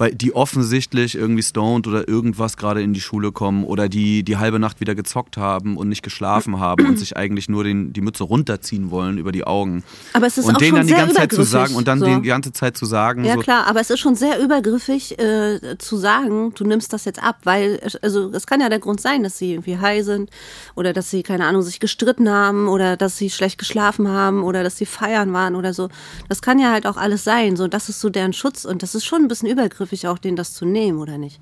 bei, 0.00 0.10
die 0.12 0.34
offensichtlich 0.34 1.14
irgendwie 1.14 1.42
stoned 1.42 1.86
oder 1.86 2.08
irgendwas 2.08 2.56
gerade 2.56 2.80
in 2.80 2.94
die 2.94 3.02
Schule 3.02 3.32
kommen 3.32 3.64
oder 3.64 3.90
die 3.90 4.22
die 4.22 4.38
halbe 4.38 4.58
Nacht 4.58 4.80
wieder 4.80 4.94
gezockt 4.94 5.36
haben 5.36 5.76
und 5.76 5.90
nicht 5.90 6.02
geschlafen 6.02 6.58
haben 6.58 6.86
und 6.86 6.98
sich 6.98 7.18
eigentlich 7.18 7.50
nur 7.50 7.64
den, 7.64 7.92
die 7.92 8.00
Mütze 8.00 8.24
runterziehen 8.24 8.90
wollen 8.90 9.18
über 9.18 9.30
die 9.30 9.44
Augen. 9.44 9.84
Aber 10.14 10.26
es 10.26 10.38
ist 10.38 10.46
und 10.46 10.54
auch 10.54 10.58
denen 10.58 10.70
schon 10.70 10.76
dann 10.78 10.86
die 10.86 10.92
sehr 10.94 11.00
ganze 11.00 11.16
Zeit 11.16 11.32
zu 11.32 11.42
sagen 11.42 11.74
und 11.74 11.86
dann 11.86 11.98
so. 11.98 12.06
die 12.06 12.22
ganze 12.22 12.50
Zeit 12.54 12.78
zu 12.78 12.86
sagen, 12.86 13.26
Ja 13.26 13.34
so, 13.34 13.40
klar, 13.40 13.66
aber 13.66 13.78
es 13.80 13.90
ist 13.90 14.00
schon 14.00 14.14
sehr 14.14 14.42
übergriffig 14.42 15.18
äh, 15.18 15.76
zu 15.76 15.98
sagen, 15.98 16.54
du 16.54 16.64
nimmst 16.64 16.94
das 16.94 17.04
jetzt 17.04 17.22
ab, 17.22 17.40
weil 17.44 17.78
also 18.00 18.30
es 18.30 18.46
kann 18.46 18.62
ja 18.62 18.70
der 18.70 18.78
Grund 18.78 19.02
sein, 19.02 19.22
dass 19.22 19.36
sie 19.36 19.52
irgendwie 19.52 19.76
high 19.76 20.02
sind 20.02 20.30
oder 20.76 20.94
dass 20.94 21.10
sie 21.10 21.22
keine 21.22 21.44
Ahnung 21.44 21.60
sich 21.60 21.78
gestritten 21.78 22.30
haben 22.30 22.68
oder 22.68 22.96
dass 22.96 23.18
sie 23.18 23.28
schlecht 23.28 23.58
geschlafen 23.58 24.08
haben 24.08 24.44
oder 24.44 24.62
dass 24.62 24.78
sie 24.78 24.86
feiern 24.86 25.34
waren 25.34 25.56
oder 25.56 25.74
so. 25.74 25.90
Das 26.30 26.40
kann 26.40 26.58
ja 26.58 26.72
halt 26.72 26.86
auch 26.86 26.96
alles 26.96 27.22
sein. 27.22 27.56
So, 27.56 27.68
das 27.68 27.90
ist 27.90 28.00
so 28.00 28.08
deren 28.08 28.32
Schutz 28.32 28.64
und 28.64 28.82
das 28.82 28.94
ist 28.94 29.04
schon 29.04 29.20
ein 29.20 29.28
bisschen 29.28 29.50
übergriffig, 29.50 29.89
auch 30.06 30.18
denen 30.18 30.36
das 30.36 30.54
zu 30.54 30.64
nehmen 30.64 30.98
oder 30.98 31.18
nicht? 31.18 31.40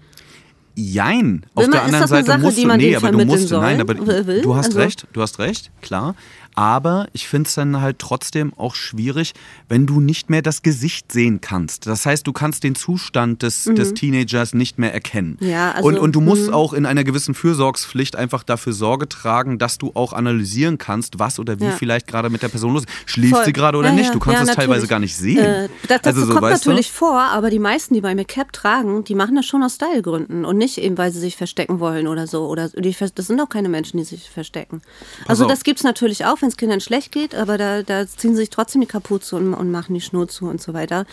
Jein. 0.75 1.45
Auf 1.55 1.65
Will 1.65 1.71
man- 1.71 1.73
der 1.73 1.81
ist 1.81 1.85
anderen 1.87 2.03
das 2.03 2.13
eine 2.13 2.19
Seite 2.23 2.27
Sache, 2.27 2.41
musst 2.41 2.57
die 2.59 2.63
du, 2.63 2.69
man 2.69 2.77
nee, 2.79 2.95
aber 2.97 3.11
du 3.11 3.25
musst, 3.25 3.51
nein, 3.51 3.81
aber 3.81 3.95
will? 4.27 4.43
du 4.43 4.55
hast 4.55 4.67
Also- 4.67 4.79
recht, 4.79 5.07
du 5.13 5.21
hast 5.23 5.39
recht, 5.41 5.71
klar. 5.83 6.15
Aber 6.59 7.07
ich 7.13 7.29
finde 7.29 7.47
es 7.47 7.55
dann 7.55 7.81
halt 7.81 8.01
trotzdem 8.01 8.53
auch 8.57 8.75
schwierig, 8.75 9.33
wenn 9.69 9.87
du 9.87 10.01
nicht 10.01 10.29
mehr 10.29 10.43
das 10.43 10.63
Gesicht 10.63 11.13
sehen 11.13 11.41
kannst. 11.41 11.87
Das 11.87 12.05
heißt, 12.05 12.27
du 12.27 12.33
kannst 12.33 12.65
den 12.65 12.75
Zustand 12.75 13.45
des, 13.45 13.63
des 13.63 13.95
Teenagers 13.95 14.55
nicht 14.55 14.77
mehr 14.77 14.93
erkennen. 14.93 15.37
Mhm. 15.39 15.49
Ja, 15.49 15.71
also, 15.71 15.87
und, 15.87 15.99
und 16.01 16.17
du 16.17 16.21
musst 16.21 16.53
auch 16.53 16.73
in 16.73 16.85
einer 16.85 17.05
gewissen 17.05 17.35
Fürsorgspflicht 17.35 18.17
einfach 18.17 18.43
dafür 18.43 18.73
Sorge 18.73 19.09
tragen, 19.09 19.59
dass 19.61 19.79
du 19.79 19.93
auch 19.95 20.13
analysieren 20.13 20.79
kannst, 20.79 21.21
was 21.21 21.39
oder 21.39 21.61
wie 21.61 21.67
Ja. 21.67 21.71
vielleicht 21.71 22.09
gerade 22.09 22.29
mit 22.29 22.43
der 22.43 22.49
Person 22.49 22.73
los 22.73 22.83
ist. 22.87 23.09
Schläft 23.09 23.37
Voll. 23.37 23.45
sie 23.45 23.53
gerade 23.53 23.79
oder 23.79 23.91
Ja, 23.91 23.95
nicht? 23.95 24.13
Du 24.13 24.19
kannst 24.19 24.41
ja, 24.41 24.43
es 24.43 24.57
teilweise 24.57 24.69
natürlich. 24.81 24.89
gar 24.91 24.99
nicht 24.99 25.17
sehen. 25.17 25.39
Äh, 25.39 25.69
das 25.87 26.03
das 26.03 26.17
also 26.17 26.27
so, 26.27 26.33
kommt 26.33 26.51
natürlich 26.51 26.89
du? 26.89 26.95
vor, 26.95 27.21
aber 27.21 27.51
die 27.51 27.61
meisten, 27.61 27.95
die 27.95 28.01
bei 28.01 28.17
mir 28.17 28.25
Cap 28.25 28.53
tragen, 28.53 29.05
die 29.05 29.15
machen 29.15 29.37
das 29.37 29.47
schon 29.47 29.63
aus 29.63 29.77
Stylegründen 29.77 30.45
und 30.45 30.59
nicht 30.59 30.79
eben, 30.79 30.99
weil 30.99 31.13
sie 31.13 31.21
sich 31.21 31.37
verstecken 31.37 31.79
wollen 31.79 32.09
oder 32.09 32.27
so. 32.27 32.49
Oder 32.49 32.69
die, 32.71 32.97
das 33.15 33.29
sind 33.29 33.41
auch 33.41 33.49
keine 33.49 33.69
Menschen, 33.69 33.99
die 33.99 34.05
sich 34.05 34.29
verstecken. 34.29 34.83
also 35.29 35.45
auf. 35.45 35.51
das 35.53 35.63
gibt's 35.63 35.85
natürlich 35.85 36.25
auch, 36.25 36.43
wenn 36.43 36.48
es 36.49 36.57
Kindern 36.57 36.81
schlecht 36.81 37.13
geht, 37.13 37.35
aber 37.35 37.59
da, 37.59 37.83
da 37.83 38.07
ziehen 38.07 38.33
sie 38.33 38.43
sich 38.43 38.51
trotzdem 38.51 38.81
die 38.81 38.87
Kapuze 38.87 39.37
und, 39.37 39.55
und 39.55 39.71
machen 39.71 39.95
die 39.95 40.01
Schnur 40.01 40.29
zu 40.29 40.47
und 40.47 40.61
so 40.61 40.75
weiter. 40.75 41.07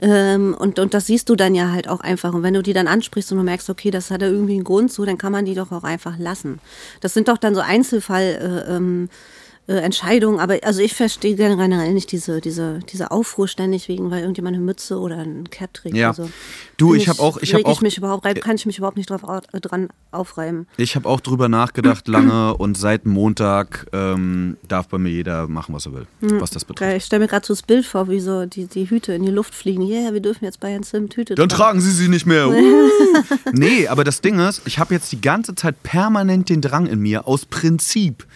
Ähm, 0.00 0.54
und, 0.58 0.78
und 0.78 0.94
das 0.94 1.06
siehst 1.06 1.28
du 1.28 1.36
dann 1.36 1.54
ja 1.54 1.72
halt 1.72 1.88
auch 1.88 2.00
einfach. 2.00 2.32
Und 2.34 2.42
wenn 2.42 2.54
du 2.54 2.62
die 2.62 2.72
dann 2.72 2.88
ansprichst 2.88 3.32
und 3.32 3.38
du 3.38 3.44
merkst, 3.44 3.68
okay, 3.70 3.90
das 3.90 4.10
hat 4.10 4.22
ja 4.22 4.28
irgendwie 4.28 4.54
einen 4.54 4.64
Grund 4.64 4.92
so, 4.92 5.04
dann 5.04 5.18
kann 5.18 5.32
man 5.32 5.44
die 5.44 5.54
doch 5.54 5.72
auch 5.72 5.84
einfach 5.84 6.18
lassen. 6.18 6.60
Das 7.00 7.14
sind 7.14 7.28
doch 7.28 7.38
dann 7.38 7.54
so 7.54 7.60
Einzelfall. 7.60 8.64
Äh, 8.68 8.76
ähm, 8.76 9.08
äh, 9.68 9.74
Entscheidungen, 9.74 10.40
aber 10.40 10.58
also 10.62 10.80
ich 10.80 10.92
verstehe 10.94 11.36
generell 11.36 11.92
nicht 11.94 12.10
diese, 12.10 12.40
diese, 12.40 12.80
diese 12.92 13.10
Aufruhr 13.12 13.46
ständig 13.46 13.88
wegen, 13.88 14.10
weil 14.10 14.20
irgendjemand 14.20 14.56
eine 14.56 14.64
Mütze 14.64 14.98
oder 14.98 15.18
ein 15.18 15.48
Cap 15.50 15.72
trägt. 15.74 15.96
Ja. 15.96 16.08
Also, 16.08 16.28
Du, 16.78 16.94
ich 16.96 17.08
hab 17.08 17.20
auch- 17.20 17.38
ich 17.40 17.52
hab 17.54 17.58
reg 17.60 17.66
auch- 17.66 17.80
mich 17.80 17.96
überhaupt, 17.96 18.24
reib- 18.26 18.40
kann 18.40 18.56
ich 18.56 18.66
mich 18.66 18.76
überhaupt 18.78 18.96
nicht 18.96 19.08
drauf, 19.08 19.22
au- 19.22 19.38
äh, 19.52 19.60
dran 19.60 19.88
aufreiben. 20.10 20.66
Ich 20.78 20.96
habe 20.96 21.08
auch 21.08 21.20
drüber 21.20 21.48
nachgedacht 21.48 22.08
lange 22.08 22.56
und 22.56 22.76
seit 22.76 23.06
Montag 23.06 23.86
ähm, 23.92 24.56
darf 24.66 24.88
bei 24.88 24.98
mir 24.98 25.10
jeder 25.10 25.46
machen, 25.46 25.74
was 25.76 25.86
er 25.86 25.92
will, 25.94 26.06
was 26.20 26.50
das 26.50 26.64
betrifft. 26.64 26.96
Ich 26.96 27.04
stelle 27.04 27.20
mir 27.20 27.28
gerade 27.28 27.46
so 27.46 27.54
das 27.54 27.62
Bild 27.62 27.86
vor, 27.86 28.08
wie 28.08 28.18
so 28.18 28.46
die, 28.46 28.66
die 28.66 28.90
Hüte 28.90 29.12
in 29.12 29.22
die 29.24 29.30
Luft 29.30 29.54
fliegen. 29.54 29.82
Yeah, 29.82 30.12
wir 30.12 30.20
dürfen 30.20 30.44
jetzt 30.44 30.58
bei 30.58 30.72
Herrn 30.72 30.82
Zimt 30.82 31.14
Hüte 31.14 31.36
Dann 31.36 31.48
tragen. 31.48 31.62
tragen 31.62 31.80
sie 31.80 31.92
sie 31.92 32.08
nicht 32.08 32.26
mehr. 32.26 32.48
Uh. 32.52 32.88
nee, 33.52 33.86
aber 33.88 34.04
das 34.04 34.20
Ding 34.22 34.38
ist, 34.40 34.62
ich 34.64 34.78
habe 34.78 34.94
jetzt 34.94 35.12
die 35.12 35.20
ganze 35.20 35.54
Zeit 35.54 35.82
permanent 35.82 36.48
den 36.48 36.60
Drang 36.62 36.86
in 36.86 36.98
mir, 36.98 37.28
aus 37.28 37.44
Prinzip 37.46 38.26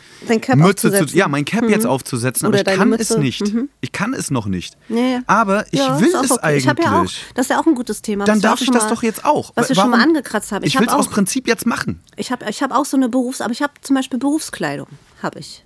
Mütze 0.54 0.92
zu, 0.92 1.15
aufzusetzen. 1.16 1.18
ja, 1.18 1.28
mein 1.28 1.44
Cap 1.44 1.68
jetzt 1.70 1.86
aufzusetzen, 1.86 2.46
aber 2.46 2.54
Oder 2.54 2.58
ich 2.60 2.64
deine 2.64 2.78
kann 2.78 2.88
Mütze. 2.90 3.14
es 3.14 3.18
nicht. 3.18 3.42
Ich 3.80 3.92
kann 3.92 4.14
es 4.14 4.30
noch 4.30 4.46
nicht. 4.46 4.76
Ja, 4.88 4.96
ja. 4.96 5.20
Aber 5.26 5.64
ich 5.72 5.78
Ja, 5.80 6.00
will 6.00 6.08
es 6.14 6.30
okay. 6.30 6.40
eigentlich. 6.42 6.66
Ich 6.66 6.84
ja 6.84 7.00
auch, 7.00 7.06
das 7.34 7.46
ist 7.46 7.50
ja 7.50 7.60
auch 7.60 7.66
ein 7.66 7.74
gutes 7.74 8.02
Thema. 8.02 8.24
Dann 8.24 8.40
darf 8.40 8.60
ich 8.60 8.70
das 8.70 8.84
mal- 8.84 8.90
doch 8.90 9.02
jetzt 9.02 9.24
auch. 9.24 9.52
Was 9.54 9.68
wir 9.68 9.76
Warum? 9.76 9.90
schon 9.92 9.98
mal 9.98 10.04
angekratzt 10.04 10.52
haben. 10.52 10.64
Ich, 10.64 10.74
hab 10.76 10.82
will 10.82 10.88
es 10.88 10.94
aus 10.94 11.08
Prinzip 11.08 11.46
jetzt 11.48 11.66
machen. 11.66 12.00
Ich 12.16 12.30
habe 12.30 12.44
ich 12.48 12.62
hab 12.62 12.72
auch 12.72 12.84
so 12.84 12.96
eine 12.96 13.08
Berufs-, 13.08 13.40
aber 13.40 13.52
ich 13.52 13.62
habe 13.62 13.72
zum 13.82 13.96
Beispiel 13.96 14.18
Berufskleidung, 14.18 14.88
habe 15.22 15.38
ich. 15.38 15.64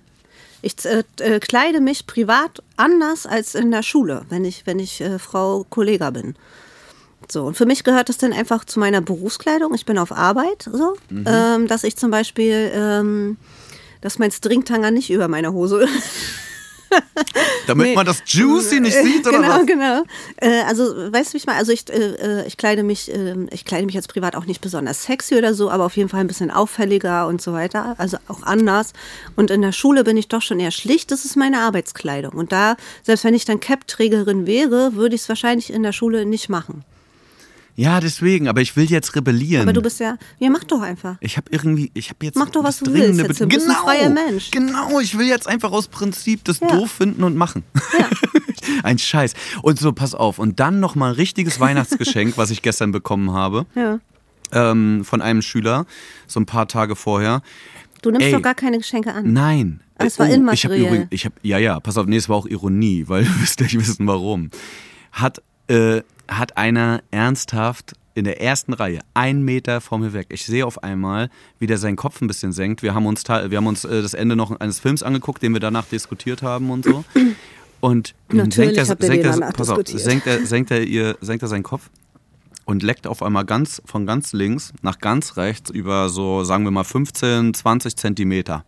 Ich 0.63 0.75
äh, 0.85 1.03
äh, 1.19 1.39
kleide 1.39 1.81
mich 1.81 2.05
privat 2.05 2.61
anders 2.77 3.25
als 3.25 3.55
in 3.55 3.71
der 3.71 3.81
Schule, 3.81 4.25
wenn 4.29 4.45
ich, 4.45 4.67
wenn 4.67 4.77
ich 4.79 5.01
äh, 5.01 5.17
Frau 5.17 5.65
Kollega 5.69 6.11
bin. 6.11 6.35
So, 7.29 7.45
und 7.45 7.55
für 7.57 7.65
mich 7.65 7.83
gehört 7.83 8.09
das 8.09 8.17
dann 8.17 8.33
einfach 8.33 8.65
zu 8.65 8.79
meiner 8.79 8.99
Berufskleidung. 9.01 9.73
Ich 9.73 9.85
bin 9.85 9.97
auf 9.97 10.11
Arbeit, 10.11 10.69
so, 10.71 10.95
Mhm. 11.09 11.23
ähm, 11.27 11.67
dass 11.67 11.83
ich 11.83 11.95
zum 11.95 12.11
Beispiel, 12.11 12.71
ähm, 12.73 13.37
dass 14.01 14.19
mein 14.19 14.31
Stringtanger 14.31 14.91
nicht 14.91 15.09
über 15.09 15.27
meiner 15.27 15.53
Hose 15.53 15.87
Damit 17.67 17.87
Nee. 17.87 17.95
man 17.95 18.05
das 18.05 18.21
Juicy 18.25 18.81
nicht 18.81 18.95
sieht, 18.95 19.25
oder 19.25 19.37
genau, 19.37 19.59
was? 19.59 19.65
genau. 19.65 20.03
Äh, 20.37 20.63
also, 20.63 20.83
weißt 21.13 21.29
du, 21.29 21.33
wie 21.33 21.37
ich 21.37 21.45
mal, 21.45 21.55
also 21.55 21.71
ich, 21.71 21.89
äh, 21.89 22.45
ich 22.45 22.57
kleide 22.57 22.83
mich, 22.83 23.09
äh, 23.13 23.35
ich 23.51 23.63
kleide 23.63 23.85
mich 23.85 23.95
jetzt 23.95 24.09
privat 24.09 24.35
auch 24.35 24.45
nicht 24.45 24.59
besonders 24.61 25.03
sexy 25.03 25.35
oder 25.35 25.53
so, 25.53 25.69
aber 25.71 25.85
auf 25.85 25.95
jeden 25.95 26.09
Fall 26.09 26.19
ein 26.19 26.27
bisschen 26.27 26.51
auffälliger 26.51 27.27
und 27.27 27.41
so 27.41 27.53
weiter, 27.53 27.95
also 27.97 28.17
auch 28.27 28.43
anders. 28.43 28.91
Und 29.37 29.51
in 29.51 29.61
der 29.61 29.71
Schule 29.71 30.03
bin 30.03 30.17
ich 30.17 30.27
doch 30.27 30.41
schon 30.41 30.59
eher 30.59 30.71
schlicht, 30.71 31.11
das 31.11 31.23
ist 31.23 31.37
meine 31.37 31.59
Arbeitskleidung. 31.61 32.33
Und 32.33 32.51
da, 32.51 32.75
selbst 33.03 33.23
wenn 33.23 33.33
ich 33.35 33.45
dann 33.45 33.61
Cap-Trägerin 33.61 34.45
wäre, 34.45 34.95
würde 34.95 35.15
ich 35.15 35.21
es 35.21 35.29
wahrscheinlich 35.29 35.71
in 35.71 35.83
der 35.83 35.93
Schule 35.93 36.25
nicht 36.25 36.49
machen. 36.49 36.83
Ja, 37.75 37.99
deswegen, 37.99 38.47
aber 38.47 38.61
ich 38.61 38.75
will 38.75 38.85
jetzt 38.91 39.15
rebellieren. 39.15 39.63
Aber 39.63 39.73
du 39.73 39.81
bist 39.81 39.99
ja, 39.99 40.17
ja, 40.39 40.49
mach 40.49 40.63
doch 40.65 40.81
einfach. 40.81 41.15
Ich 41.21 41.37
habe 41.37 41.47
irgendwie, 41.51 41.89
ich 41.93 42.09
habe 42.09 42.25
jetzt 42.25 42.35
Mach 42.37 42.49
doch, 42.49 42.63
was 42.63 42.79
das 42.79 42.87
du 42.89 42.93
willst 42.93 43.19
jetzt. 43.19 43.39
Du 43.39 43.47
Bed- 43.47 43.55
bist 43.55 43.69
ein 43.69 43.75
freier 43.75 44.09
Mensch. 44.09 44.51
Genau, 44.51 44.99
ich 44.99 45.17
will 45.17 45.27
jetzt 45.27 45.47
einfach 45.47 45.71
aus 45.71 45.87
Prinzip 45.87 46.43
das 46.43 46.59
Ja. 46.59 46.67
doof 46.67 46.91
finden 46.91 47.23
und 47.23 47.35
machen. 47.35 47.63
ein 48.83 48.97
Scheiß. 48.99 49.33
Und 49.61 49.79
so, 49.79 49.91
pass 49.93 50.13
auf. 50.13 50.37
Und 50.39 50.59
dann 50.59 50.79
noch 50.79 50.95
mal 50.95 51.09
ein 51.09 51.15
richtiges 51.15 51.59
Weihnachtsgeschenk, 51.59 52.33
was 52.37 52.51
ich 52.51 52.61
gestern 52.61 52.91
bekommen 52.91 53.31
habe, 53.31 53.65
Ja. 53.75 53.99
ähm, 54.51 55.03
von 55.05 55.21
einem 55.21 55.41
Schüler, 55.41 55.85
so 56.27 56.39
ein 56.39 56.45
paar 56.45 56.67
Tage 56.67 56.95
vorher. 56.95 57.41
Du 58.01 58.11
nimmst 58.11 58.25
Ey. 58.27 58.33
doch 58.33 58.41
gar 58.41 58.55
keine 58.55 58.77
Geschenke 58.79 59.13
an. 59.13 59.31
Nein. 59.31 59.79
Aber 59.97 60.07
es 60.07 60.17
war 60.17 60.25
ich 60.27 60.31
habe 60.65 60.75
immateriell. 60.75 61.07
ich 61.11 61.25
habe, 61.25 61.35
ja, 61.43 61.57
ja, 61.59 61.79
pass 61.79 61.97
auf, 61.97 62.07
nee, 62.07 62.17
es 62.17 62.27
war 62.27 62.35
auch 62.35 62.47
Ironie, 62.47 63.05
weil 63.07 63.23
ihr 63.25 63.41
wisst 63.41 63.57
gleich 63.57 63.77
wissen, 63.77 64.07
warum. 64.07 64.49
Hat, 65.11 65.41
äh, 65.71 66.03
hat 66.27 66.57
einer 66.57 67.01
ernsthaft 67.11 67.93
in 68.13 68.25
der 68.25 68.41
ersten 68.41 68.73
Reihe, 68.73 68.99
ein 69.13 69.41
Meter 69.43 69.79
vor 69.79 69.97
mir 69.97 70.11
weg. 70.11 70.27
Ich 70.29 70.45
sehe 70.45 70.65
auf 70.65 70.83
einmal, 70.83 71.29
wie 71.59 71.67
der 71.67 71.77
seinen 71.77 71.95
Kopf 71.95 72.21
ein 72.21 72.27
bisschen 72.27 72.51
senkt. 72.51 72.83
Wir 72.83 72.93
haben 72.93 73.05
uns, 73.05 73.23
wir 73.27 73.57
haben 73.57 73.67
uns 73.67 73.85
äh, 73.85 74.01
das 74.01 74.13
Ende 74.13 74.35
noch 74.35 74.59
eines 74.59 74.79
Films 74.79 75.01
angeguckt, 75.01 75.41
den 75.41 75.53
wir 75.53 75.61
danach 75.61 75.85
diskutiert 75.85 76.41
haben 76.41 76.69
und 76.71 76.85
so. 76.85 77.05
Und 77.79 78.13
senkt 78.29 78.77
er, 78.77 78.87
habt 78.87 79.01
ihr 79.01 79.07
senkt 79.07 79.23
den 79.23 79.31
er, 79.31 79.39
danach 79.39 79.53
pass 79.53 79.69
auf, 79.69 79.77
diskutiert. 79.77 80.03
senkt 80.03 80.27
er, 80.27 80.45
senkt 80.45 80.71
er 80.71 80.83
ihr, 80.83 81.17
senkt 81.21 81.41
er 81.41 81.47
seinen 81.47 81.63
Kopf 81.63 81.89
und 82.65 82.83
leckt 82.83 83.07
auf 83.07 83.23
einmal 83.23 83.45
ganz 83.45 83.81
von 83.85 84.05
ganz 84.05 84.33
links 84.33 84.73
nach 84.81 84.99
ganz 84.99 85.37
rechts 85.37 85.69
über 85.69 86.09
so, 86.09 86.43
sagen 86.43 86.65
wir 86.65 86.71
mal, 86.71 86.83
15, 86.83 87.53
20 87.53 87.95
Zentimeter. 87.95 88.65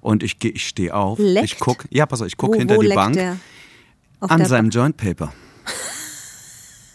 Und 0.00 0.22
ich, 0.22 0.36
ich 0.44 0.66
stehe 0.66 0.92
auf, 0.92 1.18
Leckt? 1.18 1.44
ich 1.44 1.58
guck, 1.58 1.84
ja, 1.90 2.04
pass 2.04 2.20
auf, 2.20 2.26
ich 2.26 2.34
wo 2.36 2.48
guck 2.48 2.56
hinter 2.56 2.76
wo 2.76 2.82
die 2.82 2.88
Bank 2.88 3.14
Der? 3.14 3.38
An 4.20 4.44
seinem 4.44 4.70
Joint 4.70 4.96
Paper. 4.96 5.32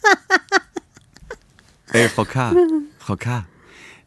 Ey, 1.93 2.07
Frau 2.09 2.23
K., 2.25 2.53
Frau 2.99 3.15
K., 3.17 3.45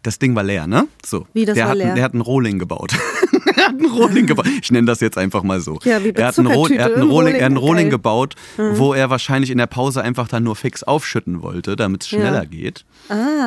das 0.02 0.18
Ding 0.18 0.34
war 0.34 0.42
leer, 0.42 0.66
ne? 0.66 0.86
So. 1.04 1.26
Wie, 1.32 1.46
das 1.46 1.54
der 1.54 1.64
war 1.64 1.70
hat, 1.70 1.78
leer? 1.78 1.94
Der 1.94 2.04
hat 2.04 2.12
einen 2.12 2.20
Rohling 2.20 2.58
gebaut. 2.58 2.92
er 3.56 3.64
hat 3.68 3.70
einen 3.70 3.86
Rohling 3.90 4.26
gebaut. 4.26 4.46
Ich 4.60 4.70
nenne 4.70 4.86
das 4.86 5.00
jetzt 5.00 5.16
einfach 5.16 5.42
mal 5.42 5.60
so. 5.60 5.78
Ja, 5.84 6.04
wie 6.04 6.10
er 6.10 6.26
hat 6.26 6.38
einen, 6.38 6.46
Roh- 6.48 6.66
Zuckertüte 6.68 6.78
er 6.78 6.84
hat 6.84 6.92
einen 6.94 7.10
Rohling, 7.10 7.34
er 7.34 7.40
hat 7.40 7.46
einen 7.46 7.56
Rohling, 7.56 7.68
Rohling 7.86 7.90
gebaut, 7.90 8.34
wo 8.58 8.92
er 8.92 9.08
wahrscheinlich 9.08 9.50
in 9.50 9.56
der 9.56 9.66
Pause 9.66 10.02
einfach 10.02 10.28
dann 10.28 10.42
nur 10.44 10.56
fix 10.56 10.82
aufschütten 10.82 11.40
wollte, 11.42 11.74
damit 11.76 12.02
es 12.02 12.08
schneller 12.10 12.42
Ja. 12.42 12.44
geht. 12.44 12.84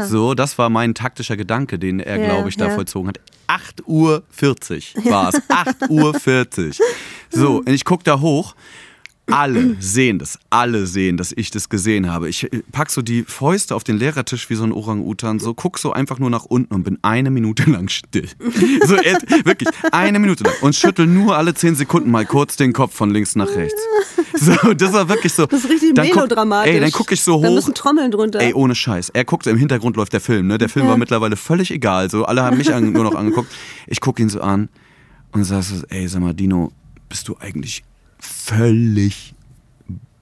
So, 0.08 0.34
das 0.34 0.58
war 0.58 0.70
mein 0.70 0.96
taktischer 0.96 1.38
Gedanke, 1.38 1.78
den 1.78 2.00
er, 2.00 2.18
Ja, 2.20 2.26
glaube 2.26 2.50
ich, 2.50 2.58
da 2.58 2.72
vollzogen 2.72 3.10
hat. 3.10 3.20
8 3.46 3.88
Uhr 3.88 4.24
40 4.32 4.96
war 5.06 5.30
es. 5.30 5.40
8 5.50 5.90
Uhr 5.90 6.14
40. 6.16 6.80
So, 7.30 7.58
und 7.58 7.70
ich 7.70 7.86
gucke 7.86 8.04
da 8.04 8.20
hoch. 8.20 8.56
Alle 9.30 9.76
sehen 9.82 10.20
das, 10.20 10.40
alle 10.50 10.86
sehen, 10.88 11.18
dass 11.18 11.34
ich 11.36 11.52
das 11.52 11.68
gesehen 11.68 12.10
habe. 12.10 12.30
Ich 12.30 12.44
äh, 12.52 12.62
pack 12.72 12.90
so 12.90 13.02
die 13.02 13.24
Fäuste 13.24 13.76
auf 13.76 13.84
den 13.84 13.98
Lehrertisch 13.98 14.50
wie 14.50 14.56
so 14.56 14.64
ein 14.64 14.72
Orang-Utan, 14.72 15.40
so 15.40 15.54
guck 15.54 15.78
so 15.80 15.92
einfach 15.92 16.18
nur 16.18 16.30
nach 16.30 16.46
unten 16.46 16.74
und 16.74 16.84
bin 16.84 16.98
eine 17.02 17.30
Minute 17.30 17.64
lang 17.70 17.90
still. 17.90 18.28
So 18.86 18.96
äh, 18.96 19.16
wirklich 19.44 19.68
eine 19.92 20.20
Minute 20.20 20.46
lang 20.46 20.54
und 20.62 20.76
schüttel 20.76 21.08
nur 21.08 21.36
alle 21.38 21.54
zehn 21.54 21.76
Sekunden 21.76 22.10
mal 22.10 22.26
kurz 22.26 22.56
den 22.56 22.72
Kopf 22.72 22.96
von 22.96 23.10
links 23.10 23.36
nach 23.36 23.50
rechts. 23.54 23.82
So, 24.40 24.74
das 24.74 24.94
war 24.94 25.10
wirklich 25.10 25.34
so. 25.34 25.46
Das 25.46 25.64
ist 25.66 25.70
richtig 25.70 25.94
Dann 25.96 26.06
guck- 26.08 26.16
melodramatisch. 26.16 26.74
Ey, 26.74 26.80
dann 26.80 26.92
gucke 26.92 27.14
ich 27.14 27.22
so 27.22 27.42
Da 27.42 27.50
hoch. 27.50 27.56
müssen 27.56 27.74
Trommeln 27.74 28.12
drunter. 28.12 28.40
Ey, 28.40 28.54
ohne 28.54 28.76
Scheiß. 28.76 29.10
Er 29.10 29.26
guckt, 29.26 29.46
im 29.48 29.58
Hintergrund 29.58 29.98
läuft 29.98 30.14
der 30.14 30.22
Film, 30.22 30.48
ne? 30.48 30.58
Der 30.58 30.70
Film 30.70 30.86
Ja. 30.86 30.92
war 30.92 30.98
mittlerweile 30.98 31.36
völlig 31.36 31.72
egal. 31.72 32.10
So, 32.10 32.24
alle 32.26 32.44
haben 32.44 32.58
mich 32.58 32.74
an, 32.74 32.94
nur 32.94 33.04
noch 33.04 33.16
angeguckt. 33.16 33.52
Ich 33.88 34.00
gucke 34.00 34.22
ihn 34.22 34.30
so 34.30 34.40
an 34.42 34.70
und 35.34 35.44
sag 35.44 35.64
so, 35.64 35.84
ey, 35.90 36.08
sag 36.08 36.22
mal, 36.22 36.34
Dino, 36.34 36.72
bist 37.10 37.28
du 37.28 37.36
eigentlich 37.40 37.84
völlig 38.20 39.34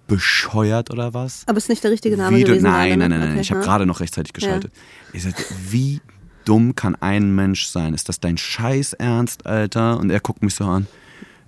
bescheuert 0.07 0.91
oder 0.91 1.13
was? 1.13 1.43
Aber 1.47 1.57
ist 1.57 1.69
nicht 1.69 1.83
der 1.83 1.91
richtige 1.91 2.15
Name 2.17 2.37
Wie 2.37 2.43
du, 2.43 2.47
gewesen. 2.51 2.63
nein, 2.63 2.89
gerade, 2.89 2.99
nein, 2.99 3.09
ne? 3.09 3.17
nein, 3.17 3.19
nein. 3.19 3.31
Okay, 3.33 3.41
Ich 3.41 3.51
habe 3.51 3.61
ja. 3.61 3.65
gerade 3.65 3.85
noch 3.85 3.99
rechtzeitig 3.99 4.33
geschaltet. 4.33 4.71
Ich 5.13 5.23
sagte, 5.23 5.43
wie 5.69 5.99
dumm 6.45 6.75
kann 6.75 6.95
ein 6.95 7.33
Mensch 7.33 7.65
sein? 7.67 7.93
Ist 7.95 8.07
das 8.07 8.19
dein 8.19 8.37
Scheiß 8.37 8.93
Ernst, 8.93 9.47
Alter? 9.47 9.97
Und 9.99 10.11
er 10.11 10.19
guckt 10.19 10.43
mich 10.43 10.53
so 10.53 10.65
an. 10.65 10.85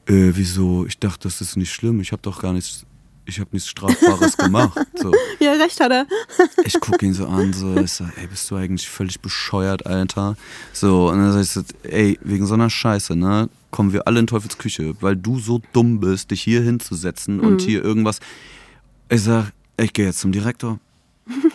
Äh, 0.08 0.32
wieso? 0.34 0.86
Ich 0.88 0.98
dachte, 0.98 1.28
das 1.28 1.40
ist 1.42 1.56
nicht 1.56 1.72
schlimm. 1.72 2.00
Ich 2.02 2.12
habe 2.12 2.22
doch 2.24 2.42
gar 2.42 2.54
nichts, 2.54 2.86
ich 3.28 3.40
habe 3.40 3.50
nichts 3.52 3.70
Strafbares 3.70 4.38
gemacht. 4.38 4.80
So. 4.96 5.12
Ja, 5.40 5.54
recht 5.54 5.80
hat 5.80 5.92
er. 5.92 6.08
Ich 6.66 6.80
gucke 6.80 7.06
ihn 7.06 7.14
so 7.14 7.28
an, 7.28 7.54
so, 7.54 7.76
ich 7.78 7.92
sag, 7.92 8.18
ey, 8.18 8.28
bist 8.28 8.50
du 8.50 8.56
eigentlich 8.56 8.90
völlig 8.90 9.20
bescheuert, 9.20 9.86
Alter? 9.86 10.36
So, 10.74 11.10
und 11.10 11.20
dann 11.20 11.32
sag 11.34 11.42
ich 11.42 11.50
so, 11.50 11.62
ey, 11.84 12.18
wegen 12.24 12.46
so 12.46 12.56
einer 12.56 12.70
Scheiße, 12.70 13.16
ne, 13.16 13.50
kommen 13.72 13.94
wir 13.94 14.08
alle 14.08 14.20
in 14.20 14.28
Teufels 14.28 14.58
Küche, 14.58 14.96
weil 15.02 15.16
du 15.16 15.40
so 15.40 15.62
dumm 15.74 16.00
bist, 16.00 16.32
dich 16.32 16.42
hier 16.42 16.62
hinzusetzen 16.62 17.40
und 17.40 17.62
hier 17.62 17.84
irgendwas. 17.84 18.20
Ich 19.10 19.22
sag, 19.24 19.52
ich 19.78 19.94
gehe 19.94 20.06
jetzt 20.06 20.20
zum 20.20 20.32
Direktor. 20.32 20.80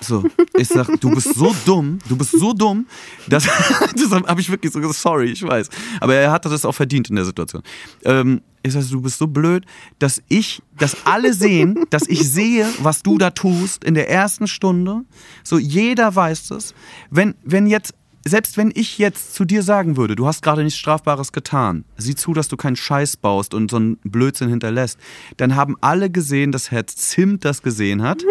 So, 0.01 0.25
ich 0.57 0.69
sag, 0.69 1.01
du 1.01 1.11
bist 1.11 1.35
so 1.35 1.55
dumm, 1.65 1.99
du 2.09 2.17
bist 2.17 2.33
so 2.33 2.53
dumm, 2.53 2.87
dass, 3.29 3.45
das 3.95 4.11
habe 4.11 4.41
ich 4.41 4.51
wirklich 4.51 4.73
so 4.73 4.81
gesagt, 4.81 4.99
sorry, 4.99 5.31
ich 5.31 5.43
weiß. 5.43 5.69
Aber 6.01 6.15
er 6.15 6.31
hatte 6.31 6.49
das 6.49 6.65
auch 6.65 6.73
verdient 6.73 7.09
in 7.11 7.17
der 7.17 7.25
Situation. 7.25 7.63
Ähm, 8.05 8.41
ich 8.63 8.73
sag, 8.73 8.89
du 8.89 9.01
bist 9.01 9.19
so 9.19 9.27
blöd, 9.27 9.65
dass 9.99 10.23
ich, 10.29 10.63
dass 10.79 10.97
alle 11.05 11.35
sehen, 11.35 11.85
dass 11.91 12.07
ich 12.09 12.29
sehe, 12.29 12.67
was 12.81 13.03
du 13.03 13.19
da 13.19 13.31
tust 13.31 13.85
in 13.85 13.95
der 13.95 14.09
ersten 14.09 14.47
Stunde. 14.47 15.03
So, 15.43 15.59
jeder 15.59 16.15
weiß 16.15 16.49
das. 16.49 16.75
Wenn, 17.11 17.35
wenn 17.43 17.67
jetzt, 17.67 17.95
selbst 18.25 18.57
wenn 18.57 18.71
ich 18.75 18.99
jetzt 18.99 19.35
zu 19.35 19.45
dir 19.45 19.63
sagen 19.63 19.97
würde, 19.97 20.15
du 20.15 20.27
hast 20.27 20.43
gerade 20.43 20.63
nichts 20.63 20.79
Strafbares 20.79 21.33
getan, 21.33 21.85
sieh 21.97 22.15
zu, 22.15 22.35
dass 22.35 22.49
du 22.49 22.57
keinen 22.57 22.77
Scheiß 22.77 23.17
baust 23.17 23.53
und 23.53 23.71
so 23.71 23.79
einen 23.79 23.97
Blödsinn 24.05 24.49
hinterlässt, 24.49 24.99
dann 25.39 25.57
haben 25.57 25.77
alle 25.81 26.11
gesehen, 26.11 26.53
dass 26.53 26.71
Herr 26.71 26.87
Zimt 26.87 27.45
das 27.45 27.63
gesehen 27.63 28.03
hat 28.03 28.23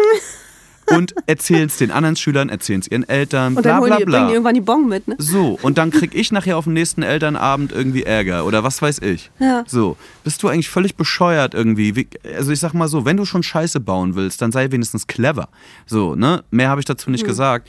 und 0.96 1.14
erzählen 1.26 1.66
es 1.66 1.78
den 1.78 1.90
anderen 1.90 2.16
Schülern, 2.16 2.48
erzählen 2.48 2.80
es 2.80 2.90
ihren 2.90 3.08
Eltern, 3.08 3.56
Und 3.56 3.62
bla 3.62 3.72
dann 3.72 3.80
holen 3.80 3.88
bla 3.90 3.98
die, 3.98 4.04
bringen 4.04 4.18
die 4.18 4.24
bla. 4.24 4.32
irgendwann 4.32 4.54
die 4.54 4.60
Bon 4.60 4.88
mit, 4.88 5.08
ne? 5.08 5.16
So, 5.18 5.58
und 5.62 5.78
dann 5.78 5.90
krieg 5.90 6.14
ich 6.14 6.32
nachher 6.32 6.56
auf 6.56 6.64
dem 6.64 6.72
nächsten 6.72 7.02
Elternabend 7.02 7.72
irgendwie 7.72 8.02
Ärger 8.02 8.44
oder 8.44 8.64
was 8.64 8.80
weiß 8.82 9.00
ich. 9.00 9.30
Ja. 9.38 9.64
So, 9.66 9.96
bist 10.24 10.42
du 10.42 10.48
eigentlich 10.48 10.68
völlig 10.68 10.96
bescheuert 10.96 11.54
irgendwie? 11.54 11.96
Wie, 11.96 12.08
also 12.36 12.52
ich 12.52 12.60
sag 12.60 12.74
mal 12.74 12.88
so, 12.88 13.04
wenn 13.04 13.16
du 13.16 13.24
schon 13.24 13.42
Scheiße 13.42 13.80
bauen 13.80 14.14
willst, 14.14 14.42
dann 14.42 14.52
sei 14.52 14.70
wenigstens 14.70 15.06
clever. 15.06 15.48
So, 15.86 16.14
ne? 16.14 16.44
Mehr 16.50 16.68
habe 16.68 16.80
ich 16.80 16.84
dazu 16.84 17.10
nicht 17.10 17.24
gesagt. 17.26 17.68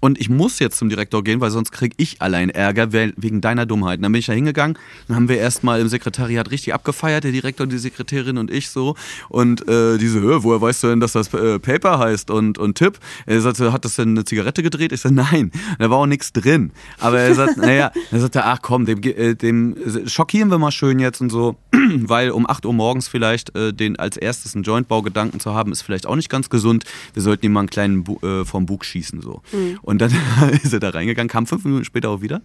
Und 0.00 0.20
ich 0.20 0.28
muss 0.28 0.58
jetzt 0.58 0.78
zum 0.78 0.88
Direktor 0.88 1.22
gehen, 1.24 1.40
weil 1.40 1.50
sonst 1.50 1.70
krieg 1.72 1.92
ich 1.96 2.20
allein 2.22 2.50
Ärger 2.50 2.92
we- 2.92 3.12
wegen 3.16 3.40
deiner 3.40 3.66
Dummheit. 3.66 3.98
Und 3.98 4.02
dann 4.02 4.12
bin 4.12 4.18
ich 4.20 4.26
da 4.26 4.32
hingegangen, 4.32 4.78
dann 5.08 5.16
haben 5.16 5.28
wir 5.28 5.38
erstmal 5.38 5.80
im 5.80 5.88
Sekretariat 5.88 6.50
richtig 6.50 6.74
abgefeiert, 6.74 7.24
der 7.24 7.32
Direktor, 7.32 7.66
die 7.66 7.78
Sekretärin 7.78 8.38
und 8.38 8.50
ich 8.50 8.70
so. 8.70 8.94
Und 9.28 9.66
äh, 9.68 9.98
diese, 9.98 10.20
"Hä, 10.20 10.38
woher 10.40 10.60
weißt 10.60 10.82
du 10.84 10.88
denn, 10.88 11.00
dass 11.00 11.12
das 11.12 11.32
äh, 11.34 11.58
Paper 11.58 11.98
heißt 11.98 12.30
und, 12.30 12.58
und 12.58 12.76
Tipp? 12.76 12.98
Er 13.26 13.40
sagte, 13.40 13.72
hat 13.72 13.84
das 13.84 13.96
denn 13.96 14.10
eine 14.10 14.24
Zigarette 14.24 14.62
gedreht? 14.62 14.92
Ich 14.92 15.00
sagte, 15.00 15.14
nein, 15.16 15.50
da 15.78 15.90
war 15.90 15.98
auch 15.98 16.06
nichts 16.06 16.32
drin. 16.32 16.72
Aber 16.98 17.18
er 17.20 17.34
sagt, 17.34 17.56
naja, 17.56 17.92
er 18.10 18.20
sagte, 18.20 18.44
ach 18.44 18.58
komm, 18.62 18.84
dem, 18.86 19.02
äh, 19.02 19.34
dem 19.34 19.76
äh, 19.76 20.08
schockieren 20.08 20.50
wir 20.50 20.58
mal 20.58 20.70
schön 20.72 20.98
jetzt 20.98 21.20
und 21.20 21.30
so, 21.30 21.56
weil 21.72 22.30
um 22.30 22.48
8 22.48 22.66
Uhr 22.66 22.72
morgens 22.72 23.08
vielleicht 23.08 23.54
äh, 23.56 23.72
den 23.72 23.98
als 23.98 24.16
erstes 24.16 24.54
einen 24.54 24.64
Jointbaugedanken 24.64 25.40
zu 25.40 25.54
haben, 25.54 25.72
ist 25.72 25.82
vielleicht 25.82 26.06
auch 26.06 26.16
nicht 26.16 26.28
ganz 26.30 26.48
gesund. 26.50 26.84
Wir 27.14 27.22
sollten 27.22 27.46
ihm 27.46 27.52
mal 27.52 27.60
einen 27.60 27.70
kleinen 27.70 28.04
Bu 28.04 28.18
äh, 28.26 28.44
vom 28.44 28.66
Bug 28.66 28.84
schießen 28.84 29.20
so. 29.22 29.42
Und 29.82 30.00
dann 30.00 30.12
ist 30.62 30.72
er 30.72 30.80
da 30.80 30.90
reingegangen, 30.90 31.28
kam 31.28 31.46
fünf 31.46 31.64
Minuten 31.64 31.84
später 31.84 32.10
auch 32.10 32.22
wieder 32.22 32.42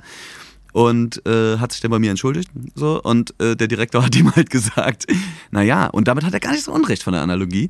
und 0.74 1.26
äh, 1.26 1.58
hat 1.58 1.72
sich 1.72 1.82
dann 1.82 1.92
bei 1.92 2.00
mir 2.00 2.12
entschuldigt 2.12 2.52
so 2.76 3.02
und 3.02 3.34
äh, 3.42 3.56
der 3.56 3.68
Direktor 3.68 4.04
hat 4.06 4.16
ihm 4.16 4.36
halt 4.36 4.50
gesagt, 4.50 5.08
naja, 5.50 5.88
und 5.88 6.08
damit 6.08 6.24
hat 6.24 6.34
er 6.34 6.40
gar 6.40 6.52
nicht 6.52 6.64
so 6.64 6.72
Unrecht 6.72 7.04
von 7.04 7.14
der 7.14 7.22
Analogie, 7.22 7.70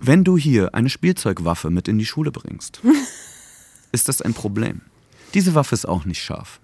wenn 0.00 0.24
du 0.24 0.36
hier 0.36 0.74
eine 0.74 0.88
Spielzeugwaffe 0.88 1.70
mit 1.70 1.88
in 1.88 1.98
die 1.98 2.06
Schule 2.06 2.32
bringst, 2.32 2.80
ist 3.92 4.08
das 4.08 4.22
ein 4.22 4.34
Problem. 4.34 4.80
Diese 5.34 5.54
Waffe 5.54 5.74
ist 5.74 5.86
auch 5.86 6.04
nicht 6.04 6.22
scharf. 6.22 6.60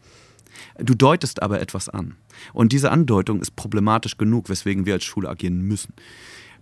Du 0.79 0.95
deutest 0.95 1.43
aber 1.43 1.61
etwas 1.61 1.89
an. 1.89 2.17
Und 2.53 2.73
diese 2.73 2.91
Andeutung 2.91 3.41
ist 3.41 3.57
problematisch 3.57 4.19
genug, 4.19 4.49
weswegen 4.49 4.85
wir 4.85 4.95
als 4.95 5.05
Schule 5.05 5.29
agieren 5.29 5.63
müssen. 5.63 5.95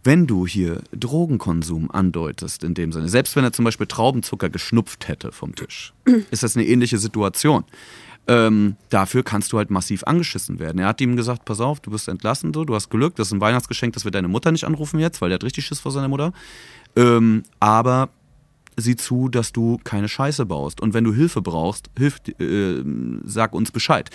Wenn 0.04 0.26
du 0.26 0.46
hier 0.46 0.82
Drogenkonsum 0.92 1.90
andeutest, 1.90 2.62
in 2.62 2.74
dem 2.74 2.92
Sinne, 2.92 3.08
selbst 3.08 3.34
wenn 3.36 3.44
er 3.44 3.52
zum 3.52 3.64
Beispiel 3.64 3.86
Traubenzucker 3.86 4.50
geschnupft 4.50 5.08
hätte 5.08 5.32
vom 5.32 5.54
Tisch, 5.54 5.94
ist 6.30 6.42
das 6.42 6.56
eine 6.56 6.66
ähnliche 6.66 6.98
Situation. 6.98 7.64
Ähm, 8.26 8.76
dafür 8.90 9.22
kannst 9.22 9.52
du 9.52 9.58
halt 9.58 9.70
massiv 9.70 10.04
angeschissen 10.04 10.58
werden. 10.58 10.78
Er 10.78 10.88
hat 10.88 11.00
ihm 11.00 11.16
gesagt, 11.16 11.44
pass 11.46 11.60
auf, 11.60 11.80
du 11.80 11.90
bist 11.90 12.08
entlassen, 12.08 12.54
so, 12.54 12.64
du 12.64 12.74
hast 12.74 12.90
Glück, 12.90 13.16
das 13.16 13.28
ist 13.28 13.32
ein 13.32 13.40
Weihnachtsgeschenk, 13.40 13.94
dass 13.94 14.04
wir 14.04 14.10
deine 14.10 14.28
Mutter 14.28 14.52
nicht 14.52 14.64
anrufen 14.64 14.98
jetzt, 14.98 15.20
weil 15.20 15.30
der 15.30 15.36
hat 15.36 15.44
richtig 15.44 15.66
Schiss 15.66 15.80
vor 15.80 15.92
seiner 15.92 16.08
Mutter. 16.08 16.32
Ähm, 16.96 17.42
aber 17.60 18.10
sieh 18.76 18.96
zu, 18.96 19.28
dass 19.28 19.52
du 19.52 19.78
keine 19.84 20.08
Scheiße 20.08 20.46
baust. 20.46 20.80
Und 20.80 20.94
wenn 20.94 21.04
du 21.04 21.14
Hilfe 21.14 21.42
brauchst, 21.42 21.90
hilf, 21.96 22.20
äh, 22.38 22.82
sag 23.24 23.54
uns 23.54 23.70
Bescheid. 23.70 24.10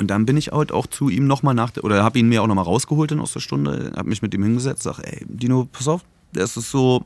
Und 0.00 0.06
dann 0.06 0.24
bin 0.24 0.38
ich 0.38 0.50
halt 0.50 0.72
auch 0.72 0.86
zu 0.86 1.10
ihm 1.10 1.26
nochmal 1.26 1.52
nach, 1.52 1.72
oder 1.82 2.02
habe 2.02 2.18
ihn 2.18 2.30
mir 2.30 2.42
auch 2.42 2.46
nochmal 2.46 2.64
rausgeholt 2.64 3.12
in 3.12 3.20
aus 3.20 3.34
der 3.34 3.40
Stunde, 3.40 3.92
habe 3.94 4.08
mich 4.08 4.22
mit 4.22 4.32
ihm 4.32 4.42
hingesetzt, 4.42 4.82
sag, 4.82 4.98
ey, 5.00 5.26
Dino, 5.28 5.68
pass 5.70 5.88
auf, 5.88 6.00
das 6.32 6.56
ist 6.56 6.70
so, 6.70 7.04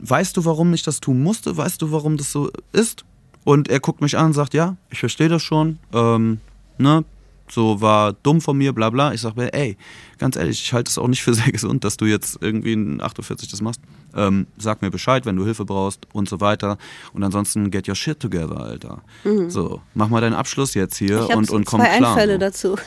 weißt 0.00 0.36
du, 0.36 0.44
warum 0.44 0.74
ich 0.74 0.82
das 0.82 0.98
tun 0.98 1.22
musste? 1.22 1.56
Weißt 1.56 1.80
du, 1.80 1.92
warum 1.92 2.16
das 2.16 2.32
so 2.32 2.50
ist? 2.72 3.04
Und 3.44 3.68
er 3.68 3.78
guckt 3.78 4.00
mich 4.00 4.18
an 4.18 4.26
und 4.26 4.32
sagt, 4.32 4.52
ja, 4.52 4.76
ich 4.90 4.98
verstehe 4.98 5.28
das 5.28 5.44
schon, 5.44 5.78
ähm, 5.92 6.40
ne, 6.76 7.04
so 7.50 7.80
war 7.80 8.12
dumm 8.12 8.40
von 8.40 8.56
mir, 8.56 8.72
bla 8.72 8.90
bla. 8.90 9.12
Ich 9.12 9.20
sag 9.20 9.36
mir, 9.36 9.52
ey, 9.52 9.76
ganz 10.18 10.36
ehrlich, 10.36 10.62
ich 10.62 10.72
halte 10.72 10.90
es 10.90 10.98
auch 10.98 11.08
nicht 11.08 11.22
für 11.22 11.34
sehr 11.34 11.52
gesund, 11.52 11.84
dass 11.84 11.96
du 11.96 12.04
jetzt 12.04 12.38
irgendwie 12.40 12.72
in 12.72 13.00
48 13.00 13.50
das 13.50 13.60
machst. 13.60 13.80
Ähm, 14.14 14.46
sag 14.58 14.82
mir 14.82 14.90
Bescheid, 14.90 15.26
wenn 15.26 15.36
du 15.36 15.44
Hilfe 15.44 15.64
brauchst 15.64 16.06
und 16.12 16.28
so 16.28 16.40
weiter. 16.40 16.78
Und 17.12 17.22
ansonsten 17.22 17.70
get 17.70 17.88
your 17.88 17.94
shit 17.94 18.20
together, 18.20 18.60
Alter. 18.60 19.02
Mhm. 19.24 19.50
So, 19.50 19.80
mach 19.94 20.08
mal 20.08 20.20
deinen 20.20 20.34
Abschluss 20.34 20.74
jetzt 20.74 20.96
hier 20.96 21.26
ich 21.28 21.36
und, 21.36 21.50
und 21.50 21.64
komm 21.64 21.80
zwei 21.80 21.96
klar. 21.98 22.12
Einfälle 22.12 22.38
dazu. 22.38 22.76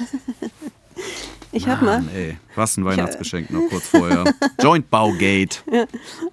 Ich 1.56 1.68
habe 1.70 1.86
mal. 1.86 2.04
Ey, 2.14 2.38
was 2.56 2.76
ein 2.76 2.84
Weihnachtsgeschenk 2.84 3.50
noch 3.50 3.70
kurz 3.70 3.88
vorher. 3.88 4.26
Jointbaugate. 4.62 5.60
Ja, 5.72 5.86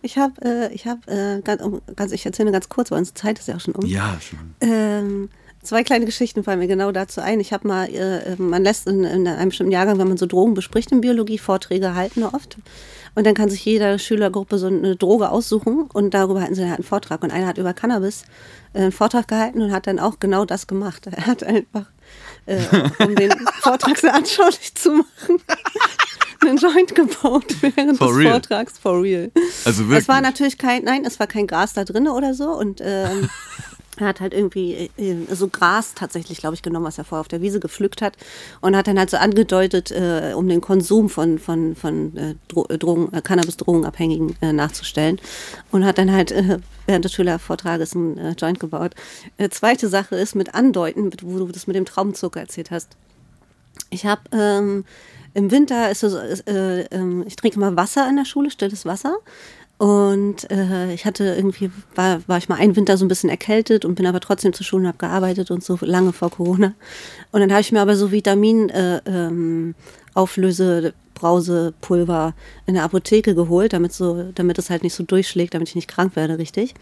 ich 0.03 0.19
habe, 0.19 0.35
äh, 0.43 0.75
ich 0.75 0.87
habe, 0.89 1.01
äh, 1.07 1.41
ganz, 1.43 1.63
ganz, 1.95 2.11
ich 2.11 2.27
erzähle 2.27 2.51
ganz 2.51 2.69
kurz, 2.69 2.91
weil 2.91 2.99
unsere 2.99 3.15
Zeit 3.15 3.39
ist 3.39 3.47
ja 3.47 3.55
auch 3.55 3.61
schon 3.61 3.75
um. 3.77 3.87
Ja, 3.87 4.19
schon. 4.21 4.55
Ähm, 4.61 5.29
Zwei 5.63 5.85
kleine 5.85 6.07
Geschichten 6.07 6.43
fallen 6.43 6.59
mir 6.59 6.67
genau 6.67 6.91
dazu 6.91 7.21
ein. 7.21 7.39
Ich 7.39 7.53
habe 7.53 7.69
mal, 7.69 7.89
äh, 7.89 8.35
man 8.37 8.65
lässt 8.65 8.89
in, 8.89 9.05
in, 9.05 9.29
einem 9.29 9.51
bestimmten 9.51 9.73
Jahrgang, 9.73 9.97
wenn 9.99 10.09
man 10.09 10.17
so 10.17 10.27
Drogen 10.27 10.55
bespricht 10.55 10.91
in 10.91 11.01
Biologie, 11.01 11.39
Vorträge 11.39 11.95
halten 11.95 12.25
oft. 12.25 12.57
Und 13.15 13.27
dann 13.27 13.35
kann 13.35 13.49
sich 13.49 13.65
jede 13.65 13.99
Schülergruppe 13.99 14.59
so 14.59 14.67
eine 14.67 14.97
Droge 14.97 15.31
aussuchen 15.31 15.89
und 15.93 16.15
darüber 16.15 16.41
hatten 16.41 16.55
sie 16.55 16.63
halt 16.63 16.79
einen 16.79 16.85
Vortrag. 16.85 17.23
Und 17.23 17.31
einer 17.31 17.47
hat 17.47 17.59
über 17.59 17.75
Cannabis 17.75 18.25
äh, 18.73 18.81
einen 18.81 18.93
Vortrag 18.93 19.29
gehalten 19.29 19.63
und 19.63 19.71
hat 19.71 19.87
dann 19.87 20.01
auch 20.01 20.19
genau 20.19 20.45
das 20.45 20.67
gemacht. 20.67 21.07
Er 21.13 21.27
hat 21.27 21.45
einfach, 21.45 21.87
äh, 22.47 22.59
um 22.99 23.15
den 23.15 23.31
Vortrag 23.61 23.99
sehr 23.99 24.15
anschaulich 24.15 24.75
zu 24.75 24.93
machen, 24.93 25.41
einen 26.41 26.57
Joint 26.57 26.95
gebaut 26.95 27.55
während 27.61 27.99
For 27.99 28.09
des 28.09 28.17
real? 28.17 28.33
Vortrags. 28.33 28.79
For 28.79 29.01
real. 29.01 29.31
Also 29.65 29.85
wirklich. 29.85 30.01
Es 30.01 30.09
war 30.09 30.21
natürlich 30.21 30.59
kein, 30.59 30.83
nein, 30.83 31.05
es 31.05 31.21
war 31.21 31.29
kein 31.29 31.47
Gras 31.47 31.75
da 31.75 31.85
drin 31.85 32.09
oder 32.09 32.35
so. 32.35 32.51
Und 32.51 32.81
ähm, 32.83 33.29
er 33.99 34.07
hat 34.07 34.21
halt 34.21 34.33
irgendwie 34.33 34.91
äh, 34.97 35.17
so 35.31 35.49
Gras 35.49 35.95
tatsächlich, 35.95 36.39
glaube 36.39 36.55
ich, 36.55 36.63
genommen, 36.63 36.87
was 36.87 36.99
er 36.99 37.05
vorher 37.05 37.21
auf 37.21 37.29
der 37.29 37.43
Wiese 37.43 37.61
gepflückt 37.61 38.01
hat. 38.01 38.17
Und 38.61 38.75
hat 38.75 38.87
dann 38.87 38.99
halt 38.99 39.11
so 39.11 39.19
angedeutet, 39.19 39.91
äh, 39.91 40.33
um 40.35 40.49
den 40.49 40.61
Konsum 40.61 41.11
von, 41.11 41.39
von, 41.39 41.77
von 41.77 42.17
äh, 42.17 42.35
Dro 42.49 42.65
Drogen, 42.65 43.13
äh, 43.13 43.21
Cannabis-Drogenabhängigen 43.21 44.37
äh, 44.41 44.53
nachzustellen. 44.53 45.21
Und 45.71 45.85
hat 45.85 45.99
dann 45.99 46.11
halt 46.11 46.33
äh, 46.33 46.59
während 46.87 47.05
des 47.05 47.13
Schülervortrages 47.13 47.95
einen 47.95 48.17
äh, 48.17 48.33
Joint 48.33 48.61
gebaut. 48.61 48.95
Äh, 49.37 49.51
zweite 49.51 49.89
Sache 49.89 50.17
ist 50.17 50.35
mit 50.35 50.55
Andeuten, 50.55 51.11
wo 51.23 51.39
du 51.39 51.53
das 51.53 51.67
mit 51.67 51.77
dem 51.77 51.85
Traubenzucker 51.85 52.41
erzählt 52.41 52.71
hast. 52.71 52.97
Ich 53.91 54.07
habe 54.07 54.23
ähm, 54.33 54.85
im 55.35 55.51
Winter 55.51 55.91
ist 55.91 56.01
so, 56.01 56.19
äh, 56.19 56.81
äh, 56.81 57.25
ich 57.27 57.37
trinke 57.37 57.59
mal 57.59 57.77
Wasser 57.77 58.09
in 58.09 58.17
der 58.17 58.25
Schule, 58.25 58.51
stilles 58.51 58.85
Wasser. 58.85 59.17
Und 59.83 60.49
äh, 60.49 60.95
ich 60.95 61.07
hatte 61.07 61.25
irgendwie, 61.25 61.73
war, 61.97 62.21
war 62.29 62.39
ich 62.39 62.49
mal 62.49 62.55
einen 62.55 62.77
Winter 62.77 62.97
so 62.97 63.05
ein 63.05 63.09
bisschen 63.09 63.29
erkältet 63.29 63.85
und 63.85 63.97
bin 63.97 64.07
aber 64.07 64.21
trotzdem 64.21 64.53
zur 64.53 64.65
Schule 64.65 64.83
und 64.83 64.87
habe 64.87 64.99
gearbeitet 64.99 65.51
und 65.51 65.65
so 65.65 65.77
lange 65.81 66.13
vor 66.13 66.31
Corona. 66.31 66.75
Und 67.33 67.41
dann 67.41 67.51
habe 67.51 67.63
ich 67.63 67.73
mir 67.73 67.81
aber 67.81 67.97
so 67.97 68.13
Vitamin 68.13 68.69
äh, 68.69 69.01
ähm, 69.07 69.75
Auflöse 70.15 70.95
Brausepulver 71.15 72.33
in 72.67 72.75
der 72.75 72.85
Apotheke 72.85 73.35
geholt, 73.35 73.73
damit 73.73 73.93
so, 73.93 74.31
damit 74.37 74.57
es 74.59 74.71
halt 74.71 74.85
nicht 74.85 74.95
so 74.95 75.03
durchschlägt, 75.03 75.55
damit 75.55 75.71
ich 75.71 75.75
nicht 75.75 75.89
krank 75.89 76.15
werde, 76.15 76.39
richtig. 76.39 76.75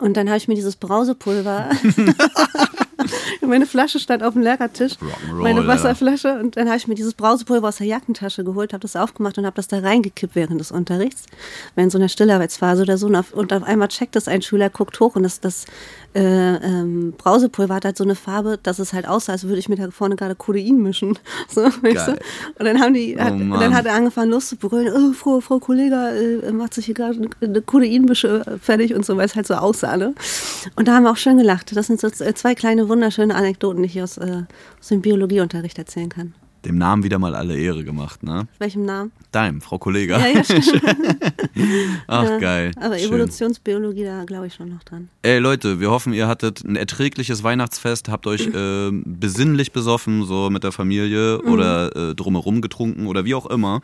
Und 0.00 0.16
dann 0.16 0.26
habe 0.26 0.38
ich 0.38 0.48
mir 0.48 0.56
dieses 0.56 0.74
Brausepulver 0.74 1.70
meine 3.46 3.66
Flasche 3.66 3.98
stand 3.98 4.22
auf 4.22 4.34
dem 4.34 4.42
Lehrertisch, 4.42 4.94
meine. 5.32 5.66
Wasserflasche 5.66 6.38
und 6.40 6.56
dann 6.56 6.66
habe 6.68 6.76
ich 6.76 6.88
mir 6.88 6.94
dieses 6.94 7.14
Brausepulver 7.14 7.68
aus 7.68 7.76
der 7.76 7.86
Jackentasche 7.86 8.44
geholt, 8.44 8.72
habe 8.72 8.82
das 8.82 8.96
aufgemacht 8.96 9.38
und 9.38 9.46
habe 9.46 9.56
das 9.56 9.68
da 9.68 9.78
reingekippt 9.78 10.34
während 10.34 10.60
des 10.60 10.70
Unterrichts, 10.70 11.24
während 11.74 11.92
so 11.92 11.98
einer 11.98 12.08
Stillarbeitsphase 12.08 12.82
oder 12.82 12.98
so 12.98 13.06
und 13.06 13.16
auf, 13.16 13.32
und 13.32 13.52
auf 13.52 13.62
einmal 13.62 13.88
checkt 13.88 14.16
das 14.16 14.28
ein 14.28 14.42
Schüler, 14.42 14.70
guckt 14.70 14.98
hoch 15.00 15.16
und 15.16 15.22
das, 15.22 15.40
das 15.40 15.66
äh, 16.14 16.54
ähm, 16.56 17.12
Brausepulver 17.18 17.74
hat 17.74 17.84
halt 17.84 17.96
so 17.98 18.04
eine 18.04 18.14
Farbe, 18.14 18.58
dass 18.62 18.78
es 18.78 18.92
halt 18.92 19.06
aussah, 19.06 19.32
als 19.32 19.44
würde 19.44 19.58
ich 19.58 19.68
mir 19.68 19.76
da 19.76 19.90
vorne 19.90 20.16
gerade 20.16 20.34
Codein 20.34 20.82
mischen. 20.82 21.18
So, 21.48 21.62
weißt 21.62 22.08
du? 22.08 22.12
Und 22.58 22.64
dann 22.64 22.80
haben 22.80 22.92
die, 22.92 23.18
hat, 23.18 23.32
Oh 23.32 23.36
und 23.36 23.48
Mann. 23.48 23.60
dann 23.60 23.74
hat 23.74 23.86
er 23.86 23.94
angefangen 23.94 24.30
loszubrüllen, 24.30 24.92
oh, 24.92 25.12
Frau, 25.12 25.40
Frau 25.40 25.58
Kollega 25.58 26.10
äh, 26.10 26.52
macht 26.52 26.74
sich 26.74 26.86
hier 26.86 26.94
gerade 26.94 27.16
eine, 27.16 27.28
eine 27.40 27.62
Codeinmische 27.62 28.58
fertig 28.60 28.94
und 28.94 29.04
so, 29.06 29.16
weil 29.16 29.26
es 29.26 29.36
halt 29.36 29.46
so 29.46 29.54
aussah. 29.54 29.96
Ne? 29.96 30.14
Und 30.74 30.88
da 30.88 30.94
haben 30.94 31.04
wir 31.04 31.10
auch 31.10 31.16
schön 31.16 31.38
gelacht. 31.38 31.76
Das 31.76 31.86
sind 31.86 32.00
so 32.00 32.10
zwei 32.10 32.54
kleine 32.54 32.85
wunderschöne 32.88 33.34
Anekdoten, 33.34 33.82
die 33.82 33.88
ich 33.88 34.02
aus, 34.02 34.18
äh, 34.18 34.42
aus 34.80 34.88
dem 34.88 35.02
Biologieunterricht 35.02 35.78
erzählen 35.78 36.08
kann. 36.08 36.34
Dem 36.64 36.78
Namen 36.78 37.04
wieder 37.04 37.18
mal 37.20 37.36
alle 37.36 37.56
Ehre 37.56 37.84
gemacht, 37.84 38.24
ne? 38.24 38.48
Welchem 38.58 38.84
Namen? 38.84 39.12
Deinem, 39.30 39.60
Frau 39.60 39.78
Kollega. 39.78 40.18
Ja, 40.18 40.26
ja. 40.28 40.42
Ach, 42.08 42.24
Ja, 42.24 42.38
geil. 42.38 42.70
Aber 42.80 42.98
Schön. 42.98 43.08
Evolutionsbiologie, 43.08 44.04
da 44.04 44.24
glaube 44.24 44.48
ich 44.48 44.54
schon 44.54 44.70
noch 44.70 44.82
dran. 44.82 45.08
Ey 45.22 45.38
Leute, 45.38 45.80
wir 45.80 45.90
hoffen, 45.90 46.12
ihr 46.12 46.26
hattet 46.28 46.64
ein 46.64 46.76
erträgliches 46.76 47.42
Weihnachtsfest, 47.42 48.08
habt 48.08 48.26
euch 48.26 48.48
äh, 48.48 48.90
besinnlich 49.04 49.72
besoffen, 49.72 50.24
so 50.24 50.50
mit 50.50 50.64
der 50.64 50.72
Familie 50.72 51.38
Mhm. 51.44 51.52
oder 51.52 51.96
äh, 51.96 52.14
drumherum 52.14 52.60
getrunken 52.62 53.06
oder 53.06 53.24
wie 53.24 53.34
auch 53.34 53.46
immer. 53.46 53.80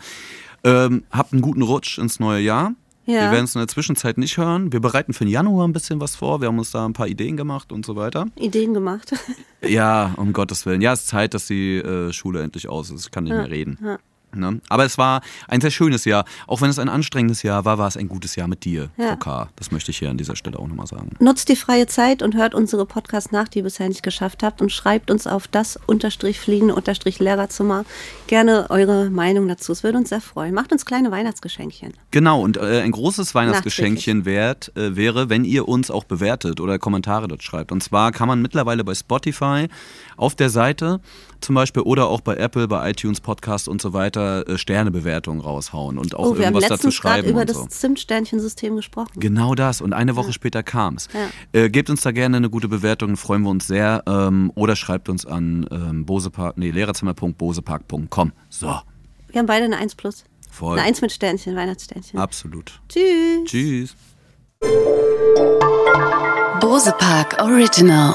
Ähm, 0.64 1.04
habt 1.10 1.32
einen 1.32 1.42
guten 1.42 1.62
Rutsch 1.62 1.98
ins 1.98 2.20
neue 2.20 2.40
Jahr. 2.40 2.74
Ja. 3.04 3.22
Wir 3.22 3.32
werden 3.32 3.44
es 3.44 3.54
in 3.54 3.60
der 3.60 3.68
Zwischenzeit 3.68 4.16
nicht 4.16 4.36
hören. 4.36 4.72
Wir 4.72 4.80
bereiten 4.80 5.12
für 5.12 5.24
den 5.24 5.32
Januar 5.32 5.66
ein 5.66 5.72
bisschen 5.72 6.00
was 6.00 6.14
vor. 6.14 6.40
Wir 6.40 6.48
haben 6.48 6.58
uns 6.58 6.70
da 6.70 6.86
ein 6.86 6.92
paar 6.92 7.08
Ideen 7.08 7.36
gemacht 7.36 7.72
und 7.72 7.84
so 7.84 7.96
weiter. 7.96 8.26
Ideen 8.36 8.74
gemacht. 8.74 9.12
Ja, 9.66 10.12
um 10.16 10.32
Gottes 10.32 10.66
Willen. 10.66 10.80
Ja, 10.80 10.92
es 10.92 11.00
ist 11.00 11.08
Zeit, 11.08 11.34
dass 11.34 11.46
die 11.46 11.76
äh, 11.76 12.12
Schule 12.12 12.42
endlich 12.42 12.68
aus 12.68 12.90
ist. 12.90 13.06
Ich 13.06 13.10
kann 13.10 13.24
nicht 13.24 13.32
mehr 13.32 13.50
reden. 13.50 13.78
ja. 13.82 13.98
Ne? 14.34 14.60
Aber 14.68 14.84
es 14.84 14.98
war 14.98 15.22
ein 15.48 15.60
sehr 15.60 15.70
schönes 15.70 16.04
Jahr. 16.04 16.24
Auch 16.46 16.60
wenn 16.60 16.70
es 16.70 16.78
ein 16.78 16.88
anstrengendes 16.88 17.42
Jahr 17.42 17.64
war, 17.64 17.78
war 17.78 17.88
es 17.88 17.96
ein 17.96 18.08
gutes 18.08 18.36
Jahr 18.36 18.48
mit 18.48 18.64
dir, 18.64 18.90
Ja. 18.96 19.16
Das 19.56 19.70
möchte 19.70 19.90
ich 19.90 19.98
hier 19.98 20.10
an 20.10 20.18
dieser 20.18 20.36
Stelle 20.36 20.58
auch 20.58 20.66
nochmal 20.66 20.86
sagen. 20.86 21.10
Nutzt 21.20 21.48
die 21.48 21.56
freie 21.56 21.86
Zeit 21.86 22.22
und 22.22 22.34
hört 22.34 22.54
unsere 22.54 22.86
Podcasts 22.86 23.30
nach, 23.32 23.48
die 23.48 23.58
ihr 23.58 23.64
bisher 23.64 23.88
nicht 23.88 24.02
geschafft 24.02 24.42
habt 24.42 24.60
und 24.60 24.70
schreibt 24.70 25.10
uns 25.10 25.26
auf 25.26 25.46
das 25.48 25.78
unterstrich 25.86 26.40
fliegende 26.40 26.74
unterstrich 26.74 27.18
Lehrerzimmer 27.18 27.84
gerne 28.26 28.66
eure 28.70 29.10
Meinung 29.10 29.48
dazu. 29.48 29.72
Es 29.72 29.82
würde 29.82 29.98
uns 29.98 30.08
sehr 30.08 30.20
freuen. 30.20 30.54
Macht 30.54 30.72
uns 30.72 30.84
kleine 30.84 31.10
Weihnachtsgeschenkchen. 31.10 31.92
Genau, 32.10 32.40
und 32.40 32.56
äh, 32.56 32.80
ein 32.82 32.90
großes 32.90 33.34
Weihnachtsgeschenkchen 33.34 34.24
wert, 34.24 34.72
äh, 34.76 34.96
wäre, 34.96 35.28
wenn 35.28 35.44
ihr 35.44 35.68
uns 35.68 35.90
auch 35.90 36.04
bewertet 36.04 36.60
oder 36.60 36.78
Kommentare 36.78 37.28
dort 37.28 37.42
schreibt. 37.42 37.72
Und 37.72 37.82
zwar 37.82 38.12
kann 38.12 38.28
man 38.28 38.42
mittlerweile 38.42 38.84
bei 38.84 38.94
Spotify 38.94 39.68
auf 40.16 40.34
der 40.34 40.50
Seite 40.50 41.00
zum 41.40 41.54
Beispiel 41.54 41.82
oder 41.82 42.08
auch 42.08 42.20
bei 42.20 42.36
Apple, 42.36 42.68
bei 42.68 42.90
iTunes, 42.90 43.20
Podcast 43.20 43.68
und 43.68 43.82
so 43.82 43.92
weiter 43.92 44.21
äh, 44.22 44.58
Sternebewertungen 44.58 45.40
raushauen 45.40 45.98
und 45.98 46.14
auch 46.14 46.30
Oh, 46.32 46.38
wir 46.38 46.46
haben 46.46 46.54
irgendwas 46.54 46.68
dazu 46.68 46.88
letztens 46.88 47.00
gerade 47.00 47.14
schreiben 47.16 47.28
über 47.30 47.40
und 47.42 47.50
das 47.50 47.56
so. 47.56 47.66
Zimtsternchensystem 47.66 48.76
gesprochen. 48.76 49.10
Genau 49.16 49.54
das. 49.54 49.80
Und 49.80 49.92
eine 49.92 50.16
Woche 50.16 50.32
später 50.32 50.62
kam 50.62 50.94
es. 50.96 51.08
Ja. 51.12 51.60
Äh, 51.60 51.70
gebt 51.70 51.90
uns 51.90 52.02
da 52.02 52.10
gerne 52.12 52.36
eine 52.38 52.50
gute 52.50 52.68
Bewertung, 52.68 53.16
freuen 53.16 53.42
wir 53.42 53.50
uns 53.50 53.66
sehr. 53.66 54.02
Ähm, 54.06 54.50
oder 54.54 54.76
schreibt 54.76 55.08
uns 55.08 55.26
an 55.26 55.66
ähm, 55.70 56.04
bosepark, 56.06 56.56
nee, 56.58 56.70
lehrerzimmer.bosepark.com. 56.70 58.32
So, 58.48 58.66
Wir 59.28 59.38
haben 59.38 59.46
beide 59.46 59.64
eine 59.64 59.76
1 59.78 59.94
plus. 59.94 60.24
voll. 60.50 60.78
Eine 60.78 60.88
1 60.88 61.00
mit 61.02 61.12
Sternchen, 61.12 61.56
Weihnachtssternchen. 61.56 62.18
Absolut. 62.18 62.80
Tschüss. 62.88 63.44
Tschüss. 63.46 63.96
Bose 66.60 66.94
Park 66.98 67.36
Original. 67.42 68.14